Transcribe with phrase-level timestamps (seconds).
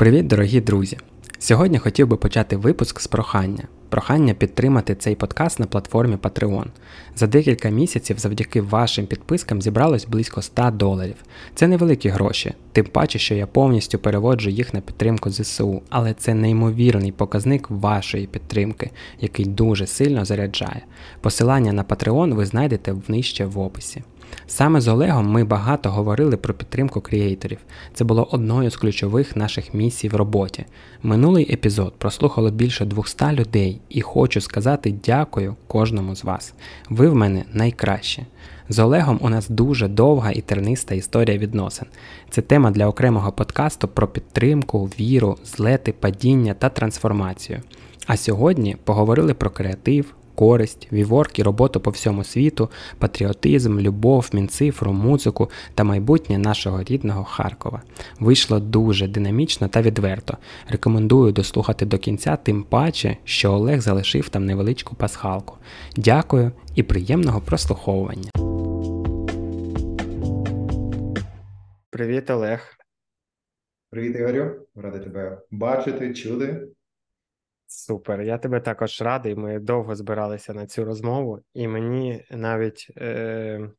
[0.00, 0.98] Привіт, дорогі друзі!
[1.38, 3.64] Сьогодні хотів би почати випуск з прохання.
[3.88, 6.66] Прохання підтримати цей подкаст на платформі Patreon.
[7.16, 11.14] За декілька місяців завдяки вашим підпискам зібралось близько 100 доларів.
[11.54, 16.34] Це невеликі гроші, тим паче, що я повністю переводжу їх на підтримку ЗСУ, але це
[16.34, 18.90] неймовірний показник вашої підтримки,
[19.20, 20.82] який дуже сильно заряджає.
[21.20, 24.02] Посилання на Patreon ви знайдете нижче в описі.
[24.46, 27.58] Саме з Олегом ми багато говорили про підтримку креаторів.
[27.94, 30.64] Це було одною з ключових наших місій в роботі.
[31.02, 36.54] Минулий епізод прослухало більше 200 людей, і хочу сказати дякую кожному з вас.
[36.88, 38.26] Ви в мене найкращі.
[38.68, 41.86] З Олегом у нас дуже довга і терниста історія відносин.
[42.30, 47.60] Це тема для окремого подкасту про підтримку, віру, злети, падіння та трансформацію.
[48.06, 54.92] А сьогодні поговорили про креатив, користь, віворк і роботу по всьому світу, патріотизм, любов, мінцифру,
[54.92, 57.82] музику та майбутнє нашого рідного Харкова.
[58.20, 60.36] Вийшло дуже динамічно та відверто.
[60.68, 65.56] Рекомендую дослухати до кінця, тим паче, що Олег залишив там невеличку пасхалку.
[65.96, 68.30] Дякую і приємного прослуховування.
[71.90, 72.60] Привіт, Олег.
[73.90, 74.66] Привіт, Ігорю.
[74.74, 76.68] Радий тебе бачити, чути.
[77.72, 79.34] Супер, я тебе також радий.
[79.34, 83.70] Ми довго збиралися на цю розмову, і мені навіть е,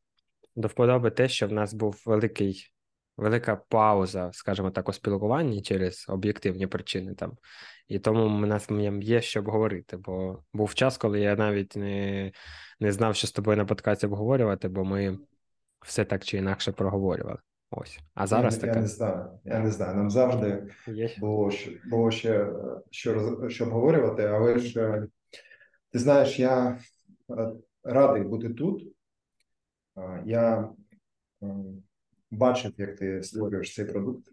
[0.56, 2.72] до вподоби те, що в нас був великий,
[3.16, 7.36] велика пауза, скажімо так, у спілкуванні через об'єктивні причини там.
[7.88, 8.68] І тому в нас
[9.02, 9.96] є що обговорити.
[9.96, 12.32] Бо був час, коли я навіть не
[12.80, 15.18] не знав, що з тобою на подкасті обговорювати, бо ми
[15.80, 17.38] все так чи інакше проговорювали.
[17.74, 18.72] Ось, а зараз я, таке.
[18.74, 19.38] Я не знаю.
[19.44, 19.96] Я не знаю.
[19.96, 21.10] Нам завжди Є.
[21.20, 21.50] було
[21.90, 22.52] було ще
[22.90, 25.06] що що обговорювати, але ж е,
[25.90, 26.78] ти знаєш, я
[27.30, 27.52] е,
[27.84, 28.94] радий бути тут.
[30.24, 30.70] Я
[31.42, 31.46] е,
[32.30, 34.28] бачив, як ти створюєш цей продукт.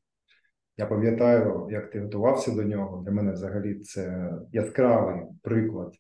[0.77, 3.03] Я пам'ятаю, як ти готувався до нього.
[3.03, 5.93] Для мене взагалі це яскравий приклад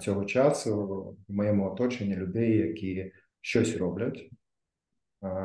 [0.00, 0.86] цього часу
[1.28, 4.30] в моєму оточенні людей, які щось роблять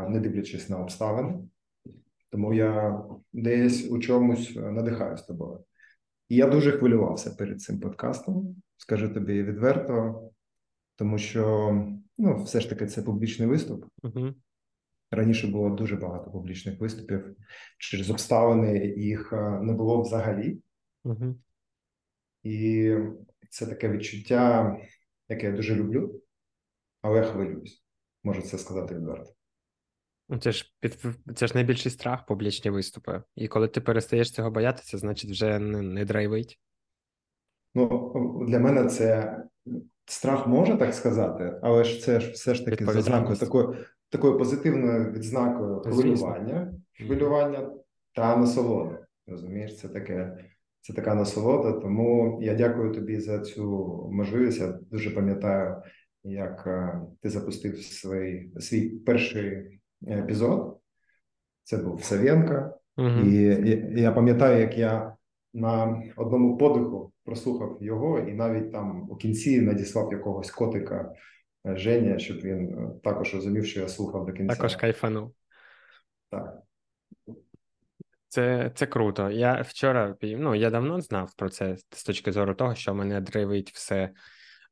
[0.10, 1.40] не дивлячись на обставини.
[2.30, 5.64] Тому я десь у чомусь надихаю з тобою.
[6.30, 10.22] І я дуже хвилювався перед цим подкастом, скажу тобі відверто,
[10.96, 11.74] тому що
[12.18, 13.86] ну, все ж таки це публічний виступ.
[15.12, 17.36] Раніше було дуже багато публічних виступів.
[17.78, 20.62] Через обставини їх не було взагалі.
[22.44, 22.94] І
[23.50, 24.78] це таке відчуття,
[25.30, 26.22] яке я дуже люблю,
[27.02, 27.84] але хвилююсь,
[28.24, 29.37] можу це сказати відверто.
[30.30, 30.98] Ну, це ж під
[31.36, 33.24] це ж найбільший страх публічні виступи.
[33.36, 36.60] І коли ти перестаєш цього боятися, значить вже не, не драйвить.
[37.76, 39.38] Ну, для мене це
[40.06, 43.76] страх може так сказати, але ж це ж все ж таки за знакою такою
[44.10, 47.70] такою позитивною відзнакою хвилювання, хвилювання
[48.16, 49.00] та насолода.
[49.28, 50.38] Розумієш, це таке.
[50.82, 53.64] Це така насолода, тому я дякую тобі за цю
[54.12, 54.59] можливість.
[54.59, 55.82] Я дуже пам'ятаю,
[56.24, 60.80] як е, ти запустив свій свій перший епізод.
[61.63, 62.78] Це був Савєнка.
[62.97, 63.09] Угу.
[63.09, 63.31] І,
[63.96, 65.16] і я пам'ятаю, як я
[65.53, 71.13] на одному подиху прослухав його, і навіть там у кінці надіслав якогось котика
[71.68, 74.56] е, Женя, щоб він е, також розумів, що я слухав до кінця.
[74.56, 75.34] Також кайфанув.
[76.31, 76.62] Так.
[78.29, 79.29] Це це круто.
[79.29, 83.72] Я вчора ну, я давно знав про це з точки зору того, що мене драйвить
[83.72, 84.09] все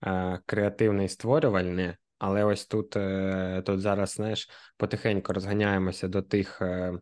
[0.07, 6.61] е, креативне і створювальне, але ось тут е, тут зараз, знаєш, потихеньку розганяємося до тих,
[6.61, 6.93] е,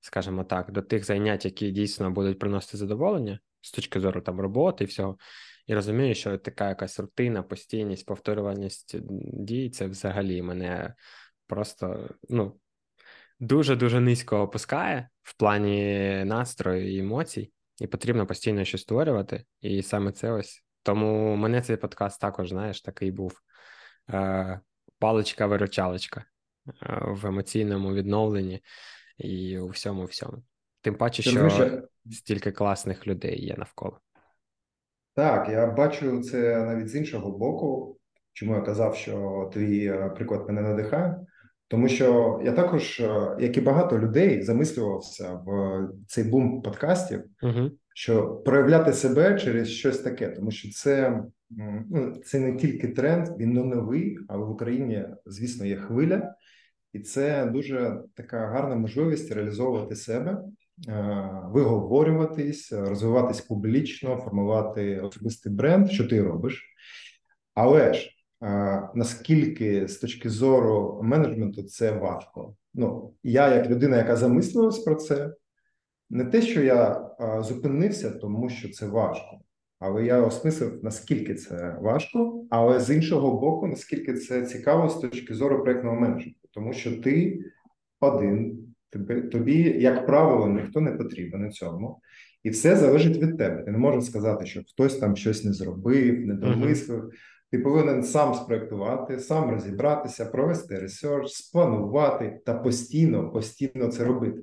[0.00, 4.84] скажімо так, до тих занять, які дійсно будуть приносити задоволення з точки зору там роботи
[4.84, 5.18] і всього.
[5.66, 8.96] І розумію, що така якась рутина, постійність, повторюваність
[9.44, 10.94] дій, це взагалі мене
[11.46, 12.60] просто ну,
[13.40, 19.44] дуже-дуже низько опускає в плані настрою і емоцій, і потрібно постійно щось створювати.
[19.60, 20.64] І саме це ось.
[20.82, 23.40] Тому мене цей подкаст також, знаєш, такий був
[24.98, 26.24] паличка-виручалочка е,
[27.06, 28.62] в емоційному відновленні
[29.18, 30.42] і у всьому всьому.
[30.80, 34.00] Тим паче, що Розумієш, стільки класних людей є навколо.
[35.14, 37.98] Так, я бачу це навіть з іншого боку.
[38.32, 41.16] Чому я казав, що твій е, приклад мене надихає?
[41.68, 43.02] Тому що я також,
[43.40, 47.70] як і багато людей, замислювався в цей бум подкастів, угу.
[47.94, 53.52] що проявляти себе через щось таке, тому що це ну, це не тільки тренд, він
[53.52, 56.34] не новий, але в Україні, звісно, є хвиля,
[56.92, 60.42] і це дуже така гарна можливість реалізовувати себе,
[60.88, 66.64] е, виговорюватись, розвиватись публічно, формувати особистий бренд, що ти робиш.
[67.54, 68.10] Але ж
[68.42, 72.56] е, наскільки з точки зору менеджменту це важко?
[72.74, 75.34] Ну я, як людина, яка замислилась про це.
[76.10, 77.10] не те, що я
[77.40, 79.40] зупинився, тому що це важко,
[79.78, 85.34] але я осмислив, наскільки це важко, але з іншого боку, наскільки це цікаво з точки
[85.34, 87.40] зору проєктного менеджменту, тому що ти
[88.00, 88.58] один,
[88.90, 92.00] тобі, тобі, як правило, ніхто не потрібен на цьому,
[92.42, 93.62] і все залежить від тебе.
[93.62, 97.04] Ти не можеш сказати, що хтось там щось не зробив, не домислив.
[97.04, 97.10] Uh-huh.
[97.50, 104.42] Ти повинен сам спроектувати, сам розібратися, провести ресерч, спланувати та постійно, постійно це робити.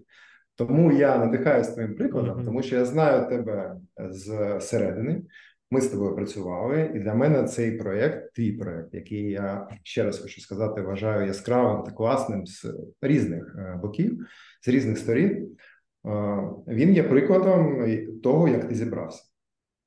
[0.56, 2.46] Тому я надихаюся твоїм прикладом, mm-hmm.
[2.46, 5.22] тому що я знаю тебе з середини.
[5.72, 10.20] Ми з тобою працювали, і для мене цей проєкт, твій проєкт, який я ще раз
[10.20, 12.66] хочу сказати, вважаю яскравим та класним з
[13.02, 14.28] різних е, боків,
[14.62, 15.58] з різних сторін.
[16.06, 17.86] Е, він є прикладом
[18.24, 19.24] того, як ти зібрався,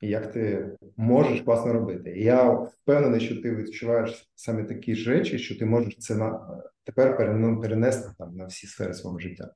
[0.00, 2.14] і як ти можеш класно робити.
[2.16, 6.60] І я впевнений, що ти відчуваєш саме такі ж речі, що ти можеш це на
[6.84, 7.16] тепер
[7.60, 9.50] перенести там на всі сфери свого життя.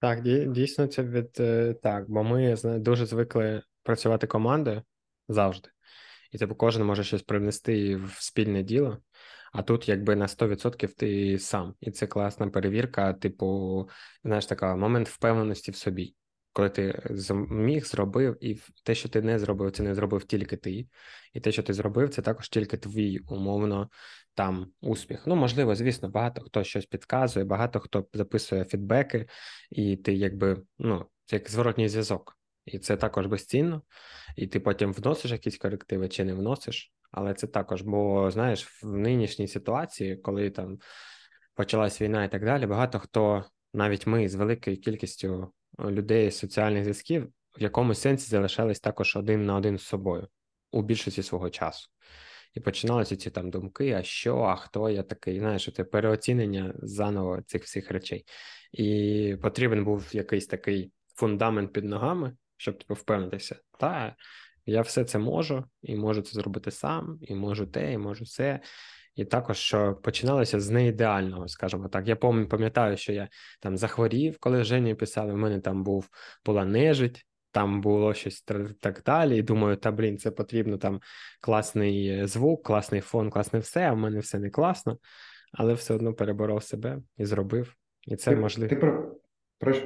[0.00, 0.22] Так,
[0.52, 4.82] дійсно, це від е, так, бо ми дуже звикли працювати командою
[5.28, 5.68] завжди,
[6.32, 8.98] і типу кожен може щось привнести в спільне діло.
[9.52, 13.88] А тут, якби на 100% ти сам, і це класна перевірка, типу,
[14.24, 16.14] знаєш, така момент впевненості в собі
[16.58, 20.86] коли ти зміг, зробив, і те, що ти не зробив, це не зробив тільки ти,
[21.32, 23.90] і те, що ти зробив, це також тільки твій умовно
[24.34, 25.26] там успіх.
[25.26, 29.26] Ну, можливо, звісно, багато хто щось підказує, багато хто записує фідбеки,
[29.70, 32.38] і ти якби ну, це як зворотній зв'язок.
[32.64, 33.82] І це також безцінно,
[34.36, 38.86] і ти потім вносиш якісь корективи чи не вносиш, але це також, бо знаєш, в
[38.86, 40.78] нинішній ситуації, коли там
[41.54, 43.44] почалась війна і так далі, багато хто,
[43.74, 49.56] навіть ми з великою кількістю людей соціальних зв'язків в якомусь сенсі залишались також один на
[49.56, 50.28] один з собою
[50.72, 51.88] у більшості свого часу.
[52.54, 55.38] І починалися ці там думки: а що, а хто я такий?
[55.38, 58.24] Знаєш, це переоцінення заново цих всіх речей.
[58.72, 64.16] І потрібен був якийсь такий фундамент під ногами, щоб типу, впевнитися, та
[64.66, 68.60] я все це можу, і можу це зробити сам, і можу те, і можу все.
[69.18, 72.08] І також що починалося з неідеального, скажімо так.
[72.08, 73.28] Я пам'ятаю, що я
[73.60, 76.08] там захворів, коли Жені писали, в мене там був
[76.44, 78.42] була нежить, там було щось
[78.80, 79.38] так далі.
[79.38, 81.00] І думаю, та блін, це потрібно там
[81.40, 84.98] класний звук, класний фон, класне все, а в мене все не класно,
[85.52, 87.74] але все одно переборов себе і зробив.
[88.02, 88.68] І це ти, можливо.
[88.68, 88.76] Ти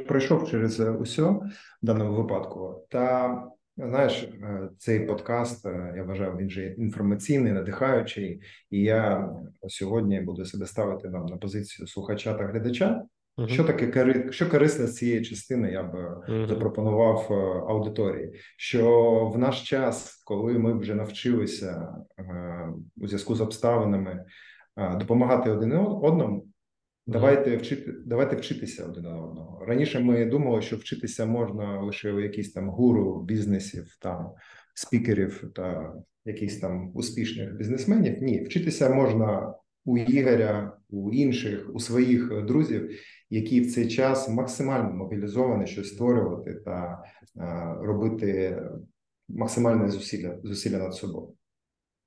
[0.06, 1.50] пройшов через усе в
[1.82, 2.86] даному випадку.
[2.90, 3.28] Та
[3.76, 8.40] Знаєш, е, цей подкаст е, я вважаю, він же інформаційний, надихаючий,
[8.70, 9.30] і я
[9.68, 13.02] сьогодні буду себе ставити нам на позицію слухача та глядача.
[13.38, 13.48] Uh-huh.
[13.48, 16.48] Що таке що корисне з цієї частини, я б uh-huh.
[16.48, 17.32] запропонував
[17.68, 18.32] аудиторії.
[18.56, 21.94] Що в наш час, коли ми вже навчилися
[22.96, 24.24] у зв'язку з обставинами
[24.76, 26.46] допомагати один одному,
[27.06, 29.64] Давайте вчити, давайте вчитися один одного.
[29.66, 34.30] Раніше ми думали, що вчитися можна лише у якісь там гуру бізнесів, там
[34.74, 35.94] спікерів та
[36.24, 38.22] якихось там успішних бізнесменів.
[38.22, 39.54] Ні, вчитися можна
[39.84, 42.90] у Ігоря, у інших, у своїх друзів,
[43.30, 47.04] які в цей час максимально мобілізовані щось створювати та
[47.36, 48.62] а, робити
[49.28, 51.34] максимальне зусилля зусилля над собою.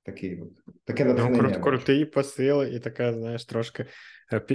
[0.02, 0.52] Такий от
[0.84, 1.42] таке ну, натхнення.
[1.42, 3.86] Ну, крут, крутий посил, і таке, знаєш, трошки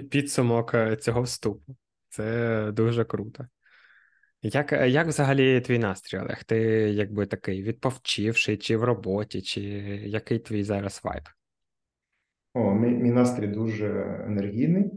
[0.09, 1.75] підсумок е, цього вступу.
[2.09, 3.47] Це дуже круто.
[4.41, 6.43] Як е, як взагалі твій настрій, Олег?
[6.43, 6.57] Ти
[6.93, 9.61] якби такий відповчивший, чи в роботі, чи
[10.05, 11.23] який твій зараз вайб?
[12.53, 13.87] О, мій, мій настрій дуже
[14.27, 14.91] енергійний,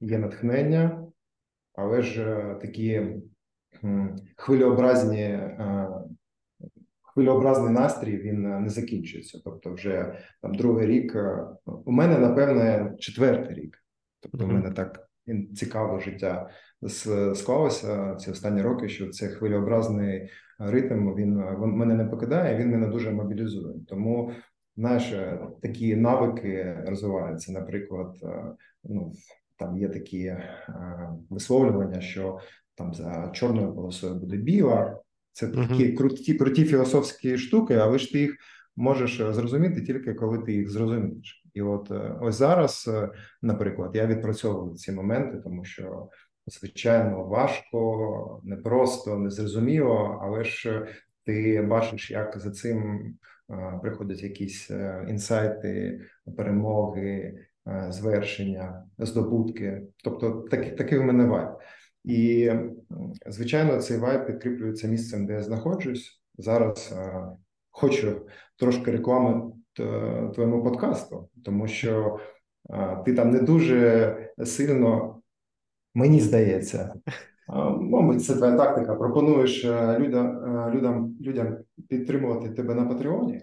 [0.00, 1.06] є натхнення,
[1.74, 3.02] але ж такі
[4.36, 5.40] хвилеобразні
[7.14, 9.40] хвилеобразний настрій він е, не закінчується.
[9.44, 13.78] Тобто, вже там другий рік е, у мене напевне четвертий рік.
[14.20, 15.08] Тобто, у мене так
[15.54, 16.50] цікаве життя
[17.34, 18.88] склалося ці останні роки.
[18.88, 20.28] Що цей хвилеобразний
[20.58, 23.74] ритм він, він мене не покидає, він мене дуже мобілізує.
[23.88, 24.32] Тому
[24.76, 27.52] знаєш, е, такі навики розвиваються.
[27.52, 28.16] Наприклад,
[28.84, 29.12] ну
[29.56, 30.36] там є такі
[31.30, 32.38] висловлювання, що
[32.74, 35.02] там за чорною полосою буде біла.
[35.32, 35.68] Це uh-huh.
[35.68, 38.36] такі круті круті філософські штуки, але ж ти їх
[38.76, 41.44] можеш е, зрозуміти тільки коли ти їх зрозумієш.
[41.54, 43.10] І от е, ось зараз, е,
[43.42, 46.08] наприклад, я відпрацьовую ці моменти, тому що
[46.46, 50.86] звичайно важко, непросто, незрозуміло, але ж
[51.26, 53.00] ти бачиш, як за цим
[53.82, 54.70] приходять якісь
[55.08, 56.00] інсайти,
[56.36, 57.34] перемоги,
[57.88, 59.82] звершення, здобутки.
[60.04, 61.48] Тобто, такий такий в мене вайб.
[62.04, 62.50] І,
[63.26, 66.20] звичайно, цей вайб підкріплюється місцем, де я знаходжусь.
[66.38, 67.28] Зараз а,
[67.70, 68.26] хочу
[68.58, 69.52] трошки реклами
[70.34, 72.18] твоєму подкасту, тому що
[72.70, 75.20] а, ти там не дуже сильно,
[75.94, 76.94] мені здається,
[77.80, 78.94] Мабуть, це твоя тактика.
[78.94, 79.64] Пропонуєш
[79.98, 80.42] людям
[80.74, 81.56] людям, людям
[81.88, 83.40] підтримувати тебе на Патреоні,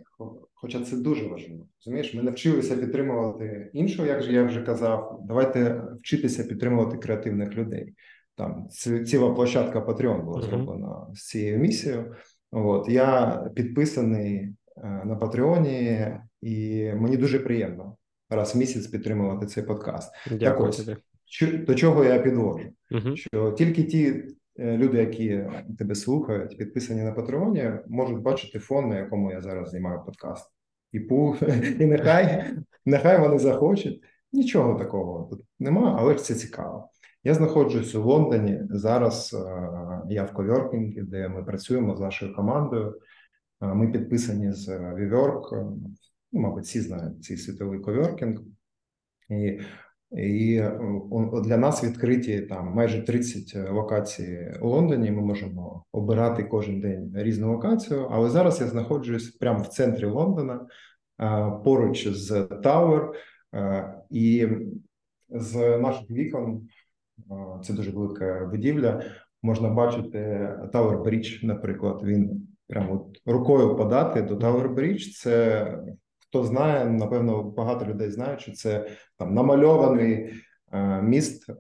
[0.54, 1.68] хоча це дуже важливо.
[1.80, 5.22] Розумієш, ми навчилися підтримувати іншого, як же я вже казав.
[5.28, 7.94] Давайте вчитися підтримувати креативних людей.
[8.40, 8.68] Там
[9.06, 12.16] ціла площадка Patreon була зроблена з цією місією.
[12.52, 14.56] От я підписаний
[15.06, 16.08] на Патреоні,
[16.42, 17.96] і мені дуже приємно
[18.30, 20.12] раз в місяць підтримувати цей подкаст.
[20.32, 21.58] Дякую так ось, тобі.
[21.58, 22.66] До чого я підвожу?
[22.92, 23.16] Угу.
[23.16, 24.24] Що тільки ті
[24.60, 25.46] е, люди, які
[25.78, 30.52] тебе слухають, підписані на Патреоні, можуть бачити фон, на якому я зараз знімаю подкаст.
[30.92, 31.36] І пу,
[31.80, 32.54] і нехай
[32.86, 34.04] нехай вони захочуть.
[34.34, 36.90] Нічого такого тут нема, але ж це цікаво.
[37.24, 38.62] Я знаходжусь у Лондоні.
[38.70, 43.00] Зараз е, я в Ковьоркінгі, де ми працюємо з нашою командою.
[43.62, 45.74] Е, ми підписані з WeWork,
[46.32, 48.40] ну, мабуть, всі знають цей світовий коворкінг.
[49.30, 49.60] І
[50.12, 50.64] і
[51.44, 55.12] для нас відкриті там майже 30 локацій у Лондоні.
[55.12, 58.08] Ми можемо обирати кожен день різну локацію.
[58.12, 60.68] Але зараз я знаходжусь прямо в центрі Лондона,
[61.64, 63.12] поруч з Тауер,
[64.10, 64.48] і
[65.30, 66.68] з наших вікон
[67.64, 69.04] це дуже велика будівля.
[69.42, 70.20] Можна бачити
[70.74, 72.02] Tower Bridge, наприклад.
[72.04, 75.12] Він прямо рукою подати до Tower Bridge.
[75.12, 75.66] Це
[76.30, 80.34] Хто знає, напевно, багато людей знають, що це там намальований
[80.72, 81.56] е, міст е,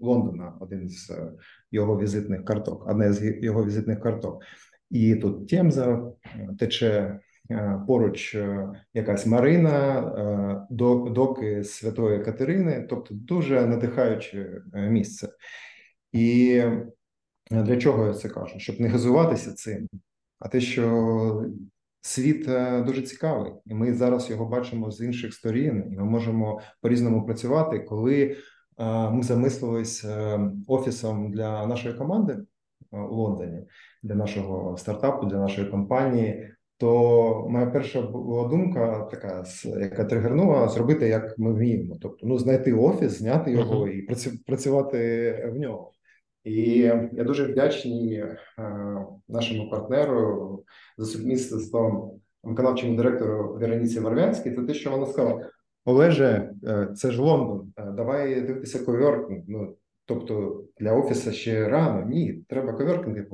[0.00, 1.32] Лондона, один з е,
[1.70, 4.42] його візитних карток, одне з його візитних карток.
[4.90, 7.20] І тут Темза е, тече е,
[7.86, 10.66] поруч е, якась Марина,
[11.10, 15.28] доки Святої Катерини, тобто дуже надихаюче місце.
[16.12, 16.62] І
[17.50, 18.58] для чого я це кажу?
[18.58, 19.88] Щоб не газуватися цим,
[20.38, 21.44] а те, що
[22.00, 26.60] світ е, дуже цікавий, і ми зараз його бачимо з інших сторін, і ми можемо
[26.80, 27.78] по різному працювати.
[27.78, 28.36] Коли
[28.78, 32.38] е, ми замислились е, офісом для нашої команди
[32.90, 33.66] у Лондоні,
[34.02, 36.54] для нашого стартапу, для нашої компанії.
[36.78, 41.96] То моя перша була думка, така яка тригернула, зробити як ми вміємо.
[42.02, 43.88] Тобто, ну знайти офіс, зняти його uh-huh.
[43.88, 45.92] і працювати в нього.
[46.44, 46.70] І
[47.12, 48.38] я дуже вдячний е,
[49.28, 50.64] нашому партнеру
[50.98, 55.50] за сумісництвом виконавчому директору Вероніці Варвянській за те, що вона сказала:
[55.84, 59.42] Олеже, е, це ж Лондон, е, давай дивитися коверкінг.
[59.48, 59.76] Ну
[60.08, 62.06] тобто для офісу ще рано.
[62.06, 63.28] Ні, треба коверкінг.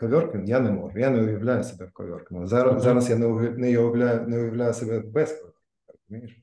[0.00, 0.98] Коверкінг я не можу.
[0.98, 2.46] Я не уявляю себе в коверкінгу.
[2.46, 2.80] Зараз mm-hmm.
[2.80, 3.26] зараз я не
[3.78, 6.42] уявляю, не уявляю себе без коверкінгу.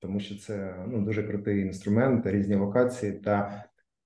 [0.00, 3.64] Тому що це ну дуже крутий інструмент, різні локації та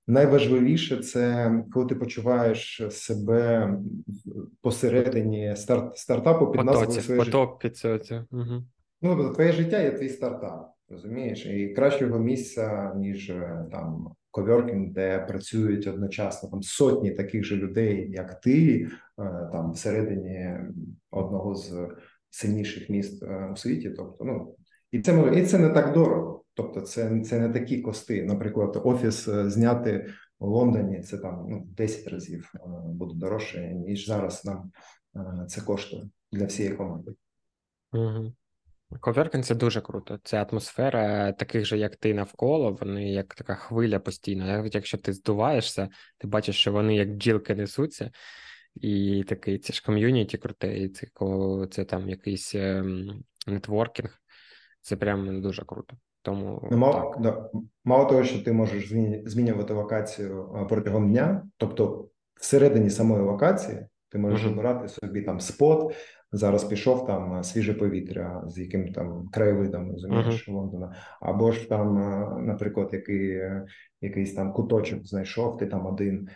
[0.09, 3.73] Найважливіше це коли ти почуваєш себе
[4.61, 8.25] посередині старт стартапу під назвою своє поток під це.
[8.31, 8.63] Угу.
[9.01, 15.19] Ну твоє життя є твій стартап, розумієш, і кращого місця ніж е, там коверкінг, де
[15.19, 18.89] працюють одночасно там сотні таких же людей, як ти, е,
[19.51, 20.57] там всередині
[21.11, 21.87] одного з
[22.29, 23.89] сильніших міст е, у світі.
[23.89, 24.55] Тобто, ну
[24.91, 26.43] і це і це не так дорого.
[26.53, 28.23] Тобто, це це не такі кости.
[28.23, 30.09] Наприклад, офіс е, зняти
[30.39, 32.53] у Лондоні це там ну 10 разів
[32.85, 34.71] буде дорожче, ніж зараз нам
[35.47, 37.11] це коштує для всієї команди.
[37.93, 38.33] Угу.
[39.01, 40.19] Коверкін це дуже круто.
[40.23, 42.77] Це атмосфера таких же, як ти навколо.
[42.81, 44.67] Вони як така хвиля постійно.
[44.71, 48.11] Якщо ти здуваєшся, ти бачиш, що вони як бджілки несуться,
[48.75, 51.07] і такий це ж ком'юніті круте, і це
[51.71, 54.19] це там якийсь ем, нетворкінг.
[54.81, 55.97] Це прям дуже круто.
[56.21, 57.21] Тому ну, мало, так.
[57.21, 57.49] Да.
[57.83, 58.89] мало того, що ти можеш
[59.25, 65.95] змінювати локацію протягом дня, тобто всередині самої локації ти можеш обирати собі там спот.
[66.31, 70.53] Зараз пішов там свіже повітря з яким там краєвидом розумієш uh-huh.
[70.53, 71.95] Лондона, або ж там,
[72.45, 73.41] наприклад, який
[74.01, 76.29] якийсь там куточок знайшов, ти там один.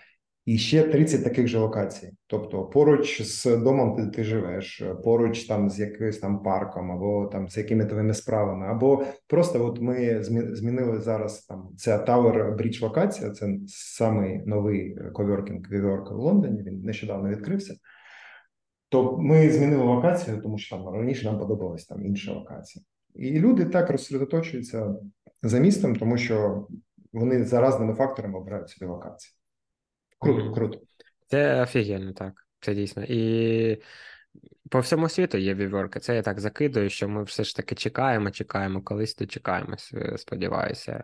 [0.45, 2.11] І ще 30 таких же локацій.
[2.27, 7.49] Тобто, поруч з домом ти, ти живеш, поруч там з якимось там парком, або там
[7.49, 13.31] з якими твоїми справами, або просто от ми змінили зараз там ця Tower Bridge локація.
[13.31, 16.63] Це самий новий коверкінг WeWork в Лондоні.
[16.63, 17.75] Він нещодавно відкрився.
[18.93, 22.85] То ми змінили локацію, тому що там раніше нам подобалась там інша локація.
[23.15, 24.95] І люди так розсередоточуються
[25.43, 26.67] за містом, тому що
[27.13, 29.33] вони за разними факторами обирають собі локації.
[30.19, 30.79] Круто, круто.
[31.27, 32.33] Це офігенно, так.
[32.59, 33.03] Це дійсно.
[33.03, 33.81] І
[34.69, 35.99] по всьому світу є віверки.
[35.99, 41.03] Це я так закидую, що ми все ж таки чекаємо, чекаємо, колись дочекаємось, е, сподіваюся,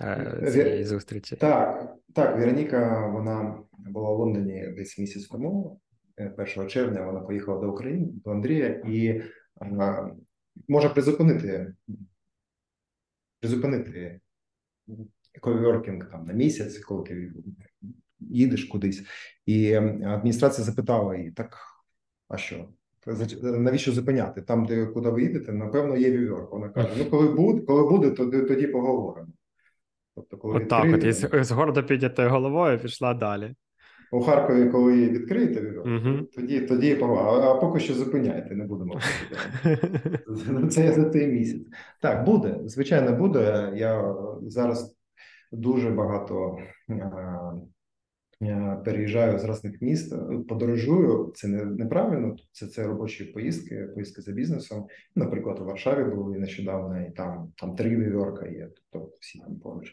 [0.00, 1.36] е, цієї зустрічі.
[1.36, 5.80] Так, так, Вероніка, вона була в Лондоні десь місяць тому,
[6.18, 9.22] 1 е, червня, вона поїхала до України, до Андрія, і
[10.68, 11.74] може призупинити,
[13.40, 14.20] призупинити
[15.40, 17.32] коверкінг там на місяць, коли ти
[18.20, 19.02] їдеш кудись,
[19.46, 21.56] і адміністрація запитала її: так,
[22.28, 22.68] а що?
[23.42, 24.42] Навіщо зупиняти?
[24.42, 26.52] Там, де куди ви їдете, напевно, є віверк.
[26.52, 29.32] Вона каже: ну, коли буде, коли буде, то тоді поговоримо.
[30.14, 33.54] Тобто, коли от так, от і з, з гордо піднятою головою пішла далі.
[34.12, 36.26] У Харкові, коли відкриєте віверк, угу.
[36.34, 37.50] тоді тоді поговоримо.
[37.50, 39.00] А поки що зупиняйте, не будемо.
[40.70, 41.62] Це я за цей місяць.
[42.02, 42.58] Так, буде.
[42.64, 43.72] Звичайно, буде.
[43.76, 44.96] Я зараз
[45.52, 46.58] дуже багато
[48.84, 50.14] переїжджаю з різних міст,
[50.48, 51.32] подорожую.
[51.34, 52.36] Це не неправильно.
[52.52, 54.86] Це це робочі поїздки, поїздки за бізнесом.
[55.16, 59.92] Наприклад, у Варшаві були нещодавно, і там там три віверка є, тобто всі там поруч.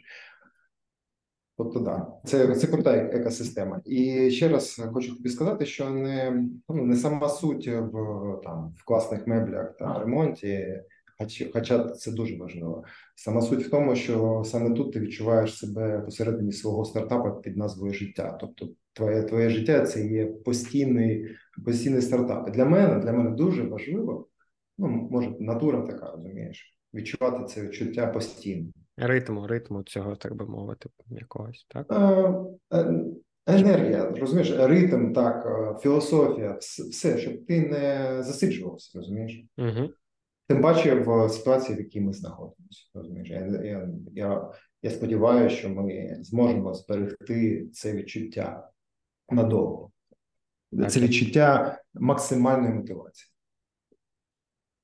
[1.58, 3.82] Тобто, да, це це крута екосистема.
[3.86, 7.92] І ще раз хочу тобі сказати, що не ну, не сама суть в
[8.44, 10.82] там в класних меблях та ремонті.
[11.54, 12.84] Хоча це дуже важливо.
[13.16, 17.94] Сама суть в тому, що саме тут ти відчуваєш себе посередині свого стартапу під назвою
[17.94, 18.38] життя.
[18.42, 21.28] Тобто, твоє твоє життя це є постійний
[21.66, 22.48] постійний стартап.
[22.48, 24.28] І Для мене для мене дуже важливо.
[24.78, 28.72] Ну може, натура така розумієш, відчувати це відчуття постійно.
[28.98, 31.88] Ритму, ритму цього, так би мовити, якогось так.
[32.74, 33.06] Е,
[33.48, 39.46] енергія, розумієш, ритм, так, е, філософія, все, щоб ти не засиджувався, розумієш.
[39.58, 39.90] Угу.
[40.48, 42.82] Тим паче в ситуації, в якій ми знаходимося.
[42.94, 48.70] Розумієш, я я, я, я сподіваюся, що ми зможемо зберегти це відчуття
[49.30, 49.92] надовго.
[50.72, 50.92] Так.
[50.92, 53.32] Це відчуття максимальної мотивації.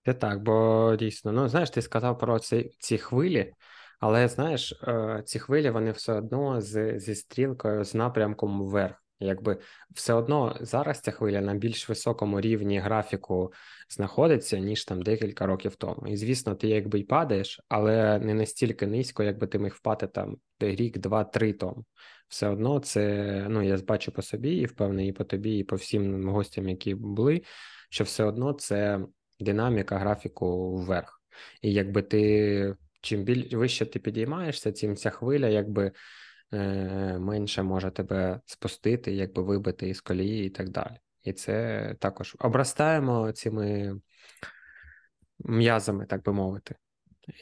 [0.06, 3.54] Це так, бо дійсно, ну знаєш, ти сказав про ці ці хвилі,
[4.02, 8.96] але знаєш, е, ці хвилі вони все одно з, зі стрілкою, з напрямком вверх.
[9.20, 9.58] Якби
[9.92, 13.54] все одно зараз ця хвиля на більш високому рівні графіку
[13.90, 16.08] знаходиться, ніж там декілька років тому.
[16.08, 20.38] І звісно, ти якби й падаєш, але не настільки низько, якби ти міг впати там
[20.60, 21.86] рік, два, три тому.
[22.28, 25.76] Все одно це ну я бачу по собі, і впевнений, і по тобі, і по
[25.76, 27.42] всім гостям, які були,
[27.90, 29.00] що все одно це
[29.40, 31.22] динаміка графіку вверх.
[31.62, 35.92] І якби ти чим біль вище ти підіймаєшся, цим ця хвиля, якби.
[36.54, 40.98] Е, менше може тебе спустити, якби вибити із колії і так далі.
[41.24, 43.96] І це також обростаємо цими
[45.40, 46.76] м'язами, так би мовити.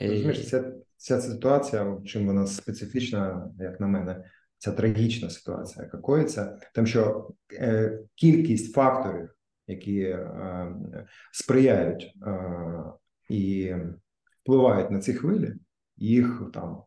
[0.02, 4.24] Розумієш, ця, ця ситуація, чим вона специфічна, як на мене,
[4.58, 9.36] ця трагічна ситуація, яка коїться, тим, що е, кількість факторів,
[9.68, 12.40] які е, сприяють е,
[13.30, 13.74] і
[14.42, 15.54] впливають на ці хвилі,
[15.98, 16.82] їх там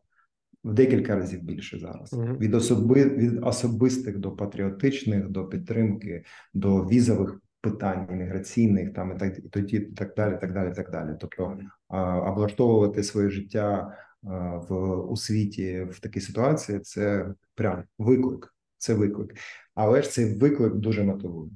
[0.63, 2.37] в декілька разів більше зараз mm-hmm.
[2.37, 9.37] від особи від особистих до патріотичних, до підтримки, до візових питань імміграційних, там і так
[9.37, 11.09] і тоді, і так далі, так далі, так далі.
[11.19, 18.49] Тобто а, облаштовувати своє життя а, в у світі в такій ситуації це прям виклик.
[18.77, 19.33] Це виклик,
[19.75, 21.51] але ж цей виклик дуже мотивує.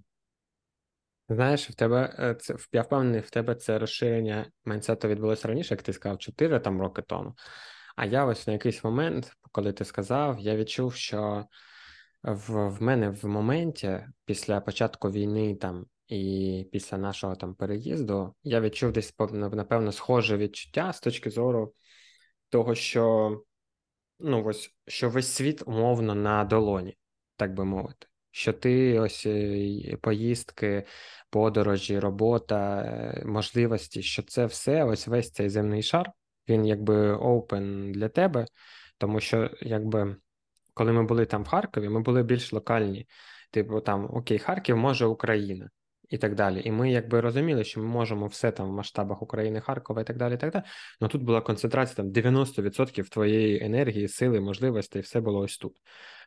[1.30, 5.82] Знаєш, в тебе е, це я впевнений, в тебе це розширення майнсету відбулося раніше, як
[5.82, 7.34] ти сказав, 4 там роки тому.
[7.96, 11.46] А я ось на якийсь момент, коли ти сказав, я відчув, що
[12.24, 18.62] в в мене в моменті після початку війни там і після нашого там переїзду я
[18.62, 21.74] відчув десь напевно схоже відчуття з точки зору
[22.50, 23.32] того, що
[24.20, 26.98] ну ось що весь світ умовно на долоні,
[27.36, 28.08] так би мовити.
[28.38, 30.84] Що ти ось е, поїздки,
[31.30, 36.12] подорожі, робота, е, можливості, що це все, ось весь цей земний шар,
[36.50, 38.45] він якби open для тебе,
[38.97, 40.15] тому що, якби,
[40.73, 43.08] коли ми були там в Харкові, ми були більш локальні.
[43.52, 45.69] Типу, там Окей, Харків може Україна
[46.10, 46.62] і так далі.
[46.65, 50.17] І ми якби розуміли, що ми можемо все там в масштабах України, Харкова і так
[50.17, 50.34] далі.
[50.34, 50.63] і так далі.
[51.02, 55.78] Ну тут була концентрація там 90% твоєї енергії, сили, можливостей, все було ось тут.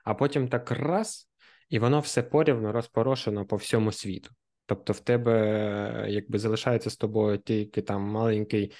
[0.04, 1.29] А потім так раз,
[1.70, 4.30] і воно все порівно розпорошено по всьому світу.
[4.66, 8.72] Тобто, в тебе якби залишається з тобою тільки там маленький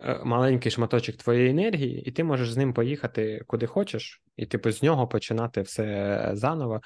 [0.00, 4.70] Е, маленький шматочок твоєї енергії, і ти можеш з ним поїхати куди хочеш, і типу
[4.70, 6.80] з нього починати все заново.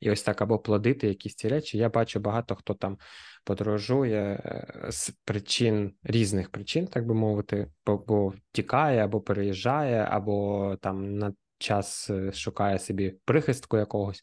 [0.00, 1.78] І ось так або плодити якісь ці речі.
[1.78, 2.98] Я бачу багато хто там
[3.44, 11.18] подорожує е, з причин різних причин, так би мовити, бо тікає, або переїжджає, або там
[11.18, 14.22] на час е, шукає собі прихистку якогось.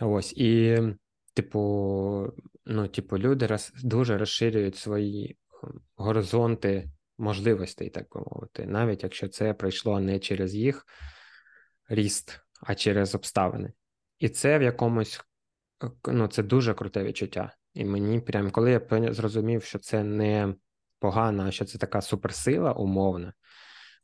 [0.00, 0.82] Ось і,
[1.34, 2.32] типу,
[2.66, 5.36] ну, типу, люди роз, дуже розширюють свої
[5.96, 10.86] горизонти можливостей, так би мовити, навіть якщо це пройшло не через їх
[11.88, 13.72] ріст, а через обставини.
[14.18, 15.20] І це в якомусь
[16.08, 17.52] ну, це дуже круте відчуття.
[17.74, 20.54] І мені прям, коли я зрозумів, що це не
[20.98, 23.32] погано, а що це така суперсила умовна,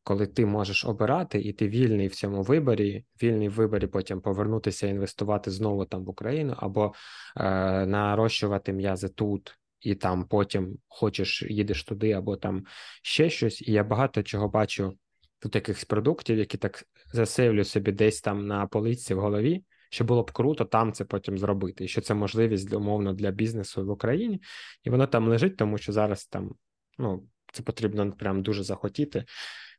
[0.05, 4.87] коли ти можеш обирати, і ти вільний в цьому виборі, вільний в виборі потім повернутися
[4.87, 6.95] інвестувати знову там в Україну, або
[7.37, 12.65] е, нарощувати м'язи тут, і там потім хочеш їдеш туди, або там
[13.03, 13.62] ще щось.
[13.62, 14.99] І я багато чого бачу
[15.38, 19.65] тут якихось продуктів, які так засейвлю собі десь там на полиці в голові.
[19.91, 23.87] Що було б круто там це потім зробити, і що це можливість умовно для бізнесу
[23.87, 24.43] в Україні,
[24.85, 26.55] і воно там лежить, тому що зараз там
[26.99, 29.25] ну це потрібно прям дуже захотіти,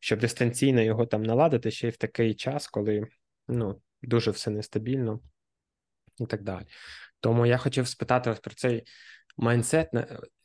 [0.03, 3.07] щоб дистанційно його там наладити ще й в такий час, коли
[3.47, 5.19] ну, дуже все нестабільно
[6.19, 6.65] і так далі.
[7.19, 8.83] Тому я хотів спитати ось про цей
[9.37, 9.89] майндсет,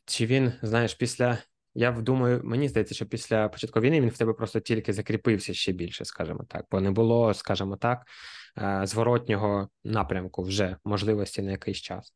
[0.05, 1.37] чи він, знаєш, після.
[1.73, 5.71] Я думаю, мені здається, що після початку війни він в тебе просто тільки закріпився ще
[5.71, 8.07] більше, скажімо так, бо не було, скажімо так,
[8.57, 12.13] е, зворотнього напрямку вже можливості на якийсь час.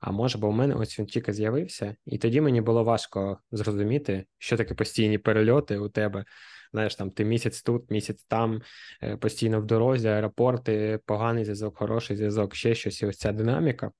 [0.00, 4.26] А може, бо в мене ось він тільки з'явився, і тоді мені було важко зрозуміти,
[4.38, 6.24] що таке постійні перельоти у тебе.
[6.72, 8.62] Знаєш, там ти місяць тут, місяць там,
[9.02, 13.92] е, постійно в дорозі, аеропорти, поганий зв'язок, хороший зв'язок, ще щось, і ось ця динаміка.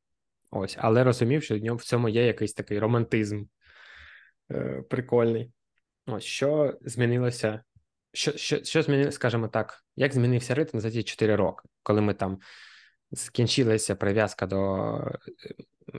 [0.51, 3.45] Ось, але розумів, що в ньому в цьому є якийсь такий романтизм
[4.51, 5.53] е, прикольний.
[6.07, 7.63] Ось що змінилося.
[8.13, 12.15] Що що, що змінилося, скажімо так, як змінився ритм за ці 4 роки, коли ми
[12.15, 12.39] там
[13.13, 15.01] скінчилася прив'язка до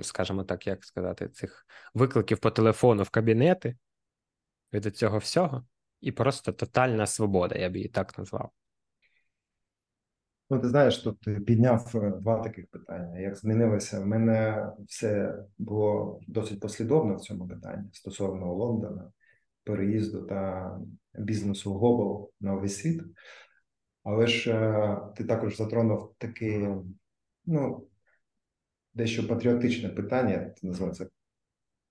[0.02, 3.78] скажімо так, як сказати, цих викликів по телефону в кабінети
[4.74, 5.66] від цього всього,
[6.02, 8.52] і просто тотальна свобода, я б її так назвав.
[10.52, 13.20] Ну, ти знаєш, тут підняв е, два таких питання.
[13.20, 14.00] Як змінилося?
[14.00, 19.12] В мене все було досить послідовно в цьому питанні стосовно Лондона,
[19.64, 20.72] переїзду та
[21.14, 23.02] бізнесу Global на весь світ.
[24.04, 26.68] Але ж е, ти також затронув такий,
[27.46, 27.88] ну,
[28.94, 31.08] дещо патріотичне питання, це називається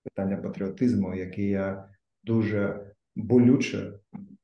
[0.03, 1.89] питання патріотизму, яке я
[2.23, 3.93] дуже болюче.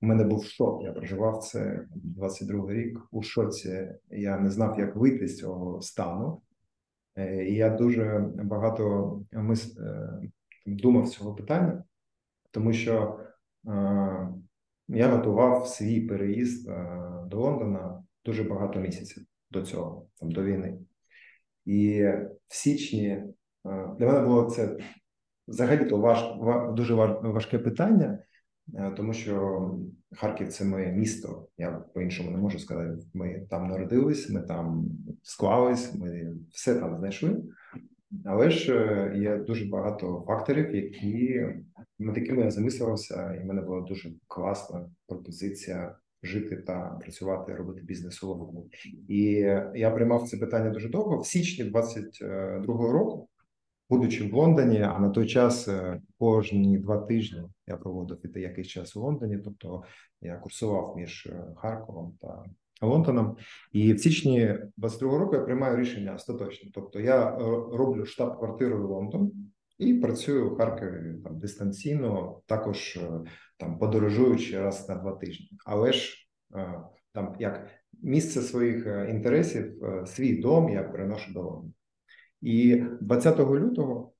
[0.02, 0.84] У мене був шок.
[0.84, 3.88] Я проживав це 22 рік у шоці.
[4.10, 6.42] Я не знав, як вийти з цього стану.
[7.16, 9.78] Е, і я дуже багато мис...
[9.78, 10.10] Е,
[10.66, 11.84] думав з цього питання,
[12.52, 13.20] тому що
[13.68, 14.30] е,
[14.88, 16.66] я готував свій переїзд
[17.28, 20.78] до Лондона дуже багато місяців до цього, там до війни.
[21.66, 22.04] І
[22.48, 23.26] в січні е,
[24.00, 24.78] для мене було це
[25.48, 26.24] взагалі то важ,
[26.76, 28.20] дуже важке питання,
[28.76, 29.72] е, тому що
[30.16, 31.48] Харків це моє місто.
[31.58, 32.98] Я по-іншому не можу сказати.
[33.14, 34.86] Ми там народились, ми там
[35.24, 37.44] склались, ми все там знайшли.
[38.26, 41.46] Але ж е, є дуже багато факторів, які
[42.00, 47.82] над якими я замисливався, і в мене була дуже класна пропозиція жити та працювати, робити
[47.82, 48.70] бізнес у Лондоні.
[49.08, 49.22] І
[49.76, 51.20] я приймав це питання дуже довго.
[51.20, 53.30] В січні 22-го року,
[53.90, 58.96] будучи в Лондоні, а на той час е, кожні два тижні я проводив якийсь час
[58.96, 59.84] у Лондоні, тобто
[60.22, 62.44] я курсував між е, Харковом та
[62.82, 63.38] Лондоном.
[63.72, 66.72] І в січні 22-го року я приймаю рішення остаточно.
[66.74, 67.38] Тобто я е,
[67.72, 69.32] роблю штаб-квартиру Лондон.
[69.78, 73.22] І працюю в Харкові там дистанційно, також е,
[73.58, 75.50] там подорожуючи раз на два тижні.
[75.66, 76.82] Але ж е,
[77.14, 77.68] там як
[78.02, 81.74] місце своїх е, інтересів, свій дом я переношу до Лондона.
[82.42, 84.12] І 20 лютого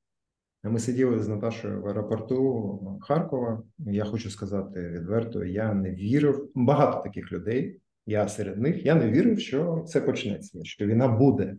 [0.64, 3.64] ми сиділи з Наташою в аеропорту Харкова.
[3.78, 6.52] Я хочу сказати відверто, я не вірив.
[6.56, 7.80] Багато таких людей.
[8.06, 11.58] Я серед них я не вірив, що це почнеться, що війна буде.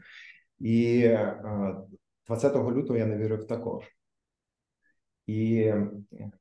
[0.59, 1.11] І
[2.27, 3.85] 20 лютого я не вірив також.
[5.27, 5.73] І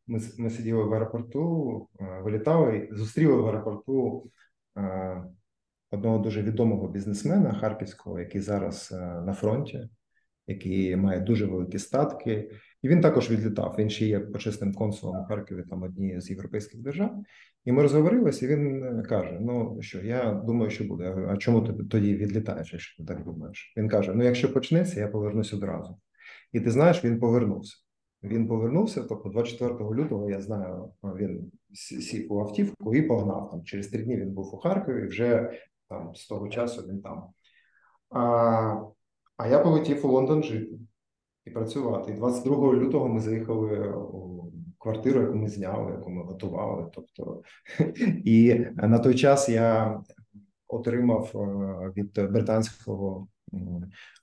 [0.07, 4.29] ми ми сиділи в аеропорту, е, вилітали, зустріли в аеропорту
[4.77, 5.23] е,
[5.91, 9.89] одного дуже відомого бізнесмена харківського, який зараз е, на фронті,
[10.47, 12.51] який має дуже великі статки.
[12.81, 13.75] І він також відлітав.
[13.79, 17.23] Він ще є почесним консулом у Харкові, там однієї з європейських держав.
[17.65, 21.27] І ми розговорилися, і він каже: Ну що, я думаю, що буде.
[21.29, 23.73] А чому ти тоді відлітаєш, якщо ти так думаєш?
[23.77, 25.97] Він каже: Ну, якщо почнеться, я повернусь одразу.
[26.51, 27.75] І ти знаєш, він повернувся.
[28.23, 29.03] Він повернувся.
[29.03, 33.63] Тобто, 24 лютого я знаю, він сів у автівку і погнав там.
[33.63, 35.07] Через три дні він був у Харкові.
[35.07, 37.23] Вже там з того часу він там.
[38.09, 38.94] А
[39.37, 40.79] а я полетів у Лондон жити
[41.45, 42.11] і працювати.
[42.11, 46.91] І 22 лютого ми заїхали у квартиру, яку ми зняли, яку ми готували.
[46.93, 47.41] Тобто,
[48.25, 49.99] і на той час я
[50.67, 53.27] отримав е, від британського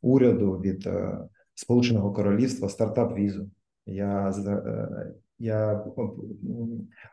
[0.02, 1.18] уряду від е,
[1.54, 3.50] Сполученого Королівства стартап-візу.
[3.86, 5.84] Я е, я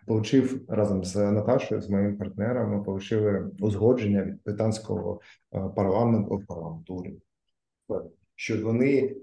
[0.08, 5.20] отримав разом з Наташою, з моїм партнером, ми отримали узгодження від британського
[5.76, 7.04] парламенту парламенту
[8.36, 9.16] що вони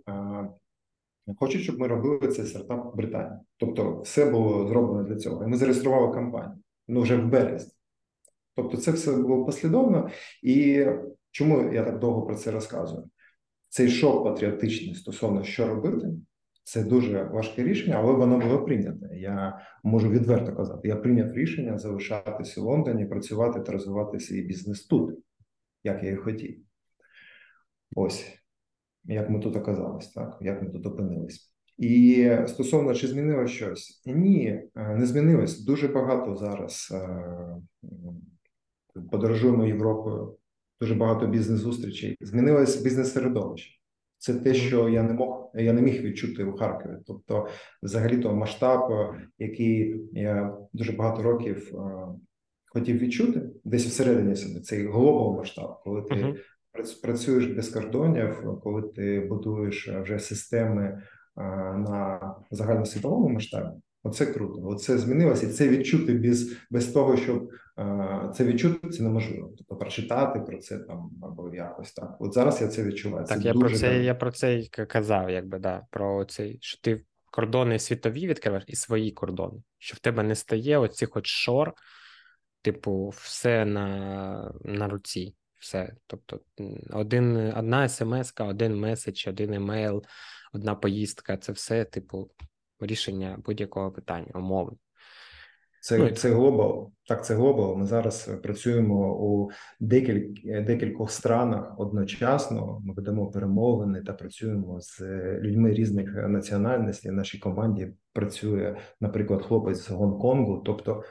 [1.36, 3.40] хочуть, щоб ми робили цей стартап Британії.
[3.56, 5.44] Тобто, все було зроблено для цього.
[5.44, 6.62] І ми зареєстрували компанію.
[6.88, 7.72] Ну вже в березні.
[8.54, 10.10] Тобто, це все було послідовно.
[10.42, 10.86] І
[11.30, 13.10] чому я так довго про це розказую?
[13.68, 16.08] Цей шок патріотичний стосовно що робити,
[16.64, 19.08] це дуже важке рішення, але воно було прийняте.
[19.16, 20.88] Я можу відверто казати.
[20.88, 25.18] Я прийняв рішення залишатися в Лондоні, працювати та розвивати свій бізнес тут,
[25.84, 26.58] як я і хотів.
[27.96, 28.38] Ось
[29.08, 31.52] як ми тут оказались, так як ми тут опинились.
[31.78, 34.02] І стосовно чи змінилось щось?
[34.06, 35.64] Ні, е, не змінилось.
[35.64, 37.18] Дуже багато зараз е,
[39.10, 40.36] подорожуємо Європою,
[40.80, 42.16] дуже багато бізнес-зустрічей.
[42.20, 43.80] Змінилось бізнес-середовище.
[44.18, 46.96] Це те, що я не мог, я не міг відчути у Харкові.
[47.06, 47.48] Тобто,
[47.82, 51.72] взагалі, то масштаб, е, який я дуже багато років
[52.66, 56.34] хотів відчути, десь всередині себе цей глобал масштаб, коли ти.
[57.02, 61.02] Працюєш без кордонів, коли ти будуєш вже системи
[61.76, 63.68] на загальносвітовому масштабі.
[64.02, 64.62] Оце круто.
[64.62, 67.48] Оце змінилося, і це відчути без без того, щоб
[68.34, 69.52] це відчути, це неможливо.
[69.58, 72.16] Тобто прочитати про це там або якось так.
[72.20, 73.26] От зараз я це відчуваю.
[73.26, 74.02] Так, це я дуже про це так...
[74.02, 78.76] я про це й казав, якби да, про цей, що ти кордони світові відкриваєш і
[78.76, 81.72] свої кордони, що в тебе не стає оцих от шор,
[82.62, 85.34] типу, все на на руці.
[85.58, 85.96] Все.
[86.06, 86.40] Тобто,
[86.90, 90.04] один, одна смс, один меседж, один емейл,
[90.52, 92.30] одна поїздка це все, типу,
[92.80, 94.72] рішення будь-якого питання, умови.
[95.86, 96.92] Це ну, це глобал.
[97.08, 97.76] Так, це глобал.
[97.76, 102.80] Ми зараз працюємо у декіль, декількох странах одночасно.
[102.84, 105.00] Ми ведемо перемовини та працюємо з
[105.40, 107.10] людьми різних національностей.
[107.10, 110.62] В нашій команді працює, наприклад, хлопець з Гонконгу.
[110.66, 111.02] Тобто,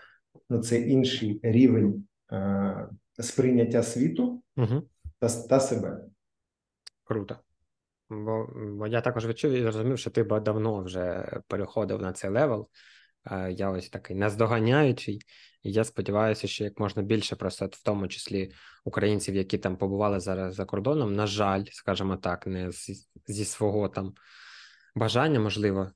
[0.50, 2.88] ну це інший рівень е,
[3.20, 4.90] сприйняття світу угу.
[5.20, 6.06] та, та себе.
[7.04, 7.40] Круто.
[8.10, 12.70] Бо бо я також відчув і зрозумів, що ти давно вже переходив на цей level.
[13.50, 15.22] Я ось такий наздоганяючий,
[15.64, 18.52] і я сподіваюся, що як можна більше, просто в тому числі
[18.84, 22.72] українців, які там побували зараз за кордоном, на жаль, скажімо так, не
[23.28, 24.14] зі свого там
[24.96, 25.92] бажання, можливо,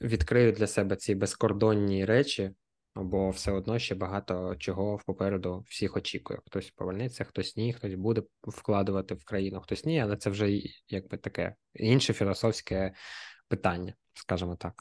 [0.00, 2.50] відкриють для себе ці безкордонні речі,
[2.94, 6.40] бо все одно ще багато чого попереду всіх очікує.
[6.46, 11.16] Хтось повернеться, хтось ні, хтось буде вкладувати в країну, хтось ні, але це вже якби
[11.16, 12.94] таке інше філософське
[13.48, 14.74] питання, скажімо так.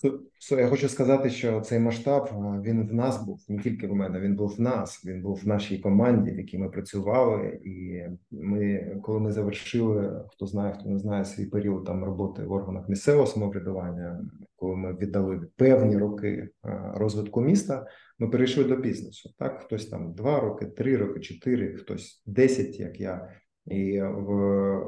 [0.52, 2.30] Я хочу сказати, що цей масштаб
[2.65, 4.20] він в нас був не тільки в мене.
[4.20, 5.06] Він був в нас.
[5.06, 7.60] Він був в нашій команді, в якій ми працювали.
[7.63, 12.52] І ми, коли ми завершили, хто знає, хто не знає свій період там роботи в
[12.52, 14.22] органах місцевого самоврядування,
[14.56, 16.50] коли ми віддали певні роки
[16.94, 17.86] розвитку міста,
[18.20, 19.30] ми перейшли до бізнесу.
[19.39, 23.30] Так, хтось там два роки, три роки, чотири, хтось десять, як я.
[23.65, 24.30] І в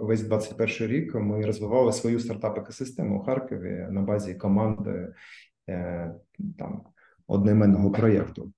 [0.01, 5.13] весь 21 рік ми розвивали свою стартап-екосистему у Харкові на базі команди
[5.69, 6.13] е,
[6.57, 6.81] там
[7.27, 8.53] одноіменного проєкту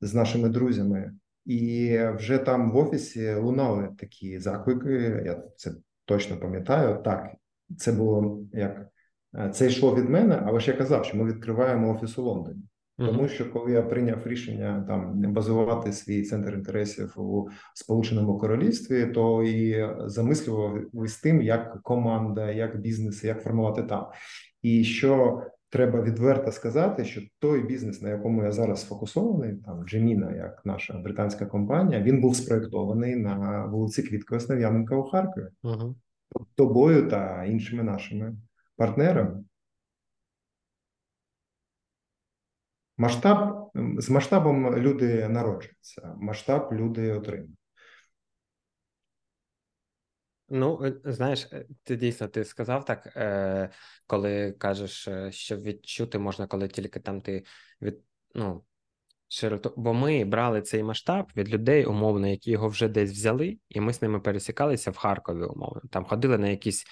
[0.00, 1.12] з нашими друзями.
[1.44, 5.22] І вже там в офісі лунали такі заклики.
[5.26, 5.72] Я це
[6.04, 7.02] точно пам'ятаю.
[7.02, 7.34] Так,
[7.78, 8.86] це було як
[9.34, 12.62] е, це йшло від мене, але ж я казав, що ми відкриваємо офіс у Лондоні.
[13.06, 19.42] Тому що коли я прийняв рішення там базувати свій центр інтересів у Сполученому Королівстві, то
[19.42, 24.06] і замислював з тим, як команда, як бізнес, як формувати там.
[24.62, 30.36] І що треба відверто сказати, що той бізнес, на якому я зараз сфокусований, там Джеміна,
[30.36, 35.94] як наша британська компанія, він був спроєктований на вулиці Квітково Основ'яненка у Харкові, uh
[36.54, 38.36] тобою та іншими нашими
[38.76, 39.44] партнерами.
[43.02, 47.58] Масштаб з масштабом люди народжуються, масштаб люди отримують.
[50.48, 53.70] Ну, е, знаєш, е, ти дійсно ти сказав так, е,
[54.06, 57.44] коли кажеш, що відчути можна, коли тільки там ти
[57.80, 57.98] від
[58.34, 58.64] ну,
[59.28, 59.74] широту.
[59.76, 63.92] Бо ми брали цей масштаб від людей, умовно, які його вже десь взяли, і ми
[63.92, 65.80] з ними пересікалися в Харкові, умовно.
[65.90, 66.84] Там ходили на якісь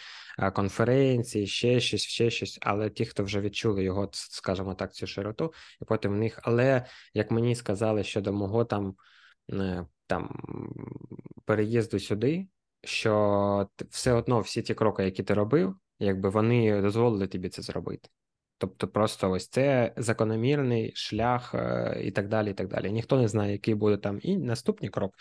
[0.55, 2.59] конференції, ще щось, ще щось.
[2.63, 6.39] Але ті, хто вже відчули його, скажімо так, цю широту, і потім в них.
[6.43, 8.95] Але як мені сказали щодо мого там
[9.53, 10.43] е, там
[11.45, 12.49] переїзду сюди,
[12.85, 18.09] що все одно всі ті кроки, які ти робив, якби вони дозволили тобі це зробити.
[18.61, 22.51] Тобто, просто ось це закономірний шлях е, і так далі.
[22.51, 22.93] і так далі.
[22.93, 25.15] Ніхто не знає, який буде там і наступний крок.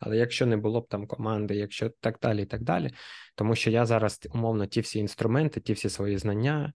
[0.00, 2.90] Але якщо не було б там команди, якщо так далі, і так далі,
[3.34, 6.72] тому що я зараз умовно ті всі інструменти, ті всі свої знання,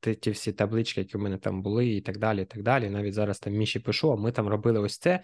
[0.00, 2.42] ті, ті всі таблички, які в мене там були, і так далі.
[2.42, 2.90] і так далі.
[2.90, 5.22] Навіть зараз там Міші пишу, а ми там робили ось це.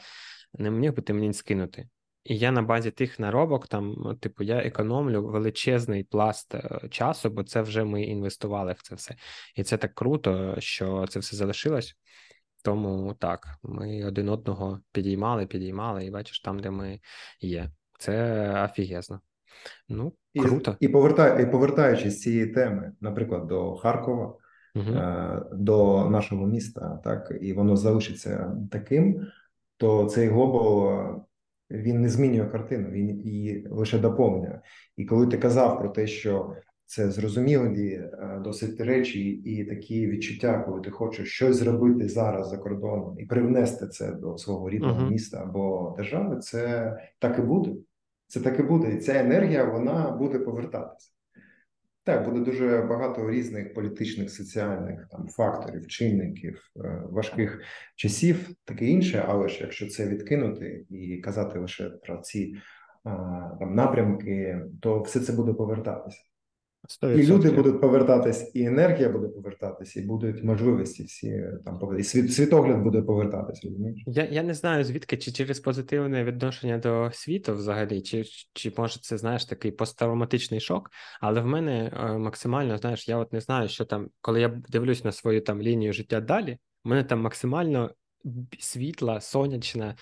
[0.58, 1.88] Не міг би ти мені скинути.
[2.28, 7.44] І я на базі тих наробок, там, типу, я економлю величезний пласт е, часу, бо
[7.44, 9.14] це вже ми інвестували в це все.
[9.56, 11.94] І це так круто, що це все залишилось.
[12.64, 17.00] Тому так, ми один одного підіймали, підіймали, і бачиш, там, де ми
[17.40, 17.70] є.
[17.98, 19.20] Це офігезно.
[19.88, 20.76] Ну, круто.
[20.80, 24.34] І, і, повертай, і повертаючись з цієї теми, наприклад, до Харкова,
[24.74, 25.00] угу.
[25.52, 29.26] до нашого міста, так і воно залишиться таким,
[29.76, 31.27] то цей глобал
[31.70, 34.60] він не змінює картину, він її лише доповнює.
[34.96, 36.54] І коли ти казав про те, що
[36.86, 42.58] це зрозумілі е, досить речі і такі відчуття, коли ти хочеш щось зробити зараз за
[42.58, 45.10] кордоном і привнести це до свого рідного uh-huh.
[45.10, 47.70] міста або держави, це так і буде.
[48.26, 48.90] Це так і буде.
[48.92, 51.10] І ця енергія вона буде повертатися.
[52.08, 57.62] Так, буде дуже багато різних політичних, соціальних там факторів, чинників, е, важких
[57.96, 59.24] часів, таке інше.
[59.28, 62.56] Але ж якщо це відкинути і казати лише про ці
[63.58, 66.27] там напрямки, то все це буде повертатися.
[66.88, 67.18] 100%.
[67.18, 72.32] І люди будуть повертатись, і енергія буде повертатись, і будуть можливості всі там і світ,
[72.32, 73.64] світогляд буде повертатись.
[73.64, 74.02] розумієш?
[74.06, 79.00] Я я не знаю звідки чи через позитивне відношення до світу, взагалі, чи чи може
[79.00, 80.90] це знаєш такий посттравматичний шок.
[81.20, 85.04] Але в мене е, максимально знаєш, я от не знаю, що там, коли я дивлюсь
[85.04, 87.90] на свою там лінію життя далі, в мене там максимально
[88.58, 89.94] світла, сонячна.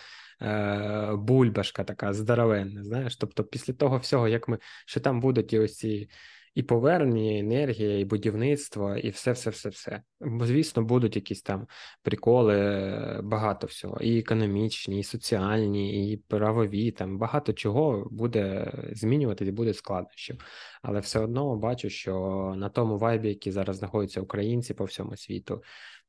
[0.42, 3.16] Е, бульбашка така здоровенна, знаєш.
[3.16, 6.09] Тобто, після того всього, як ми що там будуть і ось ці
[6.57, 10.03] і повернення, і енергія, і будівництво, і все, все, все, все.
[10.40, 11.66] Звісно, будуть якісь там
[12.03, 16.90] приколи, багато всього, і економічні, і соціальні, і правові.
[16.90, 20.38] Там багато чого буде змінюватися, буде складнощів.
[20.83, 22.14] Але все одно бачу, що
[22.57, 25.62] на тому вайбі, який зараз знаходяться українці по всьому світу.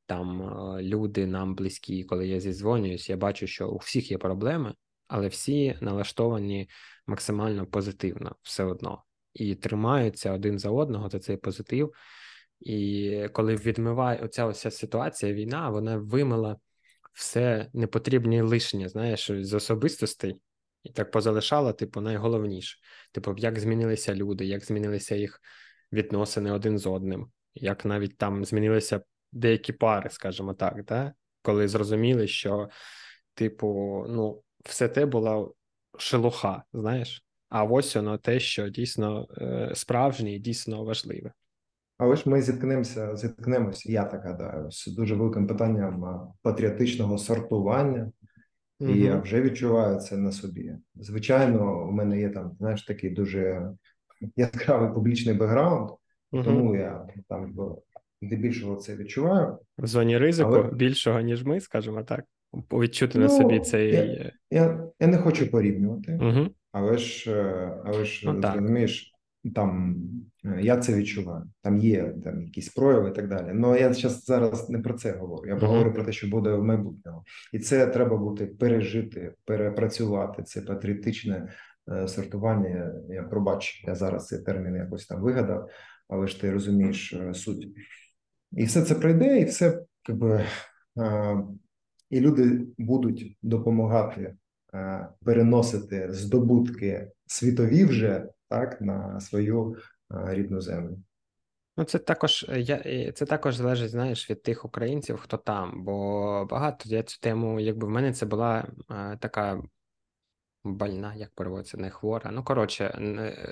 [0.05, 4.73] Там е, люди нам близькі, коли я зізвонююсь, я бачу, що у всіх є проблеми,
[5.07, 6.69] але всі налаштовані
[7.07, 9.03] максимально позитивно все одно
[9.37, 11.93] і тримаються один за одного за цей позитив.
[12.59, 16.57] І коли відмиває оця оця ситуація, війна, вона вимила
[17.13, 20.35] все непотрібні лишнє, знаєш, з особистостей,
[20.83, 22.77] і так позалишала, типу, найголовніше.
[23.11, 25.41] Типу, як змінилися люди, як змінилися їх
[25.93, 31.13] відносини один з одним, як навіть там змінилися деякі пари, скажімо так, да?
[31.41, 32.69] коли зрозуміли, що,
[33.33, 33.67] типу,
[34.09, 35.49] ну, все те була
[35.97, 37.26] шелуха, знаєш.
[37.49, 41.31] А ось воно те, що дійсно е, справжнє і дійсно важливе.
[41.97, 48.11] Але ж ми зіткнемося, зіткнемося, я так гадаю, з дуже великим питанням патріотичного сортування,
[48.79, 48.95] і угу.
[48.95, 50.73] я вже відчуваю це на собі.
[50.95, 53.71] Звичайно, у мене є там, знаєш, такий дуже
[54.35, 55.89] яскравий публічний бекграунд,
[56.31, 56.43] угу.
[56.43, 57.55] тому я там
[58.21, 59.57] здебільшого це відчуваю.
[59.77, 60.71] В зоні ризику Але...
[60.71, 63.93] більшого, ніж ми, скажімо так, відчути ну, на собі цей.
[63.93, 66.19] Я, я, я не хочу порівнювати.
[66.21, 66.47] Угу.
[66.77, 69.13] Але ж, е, але ж ну, розумієш,
[69.55, 69.95] там
[70.45, 71.43] е, я це відчуваю.
[71.61, 73.51] Там є там якісь прояви і так далі.
[73.53, 75.49] Ну я зараз зараз не про це говорю.
[75.49, 75.65] Я uh-huh.
[75.65, 80.43] говорю про те, що буде в майбутньому, і це треба бути пережити, перепрацювати.
[80.43, 81.53] Це патріотичне
[81.91, 82.93] е, сортування.
[83.09, 85.69] Я пробач, я зараз цей термін якось там вигадав,
[86.07, 87.67] але ж ти розумієш е, суть.
[88.51, 90.45] І все це пройде, і все якби,
[90.99, 91.37] е,
[92.09, 94.35] і люди будуть допомагати
[95.23, 99.75] переносити здобутки світові вже так на свою
[100.11, 100.97] е, рідну землю.
[101.77, 105.83] Ну, це також я це також залежить, знаєш, від тих українців, хто там.
[105.83, 109.61] Бо багато я цю тему, якби в мене це була е, така
[110.63, 112.31] больна, як переводиться, не хвора.
[112.31, 112.99] Ну, коротше,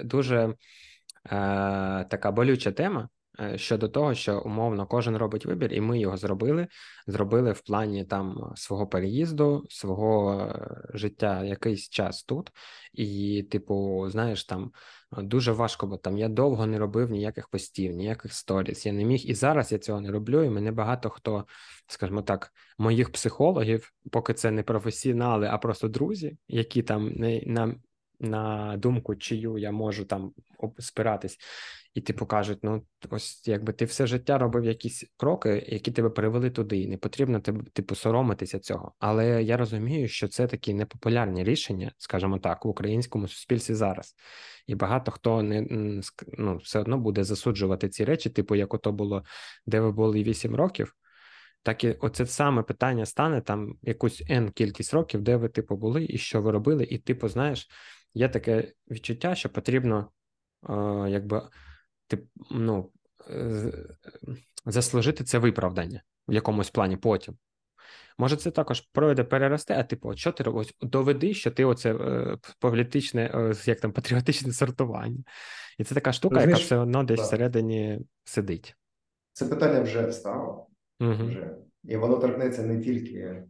[0.06, 0.56] дуже
[1.24, 3.10] а, така болюча тема.
[3.40, 6.68] Е, щодо того, що умовно кожен робить вибір, і ми його зробили.
[7.08, 12.52] Зробили в плані там свого переїзду, свого е, життя якийсь час тут.
[12.94, 14.72] І, типу, знаєш, там
[15.12, 18.86] дуже важко, бо там я довго не робив ніяких постів, ніяких сторіс.
[18.86, 20.44] Я не міг і зараз я цього не роблю.
[20.44, 21.46] І мене багато хто,
[21.88, 27.76] скажімо так, моїх психологів, поки це не професіонали, а просто друзі, які там не на.
[28.20, 30.32] На думку, чию я можу там
[30.80, 31.38] спиратись,
[31.96, 36.50] і типу кажуть: ну ось якби ти все життя робив якісь кроки, які тебе привели
[36.50, 37.40] туди, і не потрібно
[37.74, 38.94] типу соромитися цього.
[39.00, 44.16] Але я розумію, що це такі непопулярні рішення, скажімо так, в українському суспільстві зараз.
[44.68, 45.68] І багато хто не
[46.38, 49.24] ну, все одно буде засуджувати ці речі, типу, як ото було,
[49.66, 50.96] де ви були 8 років.
[51.64, 56.06] Так і оце саме питання стане там якусь N кількість років, де ви, типу, були
[56.10, 57.68] і що ви робили, і, типу, знаєш,
[58.14, 60.10] є таке відчуття, що потрібно
[60.70, 60.74] е,
[61.10, 61.42] якби
[62.08, 62.20] ти,
[62.52, 62.92] ну,
[64.66, 67.38] заслужити це виправдання в якомусь плані потім.
[68.18, 70.74] Може, це також пройде переросте, а типу, що ти робиш?
[70.82, 75.24] Доведи, що ти оце е, політичне, е, як там патріотичне сортування.
[75.80, 77.28] І це така штука, Розумієш, яка все одно десь так.
[77.28, 78.76] всередині сидить.
[79.34, 80.68] Це питання вже встало.
[81.00, 81.26] Угу.
[81.28, 81.56] Вже.
[81.84, 83.44] І воно торкнеться не тільки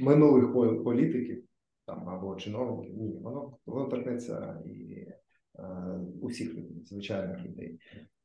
[0.00, 0.52] минулих
[0.84, 1.44] політиків
[1.86, 2.96] там або чиновників.
[2.96, 5.18] Ні, воно воно торкнеться і е,
[6.20, 7.78] усіх людей, звичайних людей,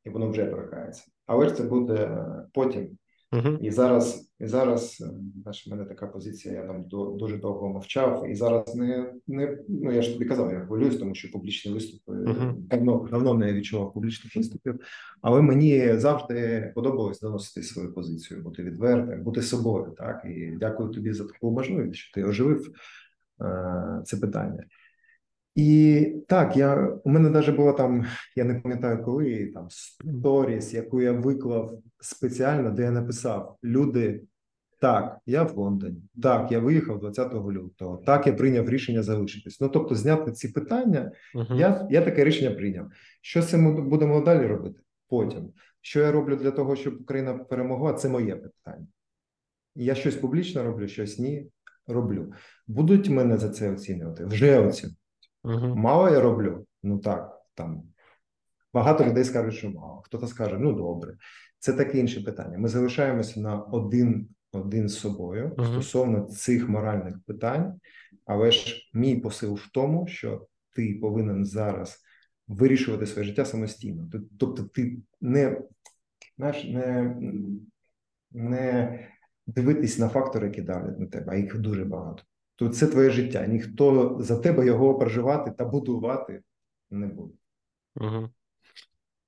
[0.04, 1.04] і воно вже торкається.
[1.26, 2.98] Але ж це буде потім.
[3.32, 3.58] Uh-huh.
[3.58, 5.10] І зараз, і зараз е,
[5.42, 6.54] знаєш, в мене така позиція.
[6.54, 10.52] Я там до, дуже довго мовчав, і зараз не не ну я ж тобі казав,
[10.52, 12.54] я хвилююсь, тому що публічні виступи uh-huh.
[12.56, 14.80] давно давно не відчував публічних виступів.
[15.22, 19.94] Але мені завжди подобалось доносити свою позицію, бути відвертим, бути собою.
[19.98, 22.70] Так і дякую тобі за таку можливість, що ти оживив
[23.40, 24.64] е, це питання.
[25.54, 31.00] І так, я у мене навіть була там, я не пам'ятаю коли там сторіс, яку
[31.00, 34.22] я виклав спеціально, де я написав: Люди,
[34.80, 39.60] так, я в Лондоні, так, я виїхав 20 лютого, так, я прийняв рішення залишитись.
[39.60, 41.56] Ну тобто, зняти ці питання, uh-huh.
[41.56, 42.90] я я таке рішення прийняв.
[43.22, 44.80] Що з цим будемо далі робити?
[45.08, 48.86] Потім, що я роблю для того, щоб Україна перемогла, це моє питання.
[49.74, 51.50] Я щось публічно роблю, щось ні.
[51.86, 52.32] Роблю.
[52.66, 54.24] Будуть мене за це оцінювати?
[54.24, 54.99] Вже оцінюють.
[55.44, 55.76] Угу.
[55.76, 56.66] Мало я роблю?
[56.82, 57.82] Ну так, там
[58.74, 60.02] багато людей скажуть, що мало.
[60.04, 61.16] Хтось скаже, ну добре.
[61.58, 62.58] Це таке інше питання.
[62.58, 65.66] Ми залишаємося на один один з собою угу.
[65.66, 67.80] стосовно цих моральних питань,
[68.26, 71.98] але ж мій посил в тому, що ти повинен зараз
[72.48, 74.10] вирішувати своє життя самостійно.
[74.38, 75.60] Тобто, ти не
[76.36, 77.16] знаєш, не,
[78.30, 78.98] не
[79.46, 82.22] дивитись на фактори, які давлять на тебе, а їх дуже багато
[82.60, 83.46] то це твоє життя.
[83.46, 86.42] Ніхто за тебе його проживати та будувати
[86.90, 87.34] не буде.
[87.96, 88.28] Угу.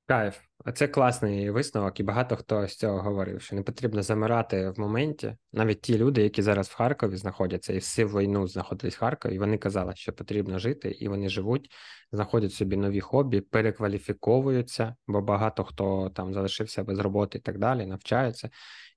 [0.07, 0.39] Кайф.
[0.65, 4.81] А це класний висновок, і багато хто з цього говорив, що не потрібно замирати в
[4.81, 5.37] моменті.
[5.53, 9.59] Навіть ті люди, які зараз в Харкові знаходяться і всю війну знаходились в Харкові, вони
[9.59, 11.71] казали, що потрібно жити, і вони живуть,
[12.13, 17.87] знаходять собі нові хобі, перекваліфіковуються, бо багато хто там залишився без роботи і так далі,
[17.87, 18.51] навчаються.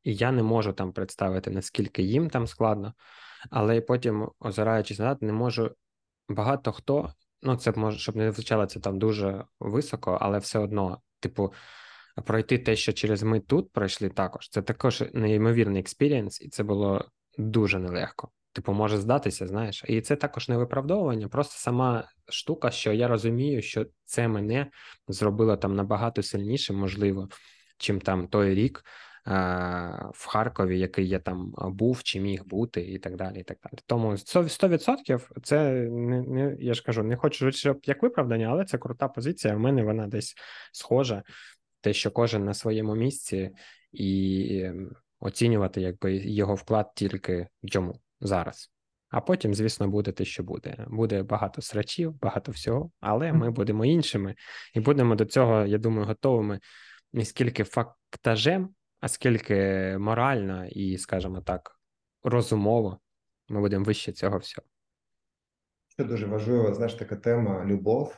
[0.04, 2.94] І я не можу там представити, наскільки їм там складно
[3.50, 5.72] але потім, озираючись назад, не можу
[6.30, 7.14] багато хто.
[7.42, 11.54] Ну, це може, щоб не звучало це там дуже високо, але все одно, типу,
[12.26, 14.50] пройти те, що через ми тут пройшли також.
[14.50, 17.06] Це також неймовірний experience, і це було
[17.38, 18.30] дуже нелегко.
[18.52, 23.62] Типу, може здатися, знаєш, і це також не виправдовування, просто сама штука, що я розумію,
[23.62, 24.68] що це мене
[25.08, 27.30] зробило там набагато сильніше, можливо,
[27.78, 28.84] чим там той рік,
[30.14, 33.40] в Харкові, який я там був чи міг бути, і так далі.
[33.40, 33.80] і так далі.
[33.86, 38.78] Тому 100% це не, не я ж кажу, не хочу щоб як виправдання, але це
[38.78, 39.56] крута позиція.
[39.56, 40.36] В мене вона десь
[40.72, 41.24] схожа,
[41.82, 43.52] те, що кожен на своєму місці,
[43.92, 44.70] і
[45.20, 48.72] оцінювати якби його вклад тільки в чому зараз.
[49.10, 50.86] А потім, звісно, буде те, що буде.
[50.88, 54.36] Буде багато срачів, багато всього, але ми будемо іншими
[54.74, 56.60] і будемо до цього, я думаю, готовими
[57.14, 58.70] не скільки фактажем,
[59.06, 59.56] а скільки
[60.00, 61.80] морально і, скажімо так,
[62.24, 63.00] розумово
[63.50, 64.68] ми будемо вище цього всього.
[65.98, 68.16] Це дуже важливо, знаєш, така тема любов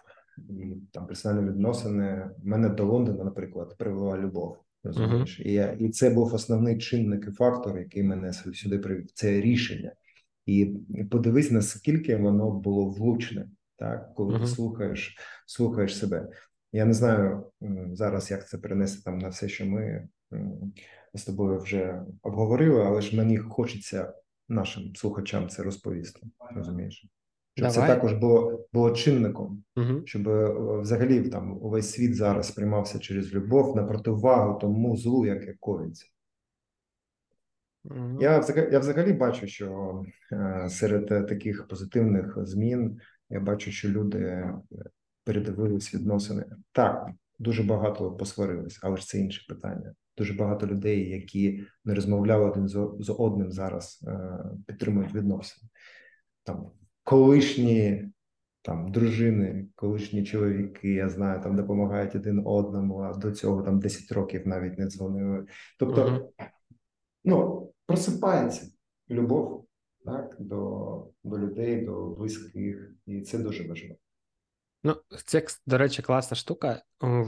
[0.49, 2.29] і там персональні відносини.
[2.43, 4.57] Мене до Лондона, наприклад, привела любов.
[4.83, 5.43] Розумієш, uh-huh.
[5.43, 9.11] і я, і це був основний чинник і фактор, який мене сюди привів.
[9.13, 9.91] Це рішення.
[10.45, 10.75] І
[11.11, 14.41] подивись, наскільки воно було влучне, так коли uh-huh.
[14.41, 16.29] ти слухаєш, слухаєш себе.
[16.71, 17.51] Я не знаю
[17.93, 20.07] зараз, як це перенести там на все, що ми
[21.13, 24.13] з тобою вже обговорили, але ж мені хочеться
[24.49, 26.27] нашим слухачам це розповісти.
[26.55, 27.05] Розумієш?
[27.55, 27.89] Щоб Давай.
[27.89, 30.01] це також було було чинником, угу.
[30.05, 35.55] щоб е, взагалі там увесь світ зараз сприймався через любов на противагу тому злу, яке
[35.59, 36.05] коїться.
[37.83, 38.17] Угу.
[38.21, 40.01] Я взагалі, я взагалі бачу, що
[40.31, 42.99] е, серед таких позитивних змін
[43.29, 44.59] я бачу, що люди е,
[45.23, 46.45] передивились відносини.
[46.71, 47.09] Так,
[47.39, 52.67] дуже багато посварились, але ж це інше питання дуже багато людей, які не розмовляли один
[52.99, 54.29] з одним зараз, е,
[54.67, 55.69] підтримують відносини.
[56.43, 56.71] Там
[57.03, 58.09] колишні
[58.67, 64.11] там дружини, колишні чоловіки, я знаю, там допомагають один одному, а до цього там 10
[64.11, 65.45] років навіть не дзвонили.
[65.79, 66.47] Тобто, uh-huh.
[67.23, 68.67] ну, просипається
[69.09, 69.65] любов
[70.05, 73.95] так, до, до людей, до близьких, і це дуже важливо.
[74.83, 76.83] Ну, це, до речі, класна штука.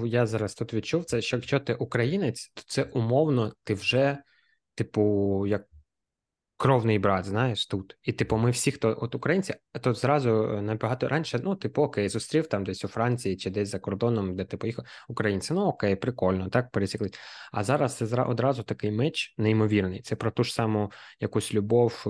[0.05, 4.17] Я зараз тут відчув це, що якщо ти українець, то це умовно ти вже,
[4.75, 5.65] типу, як
[6.59, 7.97] кровний брат, знаєш, тут.
[8.03, 12.09] І, типу, ми всі, хто от українці, то зразу е, набагато раніше, ну, типу, окей,
[12.09, 15.95] зустрів там десь у Франції чи десь за кордоном, де ти поїхав, українці, ну окей,
[15.95, 17.09] прикольно, так пересікли.
[17.51, 20.01] А зараз це одразу такий меч неймовірний.
[20.01, 22.03] Це про ту ж саму якусь любов,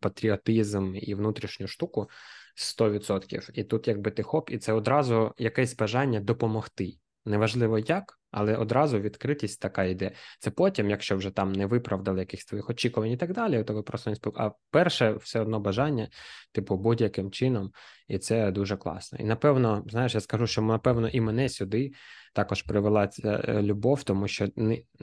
[0.00, 2.08] патріотизм і внутрішню штуку.
[2.56, 3.50] 100%.
[3.54, 6.98] І тут, якби ти хоп, і це одразу якесь бажання допомогти.
[7.26, 10.12] Неважливо як, Але одразу відкритість така йде.
[10.38, 13.82] Це потім, якщо вже там не виправдали якихось твоїх очікувань і так далі, то ви
[13.82, 14.50] просто не спілкуєте.
[14.50, 16.08] А перше, все одно бажання,
[16.52, 17.72] типу, будь-яким чином,
[18.08, 19.18] і це дуже класно.
[19.18, 21.92] І напевно, знаєш, я скажу, що напевно і мене сюди
[22.34, 24.48] також привела ця е, любов, тому що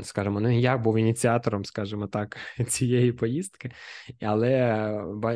[0.04, 2.38] скажімо, не я був ініціатором, скажімо так,
[2.68, 3.72] цієї поїздки,
[4.22, 4.51] але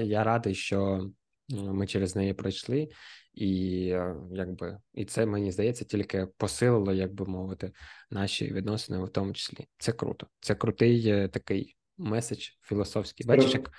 [0.04, 1.10] я радий, що
[1.50, 2.90] ми через неї пройшли.
[3.34, 7.72] І е, якби і це мені здається тільки посилило, як би мовити,
[8.12, 9.68] наші відносини в тому числі.
[9.78, 10.28] Це круто.
[10.40, 13.26] Це крутий е, такий меседж філософський.
[13.26, 13.72] Бачиш, як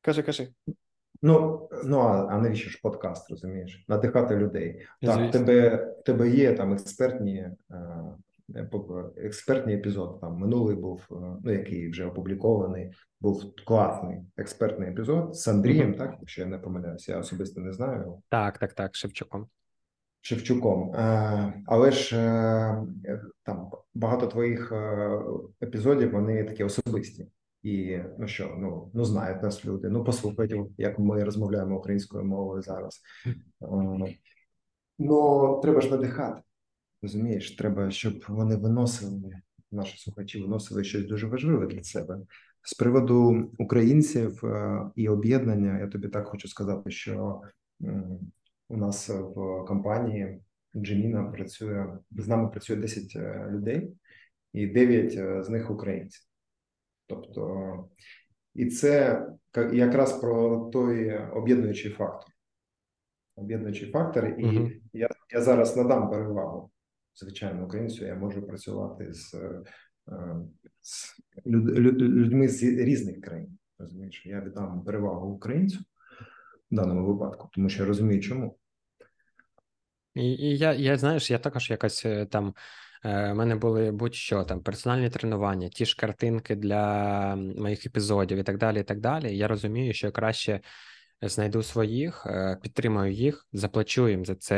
[0.00, 0.48] кажи, кажи.
[1.22, 3.84] Ну ну а, а навіщо ж подкаст, розумієш?
[3.88, 4.86] Надихати людей.
[5.02, 7.50] Так, в тебе в тебе є там експертні
[8.56, 8.70] е,
[9.16, 10.20] експертний епізод.
[10.20, 11.06] Там минулий був,
[11.44, 12.90] ну який вже опублікований
[13.20, 15.98] був класний експертний епізод з Андрієм, mm-hmm.
[15.98, 18.22] так якщо я не помиляюся, я особисто не знаю.
[18.28, 19.46] Так, так, так, Шевчуком.
[20.22, 25.10] Шевчуком, е, але ж е, там багато твоїх е,
[25.62, 27.28] епізодів вони такі особисті.
[27.62, 29.88] І ну що, ну ну знають нас люди.
[29.88, 33.00] Ну послухайте, як ми розмовляємо українською мовою зараз.
[34.98, 36.42] Ну треба ж надихати.
[37.02, 39.40] Розумієш, треба, щоб вони виносили
[39.72, 42.18] наші слухачі, виносили щось дуже важливе для себе.
[42.62, 47.40] З приводу українців е, і об'єднання, я тобі так хочу сказати, що
[48.68, 50.40] у нас в компанії
[50.76, 53.92] Джеміна працює з нами працює 10 е, людей,
[54.52, 56.20] і 9 е, з них українці.
[57.06, 57.88] Тобто,
[58.54, 59.26] і це
[59.72, 62.30] якраз про той об'єднуючий фактор.
[63.36, 66.70] Об'єднуючий фактор, і uh я я зараз надам перевагу
[67.20, 68.06] звичайно українцю.
[68.06, 69.34] Я можу працювати з
[70.82, 71.14] з
[71.46, 73.58] людьми з різних країн.
[73.78, 75.78] Розумієш, я віддам перевагу українцю
[76.70, 78.58] в даному випадку, тому що я розумію, чому.
[80.14, 82.54] І, і я, я знаєш, я також якось е, там.
[83.04, 88.42] У е, мене були будь-що там персональні тренування, ті ж картинки для моїх епізодів і
[88.42, 88.80] так далі.
[88.80, 89.36] і так далі.
[89.36, 90.60] Я розумію, що краще
[91.28, 94.56] знайду своїх, е, підтримаю їх, заплачу їм за це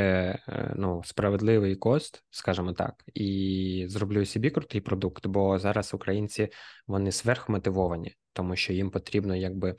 [0.48, 6.48] е, ну, справедливий кост, скажімо так, і зроблю собі крутий продукт, бо зараз українці
[6.86, 9.76] вони сверхмотивовані, тому що їм потрібно якби.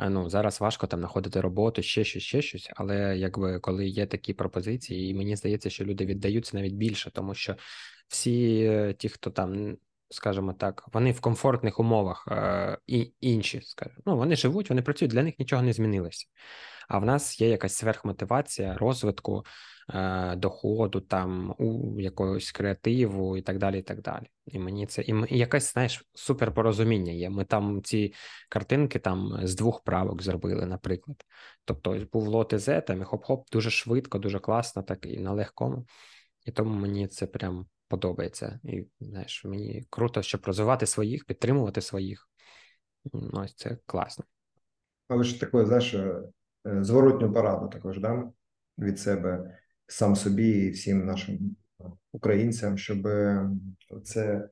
[0.00, 4.06] Е, ну, зараз важко там знаходити роботу, ще щось, ще щось, але якби коли є
[4.06, 7.56] такі пропозиції, і мені здається, що люди віддаються навіть більше, тому що
[8.08, 9.76] всі ті, хто там
[10.10, 14.02] скажімо так, вони в комфортних умовах е, і інші, скажімо.
[14.06, 16.26] Ну, вони живуть, вони працюють, для них нічого не змінилося.
[16.88, 19.44] А в нас є якась сверхмотивація розвитку,
[19.94, 23.78] е, доходу, там у якогось креативу і так далі.
[23.78, 24.26] І так далі.
[24.46, 27.30] І мені це і, якесь, знаєш, суперпорозуміння є.
[27.30, 28.14] Ми там ці
[28.48, 31.24] картинки там з двох правок зробили, наприклад.
[31.64, 35.86] Тобто був лот із там і хоп-хоп, дуже швидко, дуже класно, так і на легкому.
[36.46, 38.60] І тому мені це прям подобається.
[38.64, 42.28] І знаєш, мені круто, щоб розвивати своїх, підтримувати своїх.
[43.32, 44.24] Ось це класно.
[45.08, 46.22] Але ж таке, знаєш, е,
[46.64, 48.32] зворотню пораду також дам
[48.78, 51.56] від себе сам собі і всім нашим
[52.12, 53.08] українцям, щоб
[54.04, 54.48] це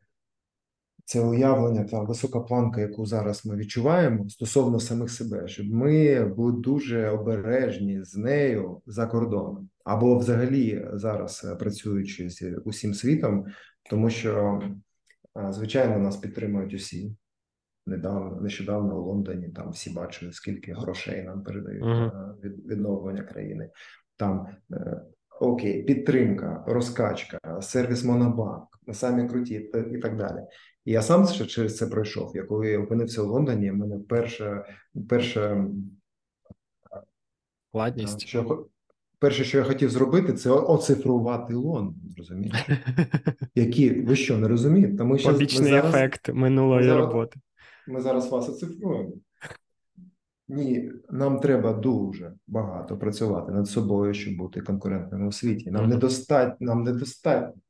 [1.05, 6.53] це уявлення, та висока планка, яку зараз ми відчуваємо стосовно самих себе, щоб ми були
[6.53, 13.47] дуже обережні з нею за кордоном, або взагалі зараз е, працюючи з усім світом,
[13.91, 14.63] тому що
[15.37, 17.17] е, звичайно нас підтримують усі.
[17.87, 22.41] Недавно, нещодавно у Лондоні там всі бачили, скільки грошей нам передають uh-huh.
[22.41, 23.71] від відновлення країни.
[24.17, 24.47] Там
[25.41, 29.55] окей, підтримка, розкачка, сервіс Монобанк, самі круті
[29.93, 30.41] і так далі.
[30.85, 32.33] І я сам ще через це пройшов.
[32.35, 34.67] Я коли опинився в Лондоні, в мене перша
[35.09, 35.67] перша
[37.73, 38.27] Ладність.
[38.27, 38.69] Що,
[39.19, 42.15] перше, що я хотів зробити, це оцифрувати Лондон.
[42.17, 42.79] Розумієте?
[43.55, 44.97] Які ви що не розумієте?
[44.97, 47.41] Тому що Побічний зараз, ефект минулої ми зараз, роботи.
[47.89, 49.13] Ми зараз вас оцифруємо.
[50.49, 55.71] Ні, нам треба дуже багато працювати над собою, щоб бути конкурентними у світі.
[55.71, 55.89] Нам mm-hmm.
[55.89, 57.63] недостатньо, нам недостатньо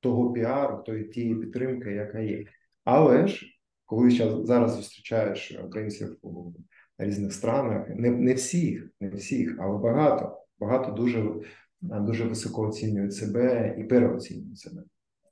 [0.00, 2.44] того піару, тої тієї підтримки, яка є.
[2.84, 3.46] Але ж
[3.86, 4.10] коли
[4.44, 6.52] зараз зустрічаєш українців у
[6.98, 11.30] різних странах, не не всіх, не всіх, але багато, багато дуже
[11.80, 14.82] дуже високо оцінюють себе і переоцінюють себе.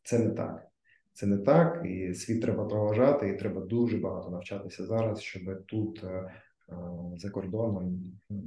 [0.05, 0.68] Це не так.
[1.12, 6.05] Це не так, і світ треба проважати, і треба дуже багато навчатися зараз, щоб тут
[6.05, 6.31] е,
[6.68, 6.75] Е,
[7.16, 8.03] за кордоном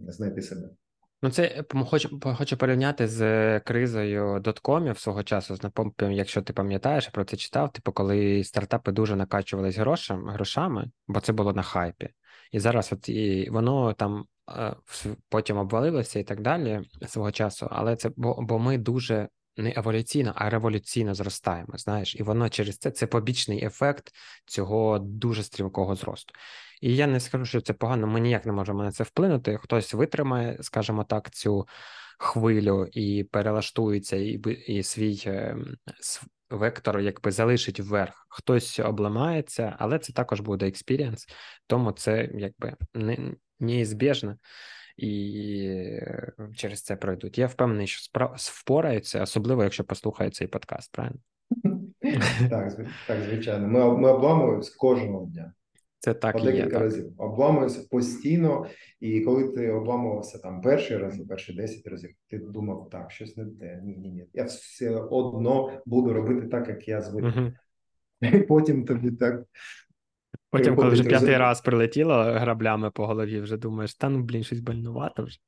[0.07, 0.69] знайти себе.
[1.21, 5.57] Ну, це хочу хочу порівняти з кризою доткомів свого часу.
[6.11, 7.71] якщо ти пам'ятаєш, про це читав.
[7.71, 12.09] Типу, коли стартапи дуже накачувались грошами, грошами, бо це було на хайпі.
[12.51, 14.25] І зараз от і воно там е,
[15.29, 17.67] потім обвалилося і так далі свого часу.
[17.71, 21.77] Але це бо, бо ми дуже не еволюційно, а революційно зростаємо.
[21.77, 24.11] Знаєш, і воно через це це побічний ефект
[24.45, 26.33] цього дуже стрімкого зросту.
[26.81, 28.07] І я не скажу, що це погано.
[28.07, 29.57] Ми ніяк не можемо на це вплинути.
[29.57, 31.67] Хтось витримає, скажімо так, цю
[32.19, 34.31] хвилю і перелаштується, і
[34.67, 35.57] і свій е,
[36.49, 38.27] вектор якби залишить вверх.
[38.29, 41.27] Хтось обламається, але це також буде experience,
[41.67, 43.17] тому це якби не
[43.59, 44.37] неізбіжно.
[44.97, 47.37] І е, через це пройдуть.
[47.37, 51.19] Я впевнений, що впораються, особливо якщо послухають цей подкаст, правильно?
[52.49, 52.77] Так,
[53.07, 53.67] так, звичайно.
[53.67, 55.53] Ми ми обламуємось кожного дня.
[55.99, 56.81] Це так По і є, так.
[56.81, 57.13] разів.
[57.17, 58.65] Обламуюся постійно,
[58.99, 63.45] і коли ти обламувався там перший раз, перші 10 разів, ти думав, так, щось не
[63.45, 63.81] те.
[63.83, 64.25] Ні, ні, ні.
[64.33, 67.25] Я все одно буду робити так, як я звик.
[67.25, 67.51] Угу.
[68.21, 69.43] І потім тобі так.
[70.49, 74.59] Потім, коли вже п'ятий раз прилетіло граблями по голові, вже думаєш, та ну блін, щось
[74.59, 75.39] больнувато вже.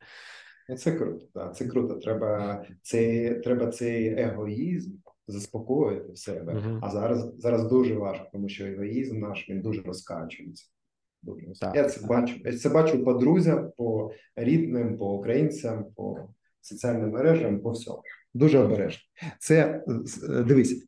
[0.78, 1.96] Це круто, так, це круто.
[1.96, 4.92] Треба цей, треба цей егоїзм
[5.28, 6.54] заспокоїти в себе.
[6.54, 6.80] Uh-huh.
[6.82, 10.66] А зараз зараз дуже важко, тому що егоїзм наш він дуже розкачується.
[11.22, 12.10] Дуже так, Я це так.
[12.10, 12.36] бачу.
[12.46, 16.30] Я це бачу по друзям, по рідним, по українцям, по
[16.62, 18.02] соціальним мережам, по всьому.
[18.34, 19.02] Дуже обережно.
[19.40, 19.84] Це
[20.46, 20.88] дивись,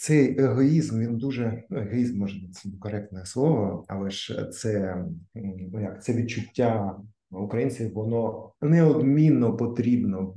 [0.00, 6.04] цей егоїзм, він дуже ну, егоїзм, може це коректне слово, але ж це ну як
[6.04, 6.96] це відчуття
[7.30, 10.34] українців, воно неодмінно потрібно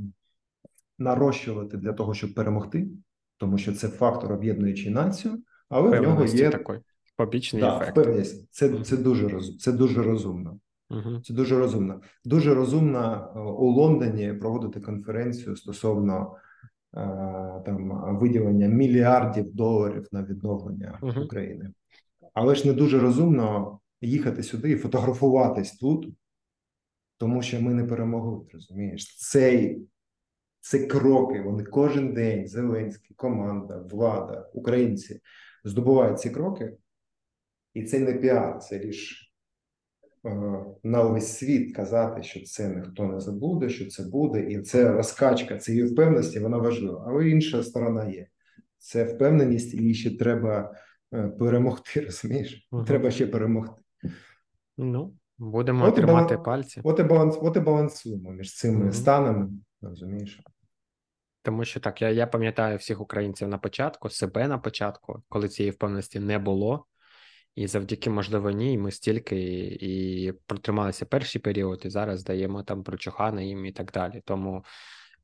[1.00, 2.88] нарощувати для того, щоб перемогти
[3.44, 5.40] тому що це фактор об'єднуючий націю,
[5.70, 6.76] але в нього є такий
[7.16, 7.92] побічний да, ефект.
[7.92, 8.48] Впевненість.
[8.52, 10.60] Це це дуже роз, це дуже розумно.
[10.90, 11.22] Угу.
[11.24, 12.02] Це дуже розумно.
[12.26, 16.36] Дуже розумно е, у Лондоні проводити конференцію стосовно
[17.66, 21.22] там виділення мільярдів доларів на відновлення угу.
[21.22, 21.74] України,
[22.34, 26.14] але ж не дуже розумно їхати сюди і фотографуватись тут,
[27.18, 28.46] тому що ми не перемогли.
[28.54, 29.88] Розумієш, цей
[30.60, 31.42] це кроки.
[31.42, 35.20] Вони кожен день Зеленський, команда, влада, українці
[35.64, 36.78] здобувають ці кроки,
[37.74, 39.33] і це не піар, це лише
[40.84, 45.58] на увесь світ казати, що це ніхто не забуде, що це буде, і це розкачка
[45.58, 47.06] цієї впевненості, вона важлива.
[47.08, 48.28] Але інша сторона є.
[48.78, 50.76] Це впевненість, і ще треба
[51.14, 52.02] е, перемогти.
[52.06, 52.68] Розумієш?
[52.72, 52.84] Угу.
[52.84, 53.82] Треба ще перемогти.
[54.78, 56.44] Ну, будемо от тримати балан...
[56.44, 56.82] пальці.
[56.84, 58.92] От і баланс, от і балансуємо між цими угу.
[58.92, 59.50] станами,
[59.82, 60.42] розумієш.
[61.42, 65.72] Тому що так, я я пам'ятаю всіх українців на початку, себе на початку, коли цієї
[65.72, 66.86] впевненості не було.
[67.56, 73.42] І завдяки можливо, ми стільки і, і протрималися перший період, і зараз даємо там прочухана
[73.42, 74.22] їм і так далі.
[74.26, 74.64] Тому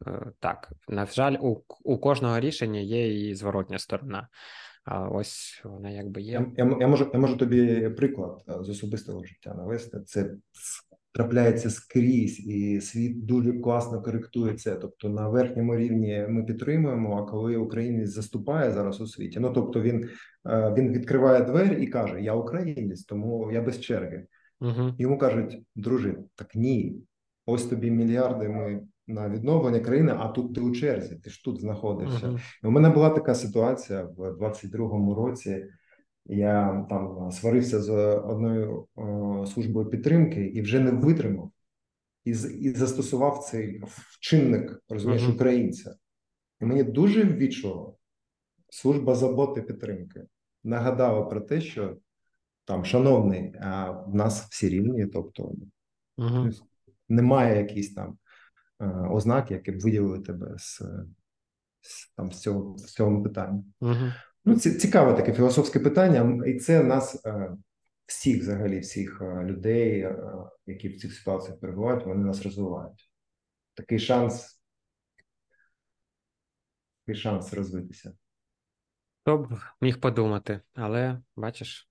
[0.07, 4.27] е, так, на жаль, у у кожного рішення є і зворотня сторона.
[4.83, 6.31] А ось вона якби є.
[6.31, 9.99] Я я, я, можу я можу тобі приклад е, з особистого життя навести.
[9.99, 10.35] Це
[11.13, 14.75] трапляється скрізь, і світ дуже класно коректує це.
[14.75, 17.17] Тобто на верхньому рівні ми підтримуємо.
[17.17, 20.09] А коли українець заступає зараз у світі, ну тобто він
[20.49, 24.25] е, він відкриває двері і каже: Я українець, тому я без черги.
[24.61, 24.93] Угу.
[24.97, 27.01] Йому кажуть, дружи, так ні,
[27.45, 28.49] ось тобі мільярди.
[28.49, 28.81] Ми.
[29.11, 32.27] На відновлення країни, а тут ти у черзі, ти ж тут знаходишся.
[32.27, 32.39] Uh-huh.
[32.63, 35.65] У мене була така ситуація в 22-му році.
[36.25, 41.51] Я там сварився з одною о, службою підтримки і вже не витримав
[42.25, 45.33] і і застосував цей вчинник розумієш, uh-huh.
[45.33, 45.95] українця.
[46.61, 47.97] І мені дуже ввічливо
[48.69, 50.25] служба заботи підтримки
[50.63, 51.97] нагадала про те, що
[52.65, 55.51] там, шановний, а в нас всі рівні, тобто
[56.17, 56.61] uh-huh.
[57.09, 58.17] немає якісь там
[58.79, 60.81] е, ознак, які б виділили тебе з,
[61.81, 63.63] з там з цього з цього питання.
[63.81, 64.13] Uh-huh.
[64.45, 67.51] Ну, це цікаве таке філософське питання, і це нас е,
[68.05, 70.15] всіх, взагалі, всіх е, людей, е,
[70.65, 73.09] які в цих ситуаціях перебувають, вони нас розвивають.
[73.73, 74.61] Такий шанс,
[77.05, 78.13] такий шанс розвитися.
[79.21, 81.88] Хто б міг подумати, але бачиш,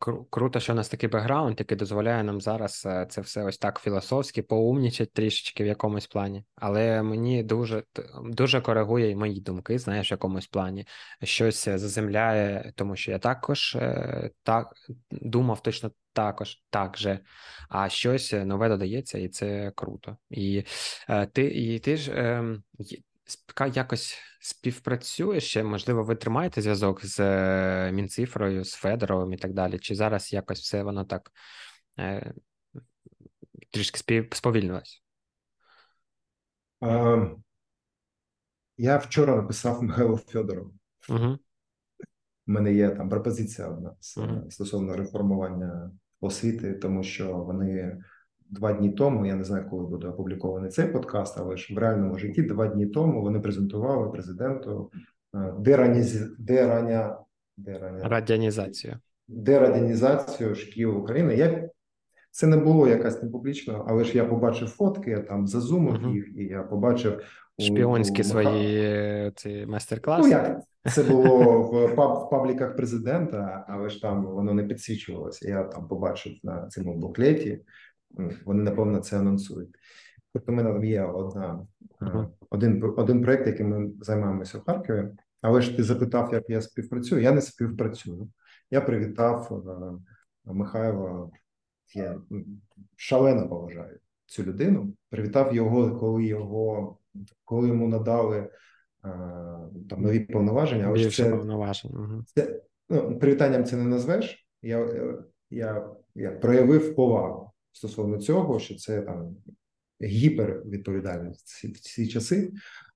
[0.00, 3.58] Кру- Круто, що у нас такий бекграунд, який дозволяє нам зараз е, це все ось
[3.58, 6.44] так філософськи поумнічать трішечки в якомусь плані.
[6.56, 7.82] Але мені дуже
[8.24, 10.86] дуже коригує і мої думки, знаєш, в якомусь плані.
[11.22, 14.68] Щось заземляє, тому що я також е, так
[15.10, 17.20] думав точно також так же,
[17.68, 20.16] а щось нове додається, і це круто.
[20.30, 20.64] І
[21.08, 22.62] е, ти і ти ж ем,
[23.74, 29.78] якось співпрацює ще, можливо, ви тримаєте зв'язок з е, Мінцифрою, з Федоровим і так далі?
[29.78, 31.30] Чи зараз якось все воно так
[31.98, 32.34] е,
[33.70, 35.02] трішки спів, сповільнилось?
[36.80, 37.26] А,
[38.76, 40.74] я вчора написав Михайлу Федорову.
[41.08, 41.38] Угу.
[42.46, 44.50] У мене є там пропозиція одна угу.
[44.50, 48.02] стосовно реформування освіти, тому що вони
[48.52, 49.26] два дні тому.
[49.26, 52.86] Я не знаю, коли буде опублікований цей подкаст, але ж в реальному житті два дні
[52.86, 54.90] тому вони презентували президенту
[55.34, 56.04] е, дерані...
[56.38, 57.18] дераня...
[57.56, 58.08] дераня...
[58.08, 58.96] радіанізацію.
[59.28, 61.36] дерадянізацію шкіл України.
[61.36, 61.68] Я
[62.30, 66.14] це не було якась не публічно, але ж я побачив фотки, я там зазумив uh-huh.
[66.14, 67.22] їх, і я побачив
[67.58, 68.24] шпіонські у...
[68.24, 70.22] свої ці майстер-класи.
[70.22, 70.60] Ну як
[70.92, 75.48] це було в паб в пабліках президента, але ж там воно не підсвічувалося.
[75.48, 77.60] Я там побачив на цьому буклеті.
[78.44, 79.70] Вони напевно це анонсують.
[80.32, 81.66] Тобто, в мене є одна
[82.00, 82.28] uh-huh.
[82.50, 85.08] один один проект, яким ми займаємося в Харкові.
[85.40, 87.22] Але ж ти запитав, як я співпрацюю.
[87.22, 88.28] Я не співпрацюю.
[88.70, 89.62] Я привітав
[90.44, 91.30] Михайла
[91.94, 92.20] я
[92.96, 94.94] шалено поважаю цю людину.
[95.10, 96.98] Привітав його, коли його
[97.44, 98.48] коли йому надали е,
[99.90, 100.86] там нові повноваження.
[100.86, 102.24] Але це, повноважень.
[102.34, 104.48] Це, ну, привітанням це не назвеш.
[104.62, 104.88] Я,
[105.50, 109.36] я, я проявив повагу стосовно цього, що це там
[110.02, 112.52] гіпервідповідальність в ці часи.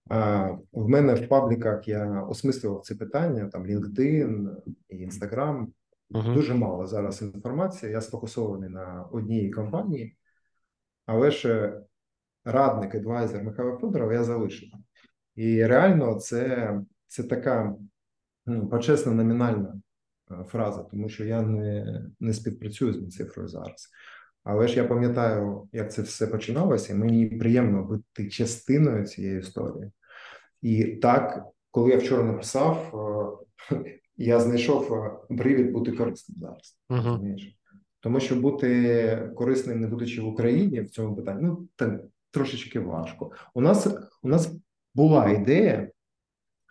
[0.09, 4.57] А в мене в пабліках я осмислював це питання: там LinkedIn
[4.89, 5.67] і Instagram.
[6.11, 6.35] Uh-huh.
[6.35, 7.93] Дуже мало зараз інформації.
[7.93, 10.17] Я сфокусований на одній компанії,
[11.07, 11.81] але ще
[12.45, 14.69] радник, адвайзер Михайла Федорова я залишив.
[15.35, 16.75] І реально, це
[17.07, 17.75] це така
[18.47, 19.81] ну, почесна номінальна
[20.31, 23.89] е, фраза, тому що я не не співпрацюю з цифрою зараз.
[24.49, 29.91] Але ж я пам'ятаю, як це все починалося, і мені приємно бути частиною цієї історії.
[30.63, 32.93] І так, коли я вчора написав,
[33.73, 33.85] е,
[34.17, 36.79] я знайшов е, привід бути корисним зараз.
[36.91, 37.37] Uh-huh.
[38.01, 43.31] Тому що бути корисним, не будучи в Україні в цьому питанні, ну так трошечки важко.
[43.55, 43.89] У нас
[44.23, 44.57] у нас
[44.95, 45.91] була ідея,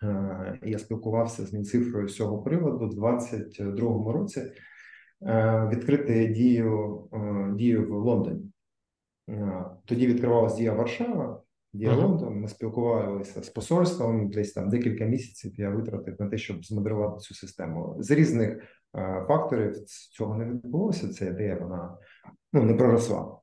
[0.02, 4.42] е, я спілкувався з Мінцифрою з цього приводу в 22-му році.
[5.22, 7.02] Е, відкрити дію
[7.54, 8.52] дію в Лондоні.
[9.84, 11.42] Тоді відкривалася дія Варшава,
[11.72, 12.40] діалогом.
[12.40, 14.30] Ми спілкувалися з посольством.
[14.30, 17.96] Десь там декілька місяців я витратив на те, щоб змоделювати цю систему.
[17.98, 18.62] З різних
[19.28, 21.08] факторів цього не відбулося.
[21.08, 21.98] Ця ідея вона
[22.52, 23.38] ну не проросла.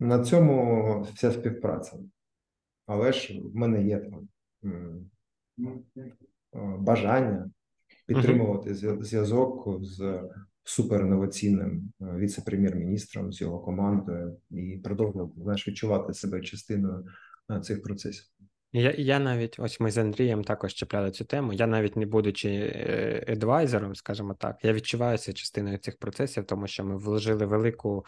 [0.00, 1.98] На цьому вся співпраця.
[2.86, 4.28] Але ж в мене є там
[6.78, 7.50] бажання
[8.06, 10.22] підтримувати зв'язок з
[10.68, 17.04] суперінноваційним віце-прем'єр-міністром з його командою і продовжувати знаєш, відчувати себе частиною
[17.62, 18.24] цих процесів.
[18.72, 21.52] Я я навіть ось ми з Андрієм також чіпляли цю тему.
[21.52, 22.48] Я навіть не будучи
[23.28, 28.04] едвайзером, скажімо так, я відчуваюся частиною цих процесів, тому що ми вложили велику,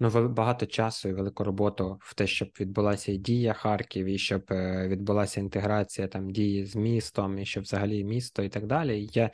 [0.00, 4.44] ну багато часу і велику роботу в те, щоб відбулася і дія Харків, і щоб
[4.50, 9.08] е, відбулася інтеграція там дії з містом, і щоб взагалі місто і так далі.
[9.12, 9.30] Я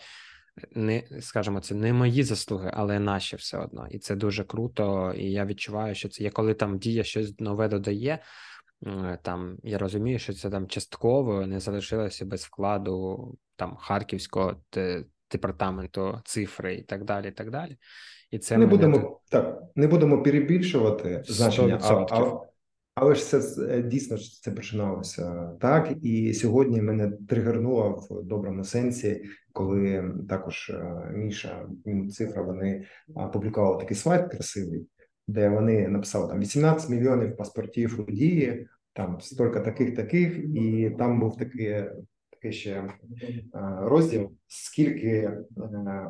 [0.74, 3.86] не скажімо, це не мої заслуги, але наші все одно.
[3.90, 5.14] І це дуже круто.
[5.16, 8.18] І я відчуваю, що це є коли там дія щось нове додає.
[9.22, 14.56] Там я розумію, що це там частково не залишилося без вкладу там харківського
[15.30, 17.28] департаменту цифри і так далі.
[17.28, 17.76] І так далі.
[18.30, 22.40] І це не будемо так, не будемо перебільшувати значення, а, а,
[22.94, 29.22] але ж це е, дійсно це починалося так, і сьогодні мене тригернуло в доброму сенсі,
[29.52, 31.68] коли також е, Міша
[32.10, 32.84] цифра вони
[33.14, 34.86] опублікували такий слайд красивий,
[35.28, 41.20] де вони написали там 18 мільйонів паспортів у дії, там стільки таких, таких, і там
[41.20, 41.84] був такий
[42.30, 42.88] такий ще е,
[43.80, 45.32] розділ, скільки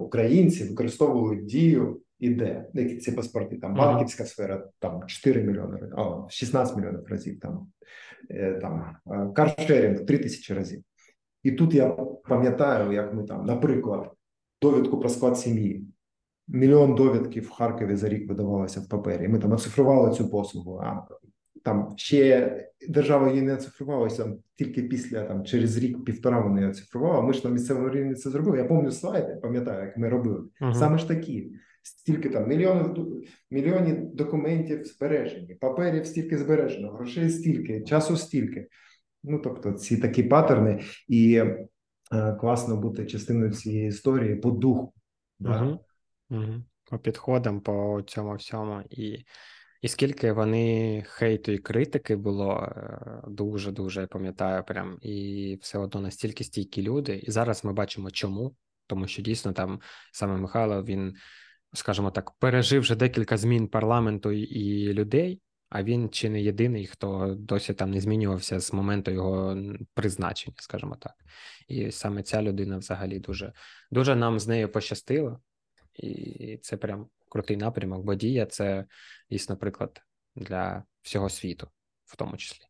[0.01, 6.77] українців використовують дію іде, які ці паспорти, там банківська сфера, там 4 мільйони, а 16
[6.77, 7.67] мільйонів разів, там
[8.31, 10.83] е, там е, каршерінг 3 тисячі разів.
[11.43, 11.89] І тут я
[12.29, 14.13] пам'ятаю, як ми там, наприклад,
[14.63, 15.85] довідку про склад сім'ї.
[16.49, 19.29] Мільйон довідків в Харкові за рік видавалося в папері.
[19.29, 20.81] Ми там оцифрували цю послугу.
[20.85, 21.07] А
[21.65, 22.57] там ще
[22.89, 27.23] держава її не оцифрувалася тільки після там через рік-півтора вони оцифрували.
[27.23, 28.59] Ми ж на місцевому рівні це зробили.
[28.59, 30.41] Я пам'ятаю слайди, пам'ятаю, як ми робили.
[30.61, 30.75] Uh-huh.
[30.75, 31.53] Саме ж такі
[31.83, 38.69] стільки там мільйонів мільйонів документів збережені, паперів стільки збережено, грошей стільки, часу стільки.
[39.23, 41.69] Ну тобто, ці такі паттерни, і е,
[42.41, 44.93] класно бути частиною цієї історії по духу.
[45.39, 45.63] Да?
[45.63, 45.81] Угу.
[46.31, 46.63] Угу.
[46.91, 48.83] По підходам, по цьому всьому.
[48.91, 49.25] І
[49.83, 52.73] і скільки вони хейту і критики було
[53.29, 57.17] дуже дуже я пам'ятаю, прям і все одно настільки стійкі люди.
[57.17, 58.55] І зараз ми бачимо, чому,
[58.87, 59.81] тому що дійсно там
[60.13, 61.15] саме Михайло він
[61.73, 67.35] скажімо так, пережив вже декілька змін парламенту і людей, а він чи не єдиний, хто
[67.39, 69.57] досі там не змінювався з моменту його
[69.95, 71.15] призначення, скажімо так.
[71.69, 73.53] І саме ця людина взагалі дуже
[73.91, 75.41] дуже нам з нею пощастило,
[75.95, 78.85] і це прям крутий напрямок, бо дія це
[79.31, 80.03] дійсно приклад
[80.37, 81.69] для всього світу,
[82.05, 82.65] в тому числі.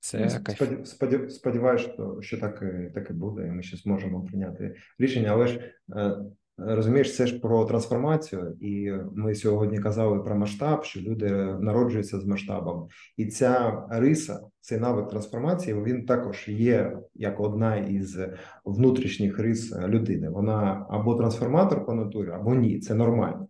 [0.00, 2.62] Це ну, сподів, сподіваюся, що що так
[2.94, 5.28] так і буде, і ми ще зможемо прийняти рішення.
[5.28, 6.16] Але ж е,
[6.58, 11.30] розумієш, це ж про трансформацію, і ми сьогодні казали про масштаб, що люди
[11.60, 18.18] народжуються з масштабом, і ця риса, цей навик трансформації, він також є як одна із
[18.64, 20.30] внутрішніх рис людини.
[20.30, 22.80] Вона або трансформатор по натурі, або ні.
[22.80, 23.48] Це нормально.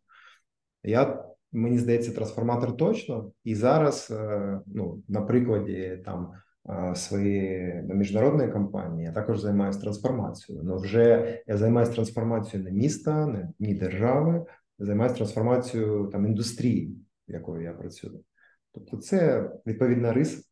[0.85, 3.33] Я мені здається, трансформатор точно.
[3.45, 6.33] І зараз, е, ну на прикладі там
[6.69, 10.65] е, своєї міжнародної компанії, я також займаюся трансформацією.
[10.65, 14.47] Ну вже я займаюся трансформацією не міста, не ні держави,
[14.79, 16.97] я займаюся трансформацією там індустрії,
[17.29, 18.21] якою я працюю.
[18.75, 20.43] Тобто, це відповідна риса,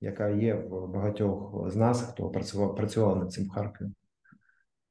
[0.00, 3.88] яка є в багатьох з нас, хто працював працював над цим в Харкові.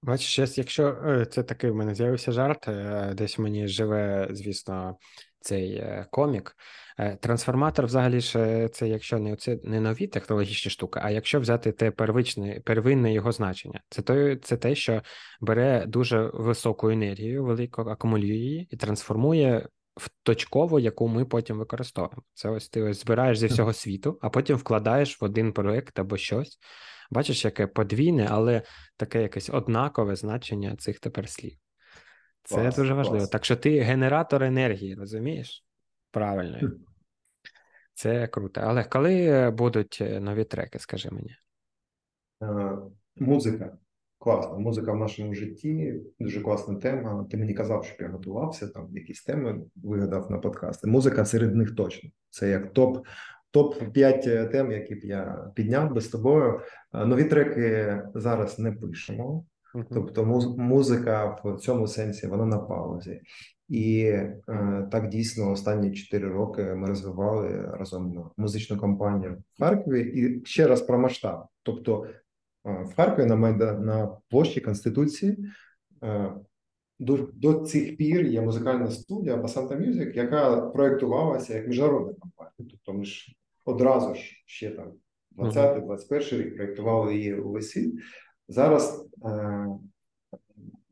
[0.03, 2.69] Бачиш, якщо е, це такий в мене з'явився жарт,
[3.15, 4.97] десь мені живе, звісно,
[5.41, 6.55] цей е, комік.
[6.99, 11.71] Е, трансформатор, взагалі ж, це якщо не це не нові технологічні штуки, а якщо взяти
[11.71, 15.01] те первичне, первинне його значення, це то, це те, що
[15.41, 22.23] бере дуже високу енергію, велику акумулює її і трансформує в точкову, яку ми потім використовуємо.
[22.33, 26.17] Це ось ти ось збираєш зі всього світу, а потім вкладаєш в один проект або
[26.17, 26.59] щось.
[27.11, 28.61] Бачиш, яке подвійне, але
[28.97, 31.61] таке якесь однакове значення цих тепер слів.
[32.43, 33.17] Це клас, дуже важливо.
[33.17, 33.29] Клас.
[33.29, 35.65] Так що ти генератор енергії, розумієш?
[36.11, 36.71] Правильно.
[37.93, 38.61] Це круто.
[38.63, 41.35] Але коли будуть е, нові треки, скажи мені?
[42.43, 42.77] Е,
[43.15, 43.77] музика.
[44.17, 44.57] Класна.
[44.57, 47.27] Музика в нашому житті, дуже класна тема.
[47.31, 50.87] Ти мені казав, що я готувався, там якісь теми вигадав на подкасти.
[50.87, 52.09] Музика серед них точно.
[52.29, 53.05] Це як топ
[53.51, 56.61] топ 5 е, тем, які б я підняв би з тобою.
[56.93, 59.45] Нові треки зараз не пишемо.
[59.91, 60.26] Тобто
[60.57, 63.22] музика в цьому сенсі вона на паузі,
[63.69, 70.01] і е, так дійсно останні 4 роки ми розвивали разом музичну компанію в Харкові.
[70.01, 71.45] І ще раз про масштаб.
[71.63, 72.05] Тобто
[72.65, 75.38] е, в Харкові на Майда на площі Конституції
[76.03, 76.34] е,
[76.99, 82.53] до до цих пір є музикальна студія Basanta Music, яка проєктувалася як міжнародна компанія.
[82.57, 84.91] Тобто ми ж одразу ж ще там
[85.38, 87.93] 20-21 рік проєктували її увесь світ.
[88.47, 89.67] Зараз е,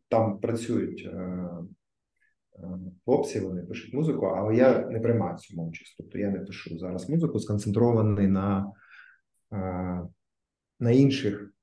[0.07, 1.49] там працюють е, е,
[3.05, 5.95] хлопці, вони пишуть музику, але я не приймаю цьому участь.
[5.97, 8.71] Тобто я не пишу зараз музику, сконцентрований на
[10.79, 11.53] на інших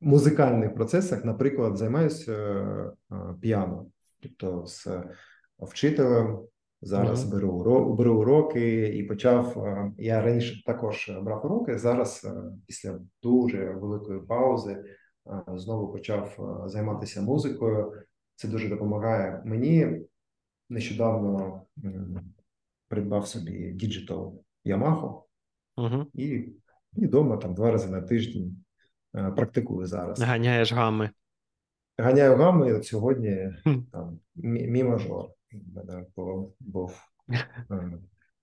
[0.00, 1.24] музикальних процесах.
[1.24, 2.92] Наприклад, займаюся
[3.40, 3.86] піано,
[4.20, 4.88] тобто з
[5.58, 6.49] вчителем.
[6.82, 7.30] Зараз mm-hmm.
[7.30, 9.66] беру уроки, беру уроки і почав.
[9.98, 11.78] Я раніше також брав уроки.
[11.78, 12.28] Зараз,
[12.66, 14.84] після дуже великої паузи,
[15.54, 17.92] знову почав займатися музикою.
[18.36, 20.06] Це дуже допомагає мені.
[20.68, 21.62] Нещодавно
[22.88, 25.22] придбав собі digital Yamaha
[26.14, 26.24] і
[26.96, 28.56] і вдома там два рази на тиждень
[29.12, 30.20] практикую зараз.
[30.20, 31.10] Ганяєш гами.
[31.98, 33.52] Ганяю гами, от сьогодні
[33.92, 35.30] там мі мажор.
[36.16, 37.04] Був, був,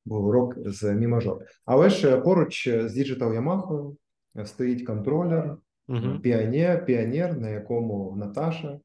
[0.06, 1.46] був урок з мі мажор.
[1.66, 3.96] Але ж поруч з digital Yamaha
[4.46, 6.20] стоїть контролер угу.
[6.24, 8.80] Pioneer, Pioneer, на якому Наташа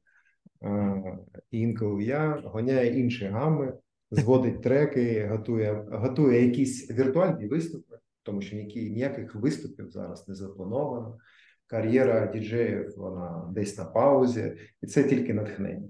[1.51, 3.73] і інколи я гоняє інші гами,
[4.11, 11.17] зводить треки, готує готує якісь віртуальні виступи, тому що ніяких виступів зараз не заплановано.
[11.67, 15.89] Кар'єра діджеїв вона десь на паузі, і це тільки натхнення.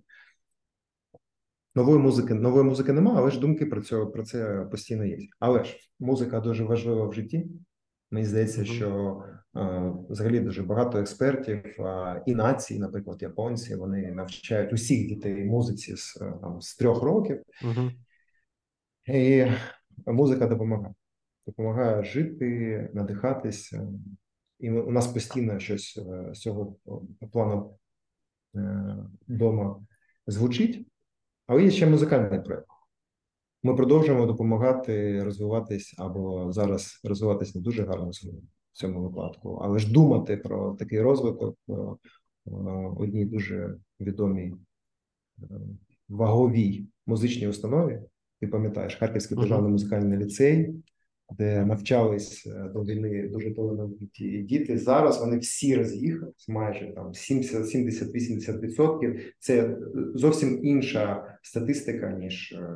[1.76, 5.18] Нової музики нової музики немає, але ж думки про це про це постійно є.
[5.40, 7.48] Але ж музика дуже важлива в житті.
[8.12, 8.66] Мені здається, mm-hmm.
[8.66, 9.24] що
[9.58, 15.96] е, взагалі дуже багато експертів е, і нації, наприклад, японці, вони навчають усіх дітей музиці
[15.98, 17.92] з е, там з трьох років, mm-hmm.
[19.08, 19.52] і
[20.08, 20.94] музика допомагає.
[21.48, 23.88] Допомагає жити, надихатися,
[24.60, 26.00] і у нас постійно щось
[26.34, 26.76] з цього
[27.32, 27.78] плану
[29.28, 29.86] вдома
[30.28, 30.88] звучить,
[31.48, 32.68] але є ще музикальний проєкт.
[33.64, 39.92] Ми продовжуємо допомагати розвиватись або зараз розвиватись не дуже гарно в цьому випадку, але ж
[39.92, 41.58] думати про такий розвиток
[42.98, 44.54] одній дуже відомій
[45.40, 45.46] е,
[46.10, 48.00] ваговій музичній установі.
[48.40, 50.84] Ти пам'ятаєш Харківський державний музикальний ліцей,
[51.32, 54.78] де навчались е, до війни дуже талановиті діти.
[54.78, 59.20] Зараз вони всі роз'їхались, майже там 70-80%.
[59.40, 59.78] Це
[60.16, 62.76] зовсім інша статистика ніж е,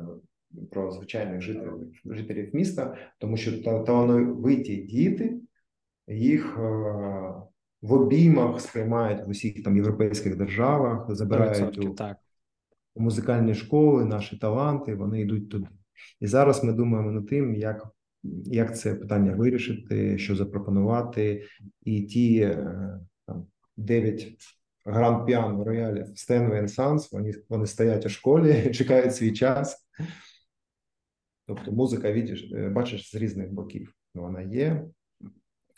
[0.70, 5.40] про звичайних жителів жителів міста, тому що талановиті діти
[6.08, 6.60] їх е,
[7.82, 12.16] в обіймах сприймають в усіх там європейських державах, забирають у, так.
[12.94, 14.94] у музикальні школи, наші таланти.
[14.94, 15.66] Вони йдуть туди.
[16.20, 17.88] І зараз ми думаємо над тим, як
[18.44, 21.44] як це питання вирішити, що запропонувати,
[21.82, 23.46] і ті е, там
[23.76, 24.28] дев'ять
[24.84, 29.86] grand piano роялів Steinway & Sons, вони вони стоять у школі, чекають свій час.
[31.46, 34.84] Тобто музика, видиш, е, бачиш, з різних боків вона є.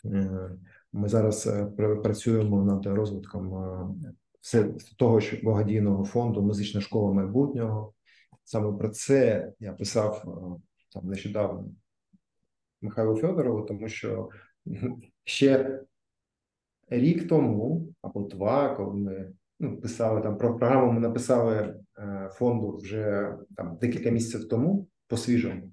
[0.05, 0.49] Е,
[0.93, 3.51] ми зараз працюємо над розвитком
[4.41, 4.63] все
[4.97, 7.93] того ж благодійного фонду Музична школа майбутнього.
[8.43, 10.23] Саме про це я писав
[10.93, 11.65] там нещодавно
[12.81, 14.29] Михайлу Федорову, тому що
[15.23, 15.79] ще
[16.89, 22.77] рік тому або два, коли ми ну, писали там про програму, ми написали е, фонду
[22.77, 25.70] вже там декілька місяців тому по свіжому.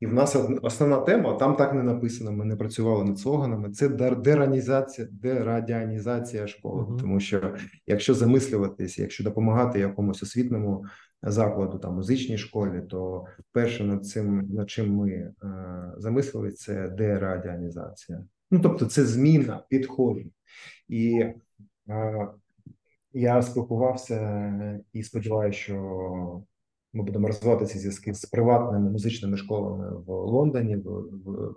[0.00, 2.32] І в нас основна тема там так не написано.
[2.32, 3.70] Ми не працювали над слоганами.
[3.70, 6.82] Це деранізація, дерадіанізація школи.
[6.82, 7.00] Uh-huh.
[7.00, 7.54] Тому що
[7.86, 10.84] якщо замислюватись, якщо допомагати якомусь освітному
[11.22, 15.34] закладу, там музичній школі, то перше над цим над чим ми е,
[15.96, 18.24] замислили, це дерадіанізація.
[18.50, 20.32] Ну тобто, це зміна підходів.
[20.88, 21.24] І
[21.88, 22.28] е,
[23.12, 26.42] я спілкувався і сподіваюся, що
[26.94, 30.90] ми будемо розвивати ці зв'язки з приватними музичними школами в Лондоні, в,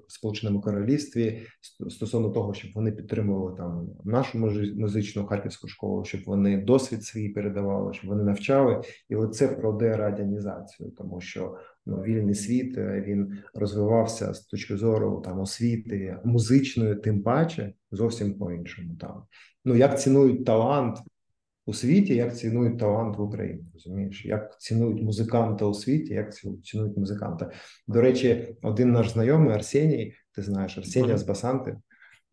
[0.08, 1.42] в Сполученому Королівстві
[1.90, 4.38] стосовно того, щоб вони підтримували там нашу
[4.76, 10.92] музичну харківську школу, щоб вони досвід свій передавали, щоб вони навчали, і оце про дерадянізацію,
[10.98, 17.24] тому що ну, вільний світ е, він розвивався з точки зору там освіти музичної, тим
[17.24, 18.96] паче зовсім по іншому.
[19.00, 19.24] Там
[19.66, 20.98] ну як цінують талант
[21.68, 23.66] у світі, як цінують талант в Україні.
[23.74, 27.52] Розумієш, як цінують музиканта у світі, як цінують музиканта.
[27.88, 31.78] До речі, один наш знайомий Арсеній, ти знаєш, Арсенія з Басанти.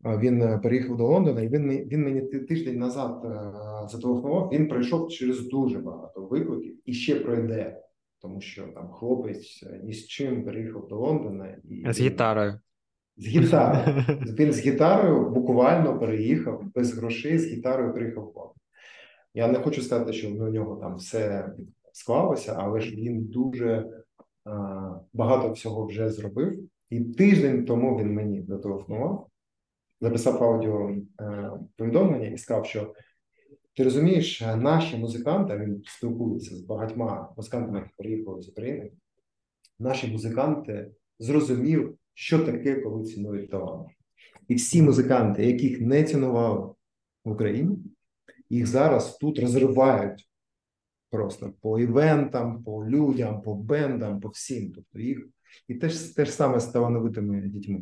[0.05, 3.29] Він е, переїхав до Лондона, і він він мені тиждень назад е,
[3.89, 4.49] зателефонував.
[4.53, 7.81] Він пройшов через дуже багато викликів і ще пройде,
[8.21, 12.59] тому що там хлопець е, ні з чим переїхав до Лондона і з гітарою.
[13.17, 14.03] З гітарою.
[14.39, 18.54] Він з гітарою буквально переїхав без грошей з гітарою приїхав в Лондон.
[19.35, 21.53] Я не хочу сказати, що у нього там все
[21.93, 23.89] склалося, але ж він дуже
[24.43, 26.69] а, багато всього вже зробив.
[26.89, 29.27] І тиждень тому він мені зателефонував,
[30.01, 30.89] записав аудіо
[31.21, 32.93] е, повідомлення і сказав, що
[33.75, 38.91] ти розумієш, наші музиканти він спілкується з багатьма музикантами, які приїхали з України.
[39.79, 43.87] Наші музиканти зрозумів, що таке, коли цінують талант.
[44.47, 46.73] І всі музиканти, яких не цінували
[47.25, 47.77] в Україні
[48.49, 50.29] їх зараз тут розривають
[51.09, 54.71] просто по івентам, по людям, по бендам, по всім.
[54.71, 55.27] Тобто їх
[55.67, 57.81] і теж те ж саме з талановитими дітьми.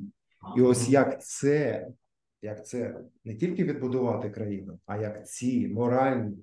[0.57, 1.87] І ось як це,
[2.41, 6.37] як це не тільки відбудувати країну, а як ці моральні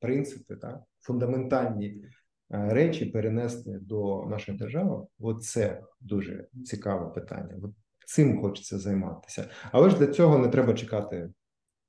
[0.00, 2.04] принципи, так, фундаментальні е,
[2.50, 5.06] речі перенести до нашої держави,
[5.40, 7.54] це дуже цікаве питання.
[7.62, 7.70] От
[8.06, 9.48] Цим хочеться займатися.
[9.72, 11.30] Але ж для цього не треба чекати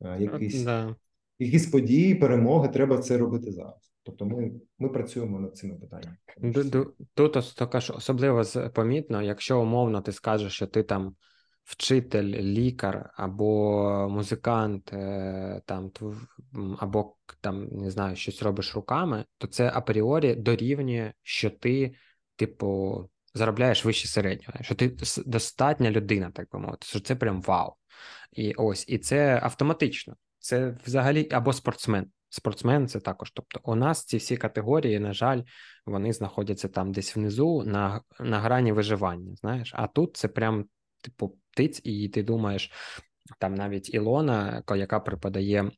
[0.02, 0.96] е, якийсь да
[1.40, 3.94] якісь події, перемоги, треба це робити зараз.
[4.04, 6.18] Тобто, ми ми працюємо над цими питаннями.
[7.14, 11.16] Тут також особливо помітно, якщо умовно ти скажеш, що ти там
[11.64, 15.92] вчитель, лікар або музикант, е, там
[16.80, 21.94] або там не знаю, щось робиш руками, то це апріорі дорівнює, що ти,
[22.36, 27.74] типу, заробляєш вище середнього, що ти достатня людина, так би мовити, що це прям вау.
[28.32, 30.16] І ось, і це автоматично.
[30.40, 32.12] Це взагалі або спортсмен.
[32.30, 33.32] Спортсмен це також.
[33.32, 35.42] Тобто, у нас ці всі категорії, на жаль,
[35.86, 39.36] вони знаходяться там десь внизу на на грані виживання.
[39.36, 40.66] Знаєш, а тут це прям
[41.02, 42.72] типу птиць, і ти думаєш,
[43.40, 45.72] там навіть Ілона, яка преподає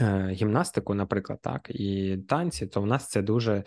[0.00, 3.64] е, гімнастику, наприклад, так, і танці, то в нас це дуже,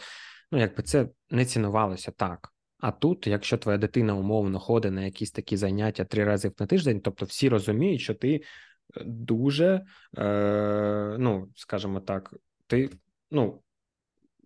[0.52, 2.54] ну якби це не цінувалося так.
[2.80, 7.02] А тут, якщо твоя дитина умовно ходить на якісь такі заняття три рази на тиждень,
[7.02, 8.42] тобто всі розуміють, що ти
[9.06, 9.86] дуже,
[10.18, 12.34] е, ну, скажімо так,
[12.68, 12.90] ти,
[13.32, 13.62] ну,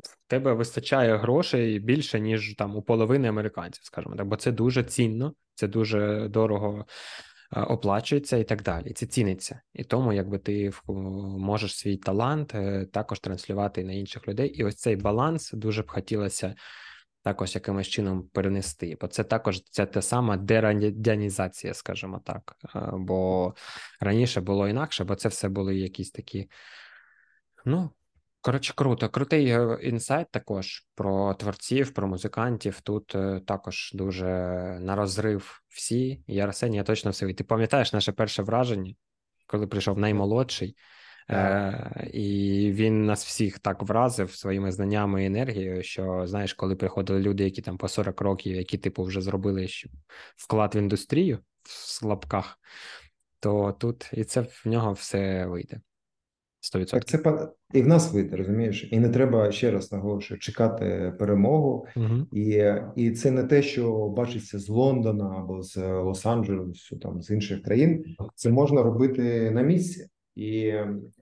[0.04, 4.84] в тебе вистачає грошей більше, ніж там у половини американців, скажімо так, бо це дуже
[4.84, 6.86] цінно, це дуже дорого
[7.56, 8.94] е, оплачується і так далі.
[8.94, 9.62] Це ціниться.
[9.74, 10.72] І тому, якби ти
[11.38, 14.50] можеш свій талант е, також транслювати на інших людей.
[14.50, 16.56] І ось цей баланс дуже б хотілося
[17.24, 22.56] також якимось чином перенести, бо це також це те сама дерадянізація, скажімо так.
[22.76, 23.54] Е, бо
[24.00, 26.50] раніше було інакше, бо це все були якісь такі.
[27.66, 27.90] Ну,
[28.42, 29.10] коротше, круто.
[29.10, 32.82] Крутий е, інсайт також про творців, про музикантів.
[32.82, 34.28] Тут е, також дуже
[34.82, 36.24] на розрив всі.
[36.28, 37.30] І Арсеній, я точно все.
[37.30, 38.94] І ти пам'ятаєш наше перше враження,
[39.48, 40.76] коли прийшов наймолодший.
[41.30, 47.20] Е, І він нас всіх так вразив своїми знаннями і енергією, що знаєш, коли приходили
[47.20, 49.68] люди, які там по 40 років, які типу вже зробили
[50.36, 52.60] вклад в індустрію в слабках,
[53.40, 55.82] то тут і це в нього все вийде.
[56.64, 56.92] 100%.
[56.92, 61.86] Так це і в нас вийде, розумієш, і не треба ще раз наголошую чекати перемогу,
[61.96, 62.28] угу.
[62.32, 62.64] і
[62.96, 68.06] і це не те, що бачиться з Лондона або з Лос-Анджелесу, там з інших країн.
[68.36, 70.08] Це можна робити на місці.
[70.36, 70.74] І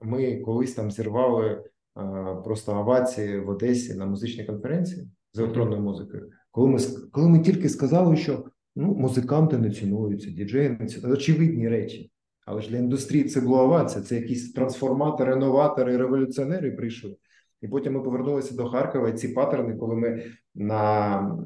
[0.02, 6.30] ми колись там зірвали а, просто овації в Одесі на музичній конференції з електронною музикою.
[6.50, 6.78] Коли ми
[7.12, 8.44] коли ми тільки сказали, що
[8.76, 12.10] ну музиканти не цінуються, діджеї не цінуються, очевидні речі.
[12.46, 17.16] Але ж для індустрії це була овація, це якісь трансформатори, новатори, революціонери прийшли.
[17.60, 19.08] І потім ми повернулися до Харкова.
[19.08, 20.22] І ці паттерни, коли ми
[20.54, 21.38] на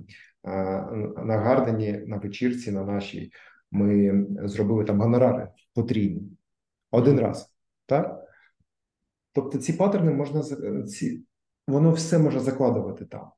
[1.24, 3.30] на Гардені, на вечірці, на нашій,
[3.70, 6.22] ми зробили там гонорари потрібні
[6.90, 7.55] один раз.
[7.87, 8.22] Так?
[9.32, 10.43] Тобто ці паттерни можна
[10.87, 11.24] ці,
[11.66, 13.30] воно все може закладувати там.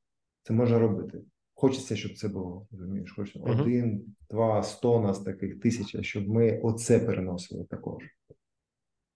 [0.43, 1.21] Це може робити.
[1.53, 2.67] Хочеться, щоб це було.
[2.71, 3.61] розумієш, Хочеться uh-huh.
[3.61, 8.03] один, два, сто нас таких тисяча, щоб ми оце переносили також.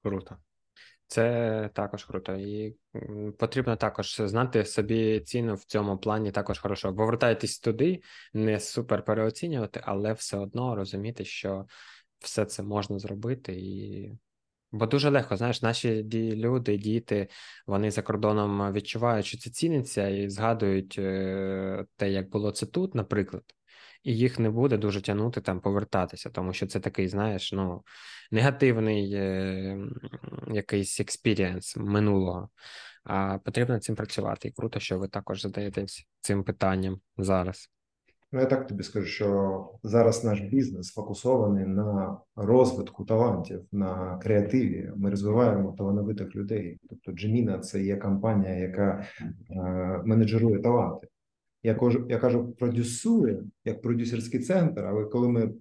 [0.04, 0.38] Круто.
[1.08, 2.76] Це також круто, і
[3.38, 6.96] потрібно також знати собі ціну в цьому плані також хорошо.
[6.96, 8.02] Повертайтесь туди,
[8.34, 11.66] не супер переоцінювати, але все одно розуміти, що
[12.20, 14.12] все це можна зробити і
[14.74, 16.04] Бо дуже легко, знаєш, наші
[16.36, 17.28] люди, діти,
[17.68, 22.96] вони за кордоном відчувають, що це ціниться, і згадують е, те, як було це тут,
[22.96, 23.44] наприклад,
[24.04, 27.84] і їх не буде дуже тягнути там повертатися, тому що це такий, знаєш, ну
[28.32, 29.78] негативний е,
[30.54, 32.50] якийсь experience минулого.
[33.04, 34.48] А потрібно цим працювати.
[34.48, 37.73] І круто, що ви також задаєтесь цим питанням зараз.
[38.33, 44.93] Ну, я так тобі скажу, що зараз наш бізнес фокусований на розвитку талантів, на креативі.
[44.97, 46.79] Ми розвиваємо талановитих людей.
[46.89, 49.05] Тобто, Джеміна це є компанія, яка
[49.51, 49.55] е,
[50.05, 51.09] менеджерує таланти.
[51.63, 54.85] Я кажу, я кажу, продюсує як продюсерський центр.
[54.85, 55.55] Але коли ми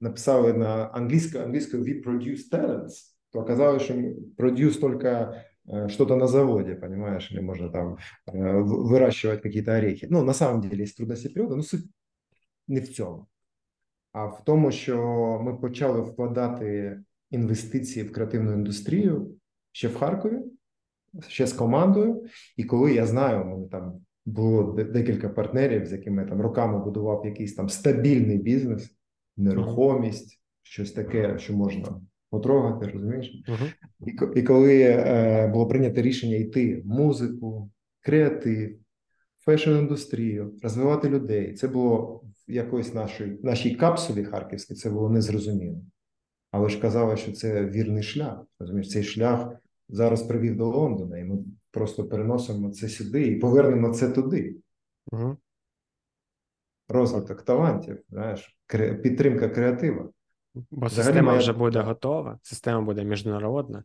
[0.00, 2.92] написали на англійською англійською «We produce talents»,
[3.32, 3.94] то оказалось, що
[4.36, 7.96] продюс тільки э, что-то на заводе, понимаешь, или можно там
[8.26, 10.06] э, выращивать какие-то орехи.
[10.10, 11.84] Ну, на самом деле, есть трудности периода, но суть
[12.67, 13.27] не в цьому,
[14.11, 14.97] а в тому, що
[15.43, 16.99] ми почали вкладати
[17.31, 19.35] інвестиції в креативну індустрію
[19.71, 20.39] ще в Харкові,
[21.27, 22.25] ще з командою.
[22.57, 27.25] І коли я знаю, мене там було декілька партнерів, з якими я там роками будував
[27.25, 28.97] якийсь там стабільний бізнес,
[29.37, 33.43] нерухомість, щось таке, що можна потрогати, розумієш?
[33.47, 33.73] Uh-huh.
[34.35, 38.79] І і коли е, було прийнято рішення йти в музику, креатив,
[39.47, 45.77] фешн-індустрію, розвивати людей, це було в якоїсь нашій нашій капсулі харківській це було незрозуміло.
[46.51, 48.45] Але ж казали, що це вірний шлях.
[48.59, 49.49] Розумієш, цей шлях
[49.89, 51.37] зараз привів до Лондона, і ми
[51.71, 54.55] просто переносимо це сюди і повернемо це туди.
[55.11, 55.37] Угу.
[56.89, 58.93] Розвиток талантів, знаєш, кре...
[58.93, 60.09] підтримка креатива.
[60.71, 63.83] Бо Взагалі система вже буде готова, система буде міжнародна,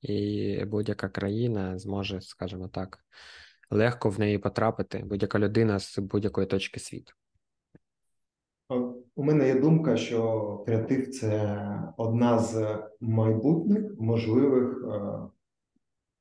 [0.00, 2.98] і будь-яка країна зможе, скажімо так,
[3.70, 7.12] легко в неї потрапити, будь-яка людина з будь-якої точки світу.
[9.16, 11.58] У мене є думка, що креатив це
[11.96, 15.00] одна з майбутніх можливих е,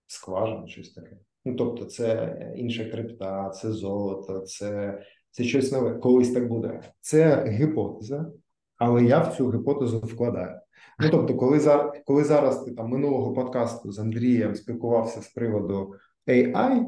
[0.07, 1.17] скважин, щось таке.
[1.45, 5.93] Ну, тобто, це інша крипта, це золото, це це щось нове.
[5.93, 6.81] Колись так буде.
[7.01, 8.31] Це гіпотеза,
[8.77, 10.59] але я в цю гіпотезу вкладаю.
[10.99, 15.95] Ну тобто, коли за коли зараз ти там минулого подкасту з Андрієм спілкувався з приводу
[16.27, 16.85] AI,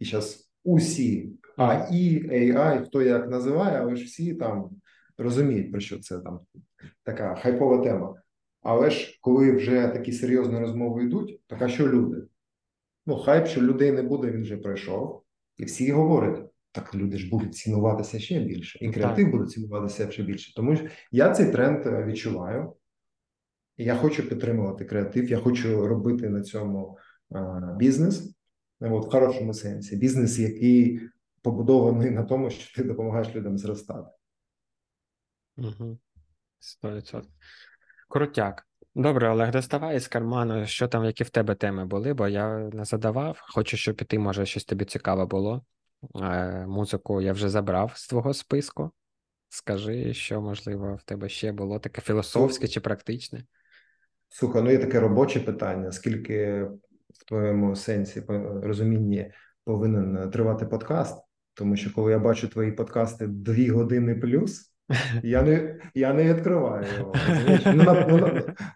[0.00, 4.70] і зараз усі AI, AI, хто як називає, але ж всі там
[5.18, 6.40] розуміють, про що це там
[7.04, 8.14] така хайпова тема.
[8.62, 12.22] Але ж коли вже такі серйозні розмови йдуть, так а що люди?
[13.06, 15.22] Ну, хайп, що людей не буде, він вже пройшов,
[15.56, 16.46] і всі говорять.
[16.72, 20.54] Так люди ж будуть цінуватися ще більше, і креатив буде цінуватися ще більше.
[20.54, 22.72] Тому що я цей тренд е, відчуваю,
[23.76, 26.98] я хочу підтримувати креатив, я хочу робити на цьому
[27.34, 27.38] е,
[27.78, 28.29] бізнес
[28.80, 29.96] от, в хорошому сенсі.
[29.96, 31.00] Бізнес, який
[31.42, 34.10] побудований на тому, що ти допомагаєш людям зростати.
[35.56, 35.98] Угу.
[36.82, 37.22] 100%.
[38.08, 38.66] Крутяк.
[38.94, 42.84] Добре, Олег, доставай з карману, що там, які в тебе теми були, бо я не
[42.84, 43.38] задавав.
[43.40, 45.64] Хочу, щоб піти, може, щось тобі цікаве було.
[46.20, 48.90] Е, Музику я вже забрав з твого списку.
[49.48, 53.44] Скажи, що, можливо, в тебе ще було таке філософське чи практичне?
[54.28, 55.92] Слухай, ну є таке робоче питання.
[55.92, 56.66] Скільки
[57.30, 58.22] твоєму сенсі
[58.62, 59.32] розумінні
[59.64, 61.24] повинен тривати подкаст?
[61.54, 64.70] Тому що коли я бачу твої подкасти дві години плюс
[65.22, 67.14] Я не я не відкриваю його.
[67.66, 68.06] Ну, на,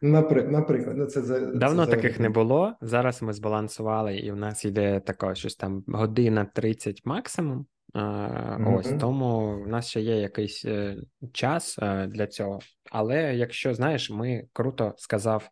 [0.03, 2.75] ну, Наприклад, ну, це за давно це таких не було.
[2.81, 7.67] Зараз ми збалансували, і в нас йде таке щось там година 30 максимум.
[7.95, 8.79] Mm-hmm.
[8.79, 10.97] Ось тому в нас ще є якийсь е,
[11.33, 12.59] час е, для цього.
[12.91, 15.49] Але якщо знаєш, ми круто сказав е,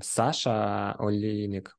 [0.00, 1.78] Саша Олійник,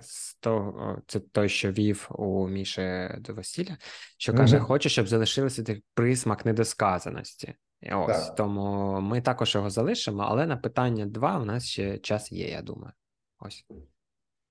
[0.00, 3.76] з того, це той, що вів у Міші до весілля,
[4.18, 4.64] що каже: mm-hmm.
[4.64, 7.54] хочу, щоб залишилися цей присмак недосказаності.
[7.80, 8.34] І ось так.
[8.34, 12.62] тому ми також його залишимо, але на питання два у нас ще час є, я
[12.62, 12.92] думаю.
[13.38, 13.66] Ось.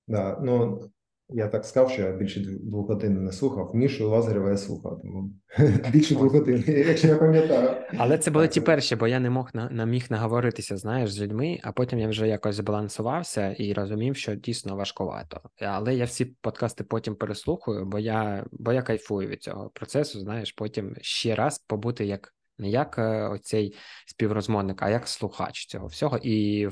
[0.08, 0.90] Да, ну
[1.32, 3.72] я так сказав, що я більше двох годин не слухав.
[3.76, 5.02] Мішу Лазарєва я слухав.
[5.02, 5.34] Тому
[5.91, 7.70] більше двох годин, якщо я пам'ятаю.
[7.98, 11.60] Але це були ті перші, бо я не мог на міг наговоритися, знаєш, з людьми,
[11.64, 15.41] а потім я вже якось збалансувався і розумів, що дійсно важкувато.
[15.60, 20.20] Але я всі подкасти потім переслухаю, бо я бо я кайфую від цього процесу.
[20.20, 23.76] Знаєш, потім ще раз побути як не як е, оцей
[24.08, 26.68] співрозмовник, а як слухач цього всього, і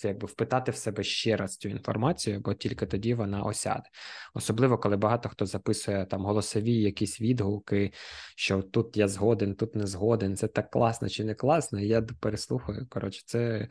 [0.00, 3.88] впит якби впитати в себе ще раз цю інформацію, бо тільки тоді вона осяде.
[4.34, 7.92] Особливо, коли багато хто записує там голосові якісь відгуки,
[8.36, 11.80] що тут я згоден, тут не згоден, це так класно чи не класно.
[11.80, 12.86] Я переслухаю.
[12.90, 13.68] Коротше, це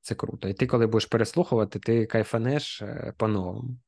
[0.00, 0.48] це круто.
[0.48, 3.78] І ти, коли будеш переслухувати, ти кайфанеш е, по-новому.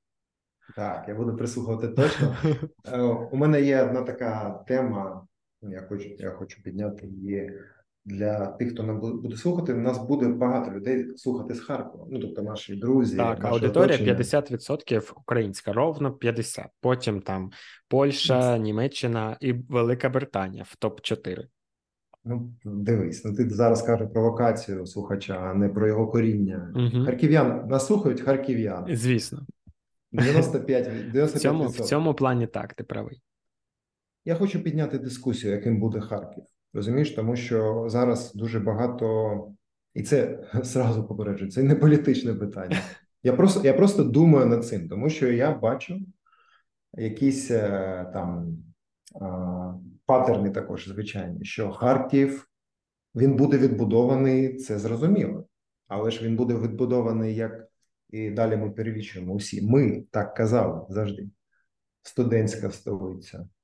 [0.77, 2.36] Так, я буду прислухувати точно.
[2.93, 5.27] Е, у мене є одна така тема,
[5.62, 7.52] я хочу я хочу підняти її
[8.05, 12.06] для тих, хто не буде слухати, у нас буде багато людей слухати з Харкова.
[12.10, 14.14] Ну тобто наші друзі, так аудиторія оточення.
[14.14, 16.64] 50% українська, ровно 50%.
[16.81, 17.51] Потім там
[17.89, 21.48] Польща, Німеччина і Велика Британія в топ 4
[22.24, 26.72] Ну, дивись, ну ти зараз кажеш провокацію слухача, а не про його коріння.
[26.74, 27.05] Угу.
[27.05, 28.86] Харків'ян нас слухають харків'ян.
[28.90, 29.47] Звісно,
[30.12, 31.27] 95, 95%.
[31.27, 33.22] В цьому в цьому плані так, ти правий.
[34.24, 36.44] Я хочу підняти дискусію, яким буде Харків.
[36.73, 39.53] Розумієш, тому що зараз дуже багато,
[39.95, 42.77] і це зразу попереджую, це не політичне питання.
[43.23, 46.01] Я просто я просто думаю над цим, тому що я бачу
[46.95, 48.59] якісь е, там
[50.07, 52.49] патерни також звичайні, що Харків
[53.15, 55.47] він буде відбудований, це зрозуміло,
[55.89, 57.67] але ж він буде відбудований як
[58.11, 59.63] і далі ми перелічуємо усі.
[59.63, 61.29] Ми так казали завжди.
[62.03, 63.60] Студентська столиця, Е,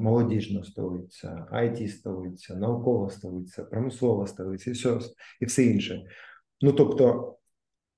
[0.00, 4.98] молодіжна столиця, it столиця, наукова столиця, промислова столиця і все
[5.40, 6.04] і все інше.
[6.60, 7.34] Ну тобто,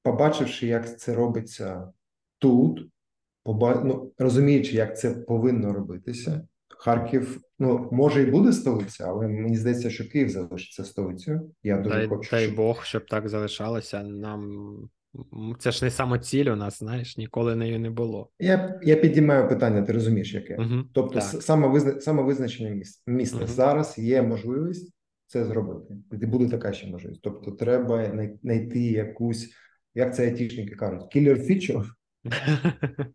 [0.02, 1.92] побачивши, як це робиться
[2.38, 2.88] тут,
[3.42, 3.82] поба...
[3.84, 9.90] ну, розуміючи, як це повинно робитися, Харків ну може і буде столиця, але мені здається,
[9.90, 11.50] що Київ залишиться столицею.
[11.62, 12.30] Я дуже дай, хочу.
[12.30, 12.56] Дай щоб...
[12.56, 14.02] Бог, щоб так залишалося.
[14.02, 14.78] Нам
[15.58, 18.30] це ж не самоціль у нас, знаєш, ніколи нею не було.
[18.38, 20.56] Я я підіймаю питання, ти розумієш, яке?
[20.56, 23.12] Угу, тобто, самовизна, самовизначення міста.
[23.12, 23.38] міста.
[23.38, 23.46] Угу.
[23.46, 24.94] Зараз є можливість
[25.26, 25.94] це зробити.
[26.12, 27.22] І буде така ще можливість.
[27.22, 28.10] Тобто, треба
[28.42, 29.50] знайти якусь,
[29.94, 31.84] як це айтішники кажуть, кілер фічу.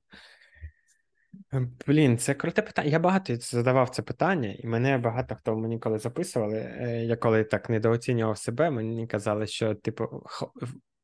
[1.88, 2.90] Блін, це круте питання.
[2.90, 6.58] Я багато задавав це питання, і мене багато хто мені коли записували.
[6.58, 10.24] Е, я коли так недооцінював себе, мені казали, що типу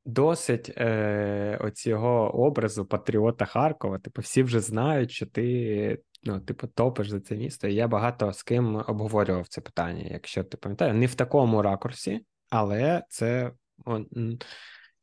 [0.05, 3.99] досить е, оцього образу патріота Харкова.
[3.99, 7.67] Типу, всі вже знають, що ти ну, типу, топиш за це місто.
[7.67, 12.25] І я багато з ким обговорював це питання, якщо ти пам'ятаєш, не в такому ракурсі,
[12.49, 13.51] але це.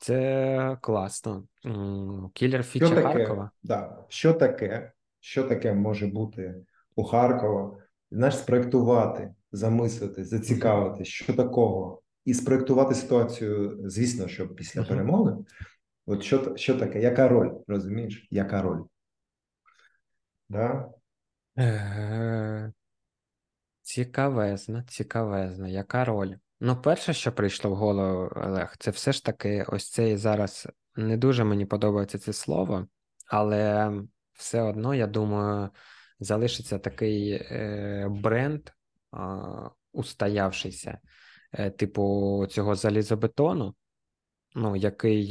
[0.01, 1.45] Це класно.
[2.35, 3.51] Кілер фіча Харкова.
[3.63, 4.05] Да.
[4.09, 4.93] Що таке?
[5.21, 6.55] Що таке може бути
[6.97, 7.77] у Харкова?
[8.11, 14.89] Знаєш, спроектувати, замислити, зацікавити, що такого і спроектувати ситуацію, звісно, що після uh-huh.
[14.89, 15.37] перемоги.
[16.07, 17.01] От що що таке?
[17.01, 17.51] Яка роль?
[17.67, 18.29] Розумієш?
[18.31, 18.81] Яка роль?
[20.49, 20.89] Да?
[21.59, 22.73] Е,
[23.83, 25.69] цікавезна, цікавезна.
[25.69, 26.35] Яка роль?
[26.61, 31.17] Ну, перше, що прийшло в голову, Олег, це все ж таки, ось цей зараз не
[31.17, 32.87] дуже мені подобається це слово,
[33.27, 33.93] але
[34.33, 35.71] все одно, я думаю,
[36.21, 38.73] залишиться такий е, бренд е,
[39.93, 40.99] устоявшийся.
[41.53, 43.75] Е, типу цього залізобетону,
[44.55, 45.29] ну, який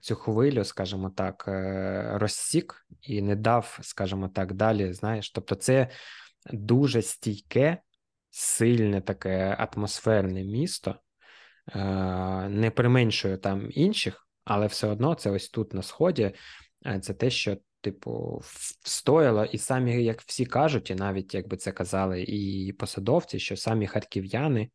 [0.00, 4.92] цю хвилю, скажімо так, е, розсік і не дав, скажімо так, далі.
[4.92, 5.88] Знаєш, тобто, це
[6.52, 7.82] дуже стійке,
[8.30, 10.94] сильне таке атмосферне місто,
[11.74, 11.78] е,
[12.48, 16.34] не применшує там інших, але все одно це ось тут на сході.
[17.02, 18.42] Це те, що типу,
[18.82, 23.86] встояло, і самі, як всі кажуть, і навіть якби це казали і посадовці, що самі
[23.86, 24.70] харків'яни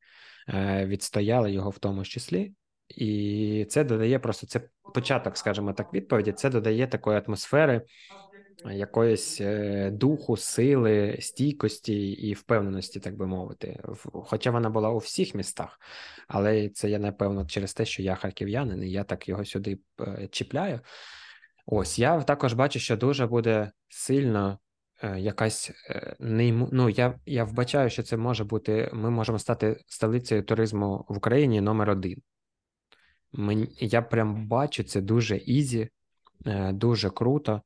[0.47, 2.53] Е, відстояли його в тому числі,
[2.89, 4.61] і це додає просто це
[4.93, 6.31] початок, скажімо так, відповіді.
[6.31, 7.81] Це додає такої атмосфери
[8.71, 13.79] якоїсь е, духу, сили, стійкості і впевненості, так би мовити.
[14.13, 15.79] Хоча вона була у всіх містах,
[16.27, 20.27] але це я напевно через те, що я харків'янин, і я так його сюди е,
[20.31, 20.79] чіпляю.
[21.65, 24.59] Ось я також бачу, що дуже буде сильно.
[25.03, 25.71] Е, якась
[26.19, 26.69] нейму...
[26.71, 28.89] ну, я я вбачаю, що це може бути.
[28.93, 32.21] Ми можемо стати столицею туризму в Україні номер один.
[33.33, 35.89] Мені я прям бачу це дуже easy,
[36.71, 37.61] дуже круто.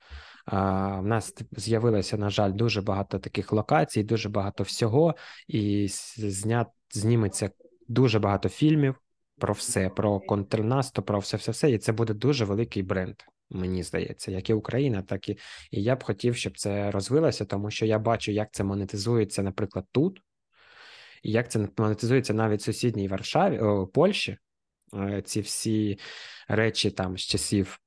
[0.51, 5.15] В нас з'явилося, на жаль, дуже багато таких локацій, дуже багато всього,
[5.47, 7.51] і знят, зніметься
[7.87, 8.95] дуже багато фільмів
[9.37, 11.71] про все, про контрнаступ, про все, все, все.
[11.71, 13.15] І це буде дуже великий бренд.
[13.49, 15.37] Мені здається, як і Україна, так і
[15.71, 19.85] і я б хотів, щоб це розвилося, тому що я бачу, як це монетизується, наприклад,
[19.91, 20.21] тут,
[21.23, 24.37] і як це монетизується навіть в сусідній Варшаві, о, Польщі.
[24.93, 25.99] Е, ці всі
[26.47, 27.79] речі там з часів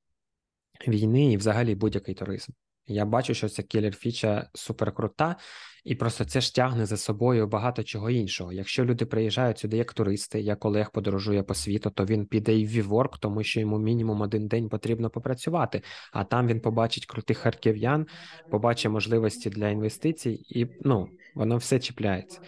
[0.87, 2.51] війни і взагалі будь-який туризм.
[2.87, 5.35] Я бачу, що ця кілер фіча супер крута,
[5.83, 8.53] і просто це ж тягне за собою багато чого іншого.
[8.53, 12.65] Якщо люди приїжджають сюди як туристи, як Олег подорожує по світу, то він піде і
[12.65, 15.81] в WeWork, тому що йому мінімум один день потрібно попрацювати.
[16.11, 18.07] А там він побачить крутих харків'ян,
[18.51, 22.41] побачить можливості для інвестицій, і ну воно все чіпляється.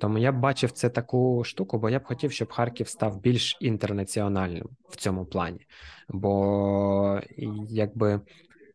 [0.00, 3.56] Тому я б бачив це таку штуку, бо я б хотів, щоб Харків став більш
[3.60, 5.66] інтернаціональним в цьому плані.
[6.08, 7.20] Бо
[7.68, 8.20] якби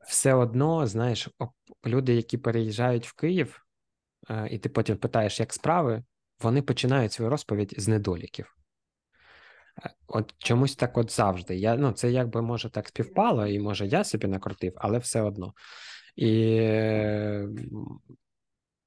[0.07, 1.29] все одно, знаєш,
[1.85, 3.65] люди, які переїжджають в Київ,
[4.29, 6.03] е, і ти потім питаєш, як справи,
[6.41, 8.55] вони починають свою розповідь з недоліків.
[9.85, 11.55] Е, от чомусь так от завжди.
[11.55, 15.53] Я, Ну, Це якби може так співпало, і може я собі накрутив, але все одно.
[16.15, 16.59] І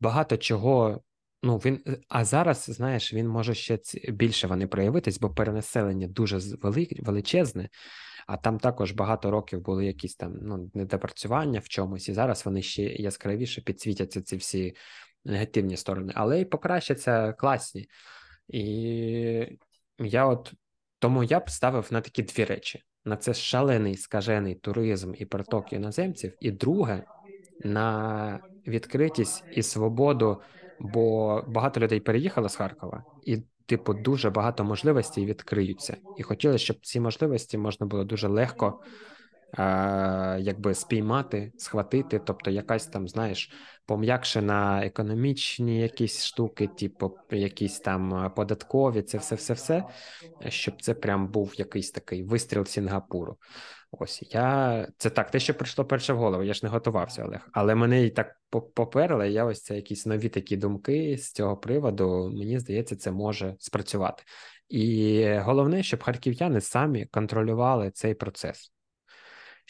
[0.00, 1.00] багато чого.
[1.42, 3.78] Ну, він, А зараз, знаєш, він може ще
[4.08, 6.38] більше вони проявитись, бо перенаселення дуже
[7.02, 7.68] величезне
[8.28, 12.62] а там також багато років були якісь там ну, недопрацювання в чомусь, і зараз вони
[12.62, 14.76] ще яскравіше підсвітяться ці всі
[15.24, 17.88] негативні сторони, але й покращаться класні.
[18.48, 18.62] І
[19.98, 20.52] я от
[20.98, 25.72] тому я б ставив на такі дві речі: на це шалений скажений туризм і приток
[25.72, 27.04] іноземців, і друге
[27.64, 30.42] на відкритість і свободу,
[30.80, 36.76] бо багато людей переїхали з Харкова, і типу, дуже багато можливостей відкриються, і хотілося, щоб
[36.82, 38.80] ці можливості можна було дуже легко
[40.38, 42.18] якби спіймати, схватити.
[42.24, 43.52] Тобто, якась там, знаєш,
[43.86, 49.84] пом'якшена економічні якісь штуки, типу, якісь там податкові, це все, все, все,
[50.48, 53.36] щоб це прям був якийсь такий вистріл Сінгапуру.
[53.90, 56.42] Ось я це так, те, що прийшло перше в голову.
[56.42, 57.48] Я ж не готувався, Олег.
[57.52, 58.36] Але мене і так
[58.74, 59.30] поперли.
[59.30, 62.30] Я ось це якісь нові такі думки з цього приводу.
[62.34, 64.22] Мені здається, це може спрацювати.
[64.68, 68.72] І головне, щоб харків'яни самі контролювали цей процес,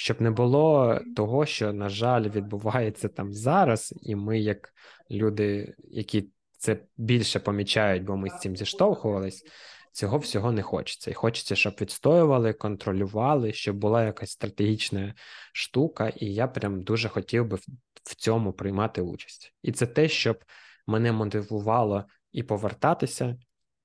[0.01, 4.73] щоб не було того, що, на жаль, відбувається там зараз, і ми, як
[5.11, 9.45] люди, які це більше помічають, бо ми з цим зіштовхувались
[9.93, 11.11] цього всього не хочеться.
[11.11, 15.15] І хочеться, щоб відстоювали, контролювали, щоб була якась стратегічна
[15.53, 17.57] штука, і я прям дуже хотів би
[18.05, 19.55] в цьому приймати участь.
[19.63, 20.45] І це те, щоб
[20.87, 23.37] мене мотивувало і повертатися,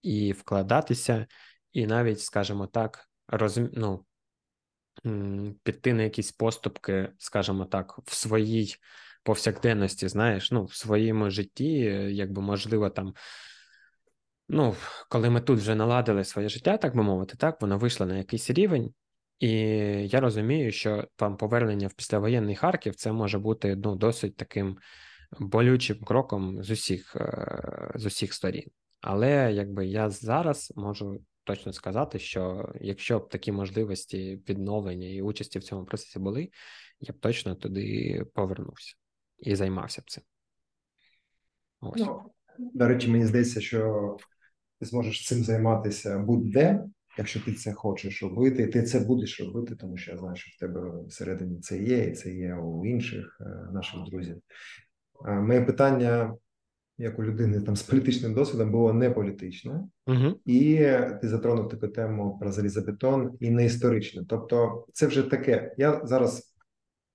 [0.01, 1.27] і вкладатися,
[1.71, 3.69] і навіть, скажімо так, розум...
[3.73, 4.05] ну,
[5.63, 8.75] піти на якісь поступки, скажімо так, в своїй
[9.23, 11.73] повсякденності, знаєш, ну, в своєму житті,
[12.09, 13.13] якби можливо там
[14.49, 14.75] ну,
[15.09, 18.49] коли ми тут вже наладили своє життя, так би мовити, так, воно вийшло на якийсь
[18.49, 18.93] рівень,
[19.39, 19.49] і
[20.07, 24.77] я розумію, що там повернення в післявоєнний Харків це може бути ну, досить таким
[25.39, 28.69] болючим кроком з усіх е, з усіх сторін.
[29.01, 35.59] Але якби я зараз можу точно сказати, що якщо б такі можливості відновлення і участі
[35.59, 36.49] в цьому процесі були,
[36.99, 38.95] я б точно туди повернувся
[39.39, 40.23] і займався б цим.
[41.81, 42.01] Ось.
[42.01, 42.21] Ну,
[42.57, 44.17] До речі, мені здається, що
[44.79, 46.83] ти зможеш цим займатися будь-де,
[47.17, 50.59] якщо ти це хочеш робити, ти це будеш робити, тому що я знаю, що в
[50.59, 54.41] тебе всередині це є, і це є у інших е, наших друзів.
[55.25, 56.33] Моє питання,
[57.03, 60.39] як у людини там з політичним досвідом, було не політичне, угу.
[60.45, 60.75] і
[61.21, 64.23] ти затронув таку тему про залізобетон і не історичне.
[64.29, 65.75] Тобто, це вже таке.
[65.77, 66.55] Я зараз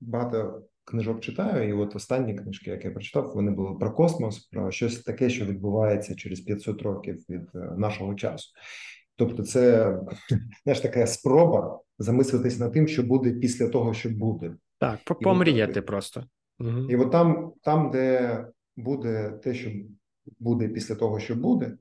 [0.01, 4.71] багато книжок читаю, і от останні книжки, які я прочитав, вони були про космос, про
[4.71, 8.49] щось таке, що відбувається через 500 років від е, нашого часу.
[9.17, 9.95] Тобто, це
[10.65, 16.25] знаєш, така спроба замислитись над тим, що буде після того, що буде, так помріяти просто.
[16.61, 16.91] Угу.
[16.91, 18.45] І от там, там, де
[18.79, 19.71] буде те, що
[20.39, 21.77] буде після того, що буде,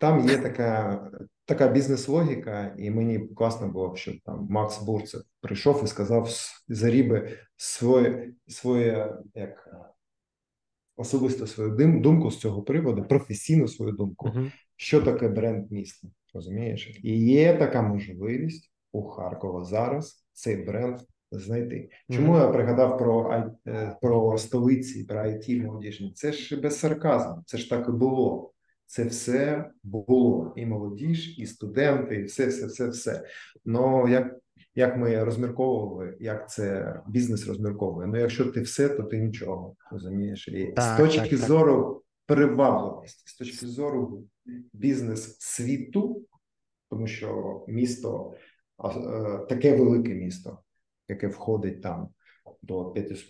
[0.00, 1.10] там є така
[1.46, 6.28] така бізнес-логіка, і мені класно було, щоб там Макс Бурцев прийшов і сказав
[6.68, 9.68] Заріби своє своє як
[10.96, 14.52] особисто свою думку з цього приводу, професійну свою думку, uh-huh.
[14.76, 16.08] що таке бренд міста.
[16.34, 17.00] Розумієш?
[17.02, 21.00] І є така можливість у Харкова зараз цей бренд
[21.38, 21.90] знайти.
[22.10, 22.46] Чому mm-hmm.
[22.46, 26.12] я пригадав про е, про столиці, про IT молодіжні?
[26.14, 28.50] Це ж без сарказму, це ж так і було.
[28.86, 33.24] Це все було і молодіж, і студенти, і все, все, все, все.
[33.64, 34.36] Ну як
[34.74, 38.06] як ми розмірковували, як це бізнес розмірковує.
[38.06, 40.48] Ну, якщо ти все, то ти нічого розумієш.
[40.48, 44.24] І так, з точки так, зору привабливості, з точки зору
[44.72, 46.22] бізнес світу,
[46.90, 48.34] тому що місто
[48.84, 48.90] е,
[49.48, 50.58] таке велике місто,
[51.08, 52.08] яке входить там
[52.62, 52.84] до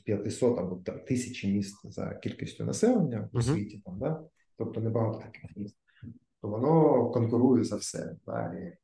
[0.04, 0.76] 500 або
[1.06, 4.22] тисячі міст за кількістю населення у світі, там да,
[4.56, 5.76] тобто небагато таких міст,
[6.42, 8.16] то воно конкурує за все.
[8.26, 8.76] Да, і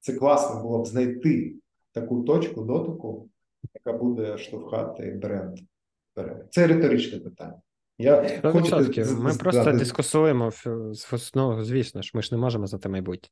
[0.00, 1.56] це класно було б знайти
[1.92, 3.30] таку точку дотику,
[3.74, 5.58] яка буде штовхати бренд.
[6.50, 7.60] Це риторичне питання.
[7.98, 9.16] Я хочу...
[9.18, 10.50] Ми просто да, дискусуємо
[11.34, 13.28] ну, звісно ж, ми ж не можемо знати майбутнє.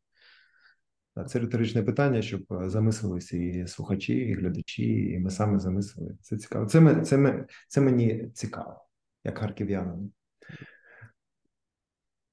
[1.25, 6.17] Це риторичне питання, щоб е, замислилися і слухачі, і глядачі, і ми саме замислили.
[6.21, 6.67] Це цікаво.
[6.67, 8.87] Це це, це мені цікаво,
[9.25, 10.13] як харків'янин.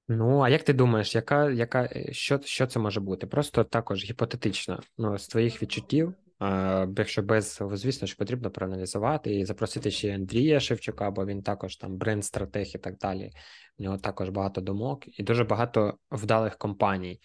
[0.07, 3.27] Ну, а як ти думаєш, яка, яка, е, що що це може бути?
[3.27, 9.45] Просто також гіпотетично, ну, з твоїх відчуттів, а, якщо без, звісно, що потрібно проаналізувати і
[9.45, 13.31] запросити ще Андрія Шевчука, бо він також там бренд-стратег і так далі.
[13.77, 17.19] У нього також багато думок і дуже багато вдалих компаній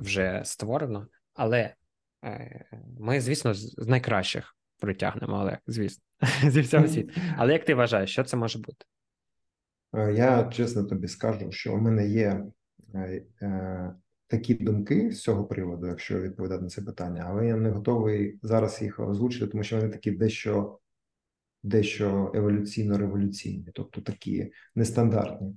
[0.00, 1.06] вже створено.
[1.34, 1.74] Але
[2.24, 2.64] е,
[2.98, 6.04] ми, звісно, з найкращих притягнемо, але звісно,
[6.50, 7.20] зі всього світу.
[7.36, 8.84] Але як ти вважаєш, що це може бути?
[9.94, 12.44] Е, я чесно тобі скажу, що у мене є
[12.94, 13.94] е,
[14.26, 18.82] такі думки з цього приводу, якщо відповідати на це питання, але я не готовий зараз
[18.82, 20.78] їх озвучити, тому що вони такі дещо
[21.62, 25.56] дещо еволюційно-революційні, тобто такі нестандартні.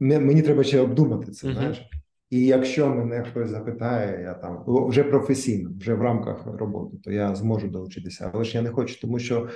[0.00, 1.48] Мені треба ще обдумати це.
[1.48, 1.52] Uh-huh.
[1.52, 1.90] знаєш.
[2.32, 7.34] І якщо мене хтось запитає, я там вже професійно, вже в рамках роботи, то я
[7.34, 8.30] зможу долучитися.
[8.34, 9.48] Але ж я не хочу, тому що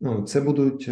[0.00, 0.90] ну це будуть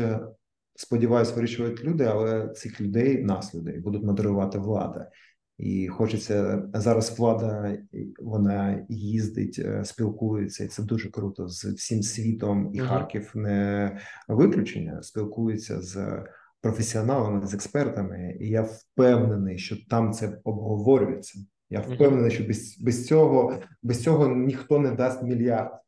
[0.75, 5.11] сподіваюсь, вирішують люди, але цих людей, нас людей, будуть модерувати влада.
[5.59, 7.19] І хочеться зараз.
[7.19, 7.79] Влада
[8.19, 12.71] вона їздить, е, спілкується, і це дуже круто з всім світом.
[12.75, 12.79] І.
[12.79, 13.99] Харків не
[14.29, 16.25] виключення, спілкується з
[16.63, 18.37] професіоналами, з експертами.
[18.41, 21.39] І я впевнений, що там це обговорюється.
[21.71, 25.81] Я впевнений, що без без цього без цього ніхто не дасть мільярд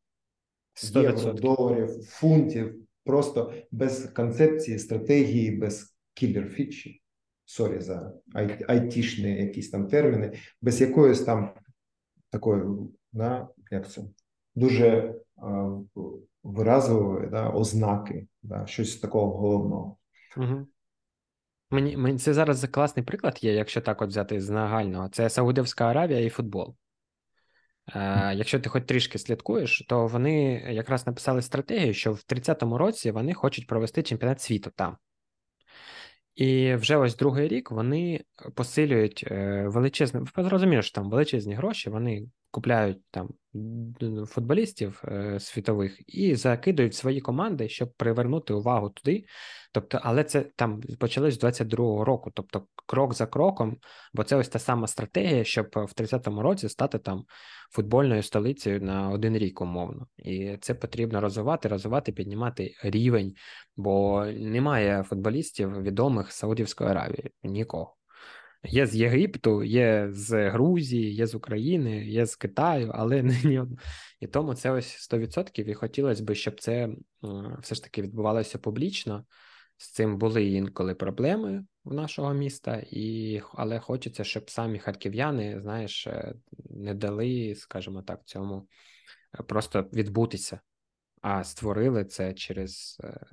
[0.74, 1.02] 100%.
[1.02, 2.74] євро, доларів, фунтів
[3.04, 7.02] просто без концепції, стратегії, без killer- фічі,
[7.44, 8.12] sorry за
[8.68, 10.32] айтішні якісь там терміни,
[10.62, 11.50] без якоїсь там
[12.30, 12.62] такої,
[13.12, 14.02] да, як це,
[14.54, 15.70] дуже а,
[16.42, 19.96] виразової да, ознаки, да, щось такого головного.
[20.36, 20.66] Угу.
[21.70, 25.08] Мені, мені це зараз класний приклад є, якщо так от взяти з нагального.
[25.08, 26.76] Це Саудівська Аравія і футбол.
[27.94, 33.10] Е, якщо ти хоч трішки слідкуєш, то вони якраз написали стратегію, що в 30-му році
[33.10, 34.96] вони хочуть провести чемпіонат світу там.
[36.34, 38.24] І вже ось другий рік вони
[38.54, 43.30] посилюють е, величезне, зрозуміло, що там величезні гроші, вони купляють там
[44.26, 49.24] футболістів е, світових і закидують свої команди, щоб привернути увагу туди.
[49.74, 53.76] Тобто, але це там почалось з 22-го року, тобто крок за кроком,
[54.12, 57.24] бо це ось та сама стратегія, щоб в 30-му році стати там
[57.70, 60.06] футбольною столицею на один рік, умовно.
[60.16, 63.34] І це потрібно розвивати, розвивати, піднімати рівень,
[63.76, 67.96] бо немає футболістів відомих з Саудівської Аравії нікого.
[68.64, 73.62] Є з Єгипту, є з Грузії, є з України, є з Китаю, але не ні.
[74.20, 75.68] І тому це ось 100%.
[75.68, 76.88] І хотілося б, щоб це
[77.60, 79.24] все ж таки відбувалося публічно.
[79.76, 86.06] З цим були інколи проблеми в нашого міста, і але хочеться, щоб самі харків'яни, знаєш,
[86.06, 86.34] е,
[86.70, 88.68] не дали, скажімо так, цьому
[89.38, 90.60] е, просто відбутися,
[91.20, 93.26] а створили це через е,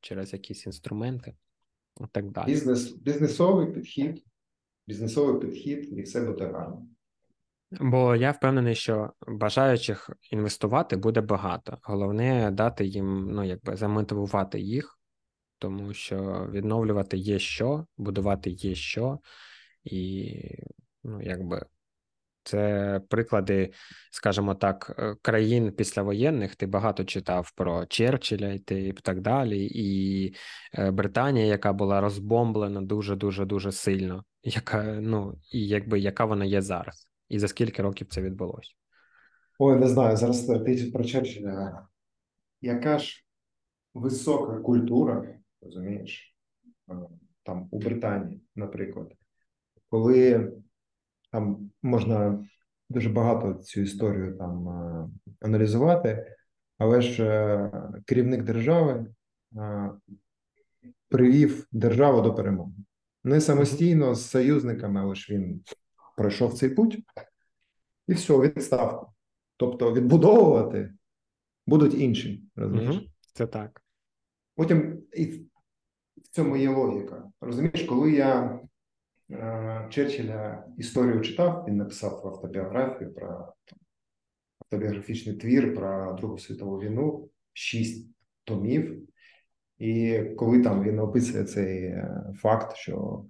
[0.00, 1.34] через якісь інструменти
[2.00, 2.46] і так далі.
[2.46, 4.24] Бізнес, Бізнесовий підхід
[4.86, 6.86] бізнесовий підхід і все буде гарно.
[7.80, 11.78] Бо я впевнений, що бажаючих інвестувати буде багато.
[11.82, 14.98] Головне дати їм, ну якби замотивувати їх,
[15.62, 19.18] тому що відновлювати є що, будувати є що,
[19.84, 20.34] і
[21.04, 21.66] ну, якби
[22.44, 23.72] це приклади,
[24.10, 26.56] скажімо так, е, країн післявоєнних.
[26.56, 30.34] Ти багато читав про Черчилля і так далі, і
[30.74, 36.44] е, Британія, яка була розбомблена дуже дуже дуже сильно, яка ну і якби яка вона
[36.44, 37.08] є зараз.
[37.28, 38.72] і за скільки років це відбулося?
[39.58, 40.16] Ой, не знаю.
[40.16, 41.86] Зараз ти про Черчилля.
[42.60, 43.24] Яка ж
[43.94, 46.36] висока культура, розумієш,
[47.42, 49.12] там у Британії, наприклад,
[49.88, 50.52] коли
[51.30, 52.48] там можна
[52.90, 54.68] дуже багато цю історію там
[55.40, 56.36] аналізувати,
[56.78, 57.70] але ж е,
[58.04, 59.06] керівник держави
[61.08, 62.72] привів державу до перемоги.
[63.24, 65.64] Не самостійно з союзниками, але ж він
[66.16, 66.98] пройшов цей путь
[68.08, 69.12] і все, відставку.
[69.56, 70.94] Тобто відбудовувати
[71.66, 72.44] будуть інші.
[72.56, 73.08] розумієш?
[73.34, 73.82] Це так.
[74.54, 75.46] Потім і
[76.32, 77.30] в цьому є логіка.
[77.40, 78.60] Розумієш, коли я
[79.30, 83.52] е, Черчилля історію читав, він написав автобіографію про
[84.60, 88.10] автобіографічний твір про Другу світову війну, шість
[88.44, 89.08] томів.
[89.78, 93.24] І коли там він описує цей е, факт, що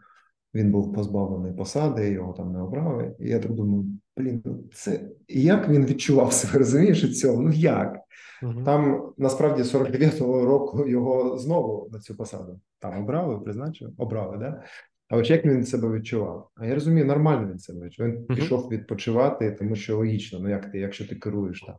[0.54, 3.16] він був позбавлений посади, його там не обрали.
[3.18, 3.84] І я так думаю,
[4.16, 7.42] блін, ну це як він відчував себе, розумієш, у цьому?
[7.42, 7.98] Ну як?
[8.42, 8.62] Угу.
[8.64, 14.62] Там насправді 49-го року його знову на цю посаду там обрали, призначили, обрали, да?
[15.08, 16.50] А ось як він себе відчував?
[16.54, 18.12] А я розумію, нормально він себе відчував.
[18.12, 18.34] Він uh-huh.
[18.34, 21.76] пішов відпочивати, тому що логічно, ну як ти, якщо ти керуєш там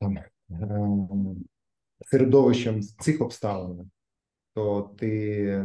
[0.00, 0.18] там
[0.50, 1.44] ем,
[2.06, 3.90] середовищем цих обставин,
[4.56, 5.08] то ти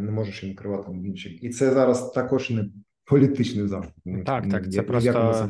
[0.01, 1.43] не можеш їм керувати інших.
[1.43, 2.65] І це зараз також не
[3.05, 3.93] політичний захід.
[4.25, 5.49] Так, так, це як, просто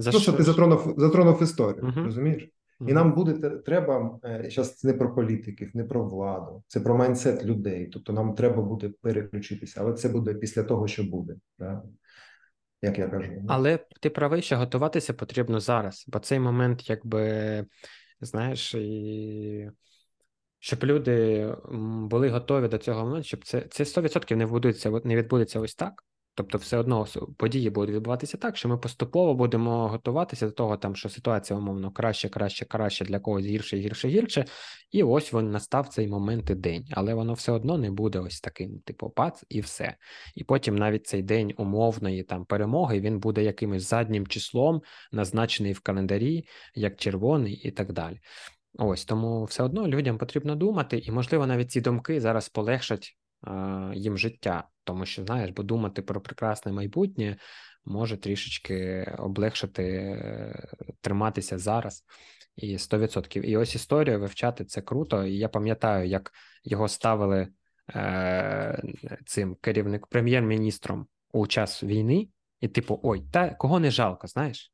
[0.00, 2.04] це просто ти затронув затронув історію, uh-huh.
[2.04, 2.48] розумієш?
[2.88, 7.86] І нам буде треба зараз не про політиків, не про владу, це про майнсет людей.
[7.86, 11.34] Тобто нам треба буде переключитися, але це буде після того, що буде.
[11.58, 11.82] Да?
[12.82, 13.32] Як я кажу.
[13.48, 17.64] Але ти правий, що готуватися потрібно зараз, бо цей момент, якби
[18.20, 19.70] знаєш, і
[20.60, 21.46] щоб люди
[22.10, 26.04] були готові до цього моменту, щоб це це 100% не відбудеться, не відбудеться ось так.
[26.34, 27.06] Тобто, все одно
[27.36, 31.90] події будуть відбуватися так, що ми поступово будемо готуватися до того, там що ситуація умовно
[31.92, 34.44] краще, краще, краще для когось гірше, гірше, гірше.
[34.90, 38.40] І ось він настав цей момент і день, але воно все одно не буде ось
[38.40, 39.96] таким, типу, пац, і все.
[40.34, 44.82] І потім навіть цей день умовної там перемоги він буде якимось заднім числом,
[45.12, 48.20] назначений в календарі, як червоний, і так далі.
[48.78, 53.16] Ось тому все одно людям потрібно думати, і можливо навіть ці думки зараз полегшать
[53.94, 57.36] їм життя, тому що знаєш, бо думати про прекрасне майбутнє
[57.84, 60.68] може трішечки облегшити е,
[61.00, 62.04] триматися зараз.
[62.56, 63.40] І 100%.
[63.40, 65.24] І ось історію вивчати це круто.
[65.24, 66.32] І я пам'ятаю, як
[66.64, 67.48] його ставили
[67.94, 68.82] е,
[69.26, 72.28] цим керівник прем'єр-міністром у час війни,
[72.60, 74.72] і, типу, ой, та кого не жалко, знаєш?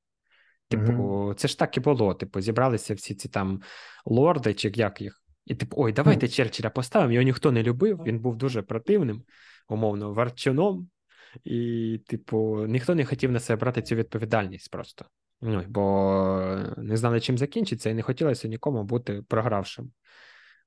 [0.68, 1.34] Типу, mm-hmm.
[1.34, 2.14] це ж так і було.
[2.14, 3.62] Типу, зібралися всі ці там
[4.04, 7.12] лорди, чи як їх і типу, ой, давайте Черчилля поставимо.
[7.12, 9.22] Його ніхто не любив, він був дуже противним,
[9.68, 10.88] умовно, варчуном,
[11.44, 15.04] і, типу, ніхто не хотів на себе брати цю відповідальність просто.
[15.40, 19.92] Ну, Бо не знали, чим закінчиться, і не хотілося нікому бути програвшим.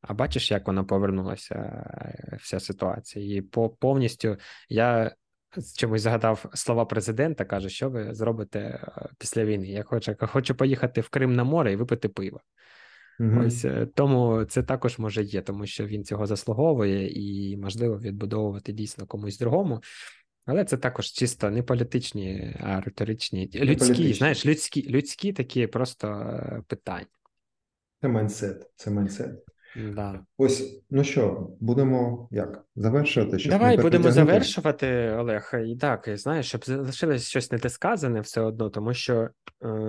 [0.01, 3.37] А бачиш, як вона повернулася, е, вся ситуація.
[3.37, 4.37] І по повністю
[4.69, 5.15] я
[5.77, 9.67] чомусь згадав слова президента, каже, що ви зробите е, після війни.
[9.67, 12.41] Я хочу, хочу поїхати в Крим на море і випити пиво.
[13.19, 13.47] Mm-hmm.
[13.47, 18.71] Ось е, тому це також може є, тому що він цього заслуговує і можливо відбудовувати
[18.71, 19.81] дійсно комусь другому.
[20.45, 24.13] Але це також чисто не політичні, а риторичні, людські, політичні.
[24.13, 27.05] знаєш, людські людські такі просто е, питання.
[28.01, 29.45] Це mindset, це mindset.
[29.75, 30.25] Да.
[30.37, 33.39] Ось, ну що, будемо як завершувати?
[33.39, 35.51] Щоб Давай будемо завершувати, Олег.
[35.65, 39.29] І так, знаєш, щоб залишилось щось недосказане все одно, тому що е,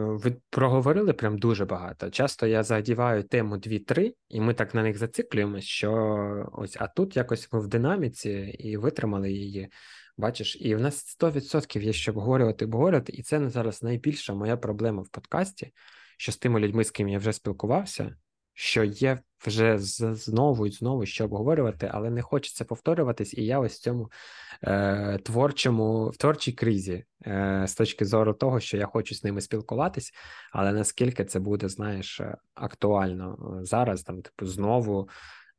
[0.07, 2.11] ви проговорили прям дуже багато.
[2.11, 7.17] Часто я задіваю тему 2-3, і ми так на них зациклюємося, що ось, а тут
[7.17, 9.69] якось ми в динаміці і витримали її.
[10.17, 15.03] Бачиш, і в нас 100% є що обговорювати, обговорювати, і це зараз найбільша моя проблема
[15.03, 15.73] в подкасті,
[16.17, 18.17] що з тими людьми, з ким я вже спілкувався
[18.61, 23.75] що є вже знову і знову що обговорювати, але не хочеться повторюватись, і я ось
[23.75, 24.11] в цьому
[24.63, 29.41] е, творчому в творчій кризі е, з точки зору того, що я хочу з ними
[29.41, 30.13] спілкуватись,
[30.53, 32.21] але наскільки це буде, знаєш,
[32.55, 35.09] актуально зараз, там, типу, знову.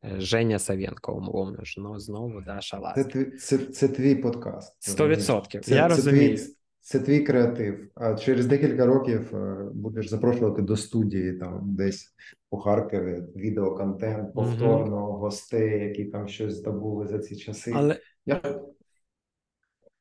[0.03, 2.95] Е, Женя Савєнко, умовно ж, ну знову да, шалас.
[2.95, 4.75] Це, це, це твій подкаст.
[4.79, 5.61] Сто відсотків.
[5.65, 6.37] Я це розумію.
[6.37, 7.91] Твій, це твій креатив.
[7.95, 12.15] А через декілька років е, будеш запрошувати до студії там десь
[12.49, 17.71] у Харкові відеоконтент, повторно mm гостей, які там щось здобули за ці часи.
[17.75, 18.41] Але Я...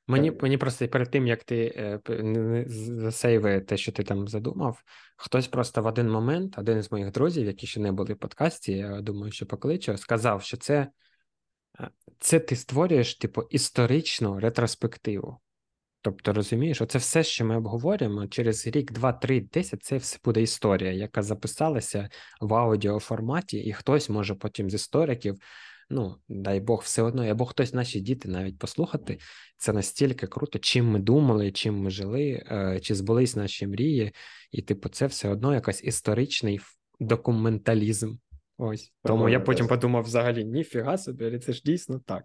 [0.06, 4.82] мені мені просто перед тим як ти е, засейви те, що ти там задумав,
[5.16, 8.72] хтось просто в один момент, один із моїх друзів, які ще не були в подкасті,
[8.72, 10.88] я думаю, що покличу, сказав, що це,
[11.80, 15.40] е, це ти створюєш типу історичну ретроспективу.
[16.02, 20.42] Тобто, розумієш, оце все, що ми обговорюємо, через рік, два, три, десять, це все буде
[20.42, 22.08] історія, яка записалася
[22.40, 25.38] в аудіоформаті, і хтось може потім з істориків,
[25.90, 29.18] ну дай Бог, все одно, або хтось наші діти навіть послухати.
[29.56, 34.12] Це настільки круто, чим ми думали, чим ми жили, е, чи збулись наші мрії,
[34.50, 36.60] і типу, це все одно якась історичний
[37.00, 38.14] документалізм.
[38.56, 42.24] Ось тому я потім подумав: взагалі, ніфіга собі, це ж дійсно так.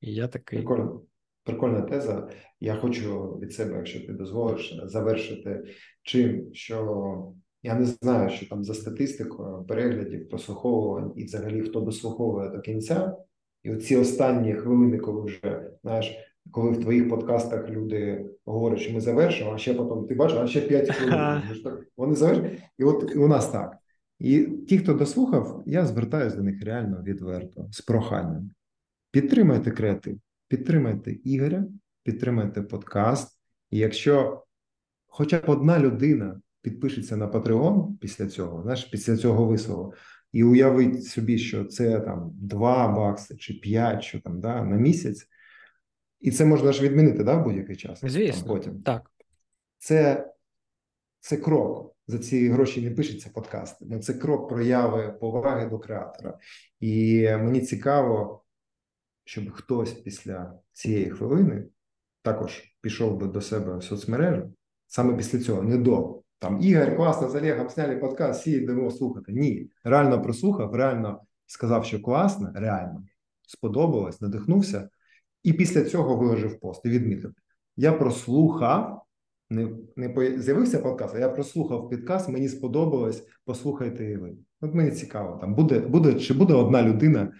[0.00, 0.58] І я такий.
[0.58, 1.02] Прикольно.
[1.50, 2.28] Прикольна теза.
[2.60, 5.64] Я хочу від себе, якщо ти дозволиш, завершити
[6.02, 7.32] чим, що
[7.62, 13.16] я не знаю, що там за статистикою переглядів, прослуховувань і взагалі хто дослуховує до кінця.
[13.62, 16.16] І оці останні хвилини, коли вже знаєш,
[16.50, 20.46] коли в твоїх подкастах люди говорять, що ми завершимо, а ще потім ти бачиш, а
[20.46, 21.42] ще 5 хвилин.
[21.96, 22.60] Вони завершують.
[22.78, 23.76] І от і у нас так.
[24.18, 28.50] І ті, хто дослухав, я звертаюся до них реально відверто з проханням.
[29.10, 30.18] Підтримайте креатив,
[30.50, 31.64] підтримайте Ігоря,
[32.02, 33.38] підтримайте подкаст.
[33.70, 34.44] І якщо
[35.06, 39.94] хоча б одна людина підпишеться на Patreon після цього, знаєш, після цього вислову,
[40.32, 45.26] і уявить собі, що це там 2 бакси чи 5 що там, да, на місяць,
[46.20, 48.00] і це можна ж відмінити да, в будь-який час.
[48.02, 48.82] Звісно, там, потім.
[48.82, 49.10] так.
[49.78, 50.30] Це,
[51.20, 51.96] Це крок.
[52.06, 53.84] За ці гроші не пишеться подкасти.
[53.88, 56.38] Ну, це крок прояви поваги до креатора.
[56.80, 58.39] І мені цікаво,
[59.24, 61.66] щоб хтось після цієї хвилини
[62.22, 64.52] також пішов би до себе в соцмережу,
[64.86, 69.32] саме після цього, не до там Ігор, класно, з Олегом сняли подкаст, всі йдемо слухати.
[69.32, 73.02] Ні, реально прослухав, реально сказав, що класно, реально
[73.46, 74.88] сподобалось, надихнувся,
[75.42, 77.32] і після цього виложив пост і відмітив:
[77.76, 79.02] я прослухав.
[79.52, 84.36] Не не з'явився подкаст, а я прослухав підкаст, мені сподобалось, послухайте і ви.
[84.60, 87.32] От мені цікаво, там буде, буде чи буде одна людина,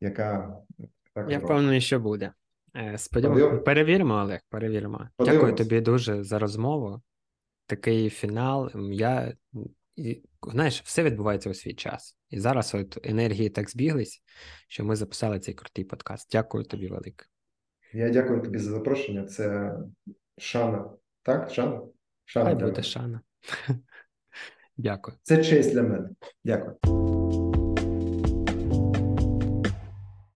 [0.00, 0.56] яка
[1.14, 2.32] так я впевнений, що буде.
[2.76, 5.08] Е, Сподіваюся, перевіримо, Олег, перевіримо.
[5.16, 5.42] Подивимось.
[5.42, 7.02] Дякую тобі дуже за розмову.
[7.66, 8.70] Такий фінал.
[8.74, 9.34] Я
[10.42, 12.16] знаєш, все відбувається у свій час.
[12.30, 14.22] І зараз от енергії так збіглись,
[14.68, 16.28] що ми записали цей крутий подкаст.
[16.32, 17.26] Дякую тобі, велике.
[17.92, 19.24] Я дякую тобі за запрошення.
[19.24, 19.74] Це
[20.38, 20.90] шана.
[21.22, 21.80] Так, шана?
[22.24, 23.20] Шана Хай буде шана.
[24.76, 25.16] Дякую.
[25.22, 26.08] Це честь для мене.
[26.44, 27.21] Дякую.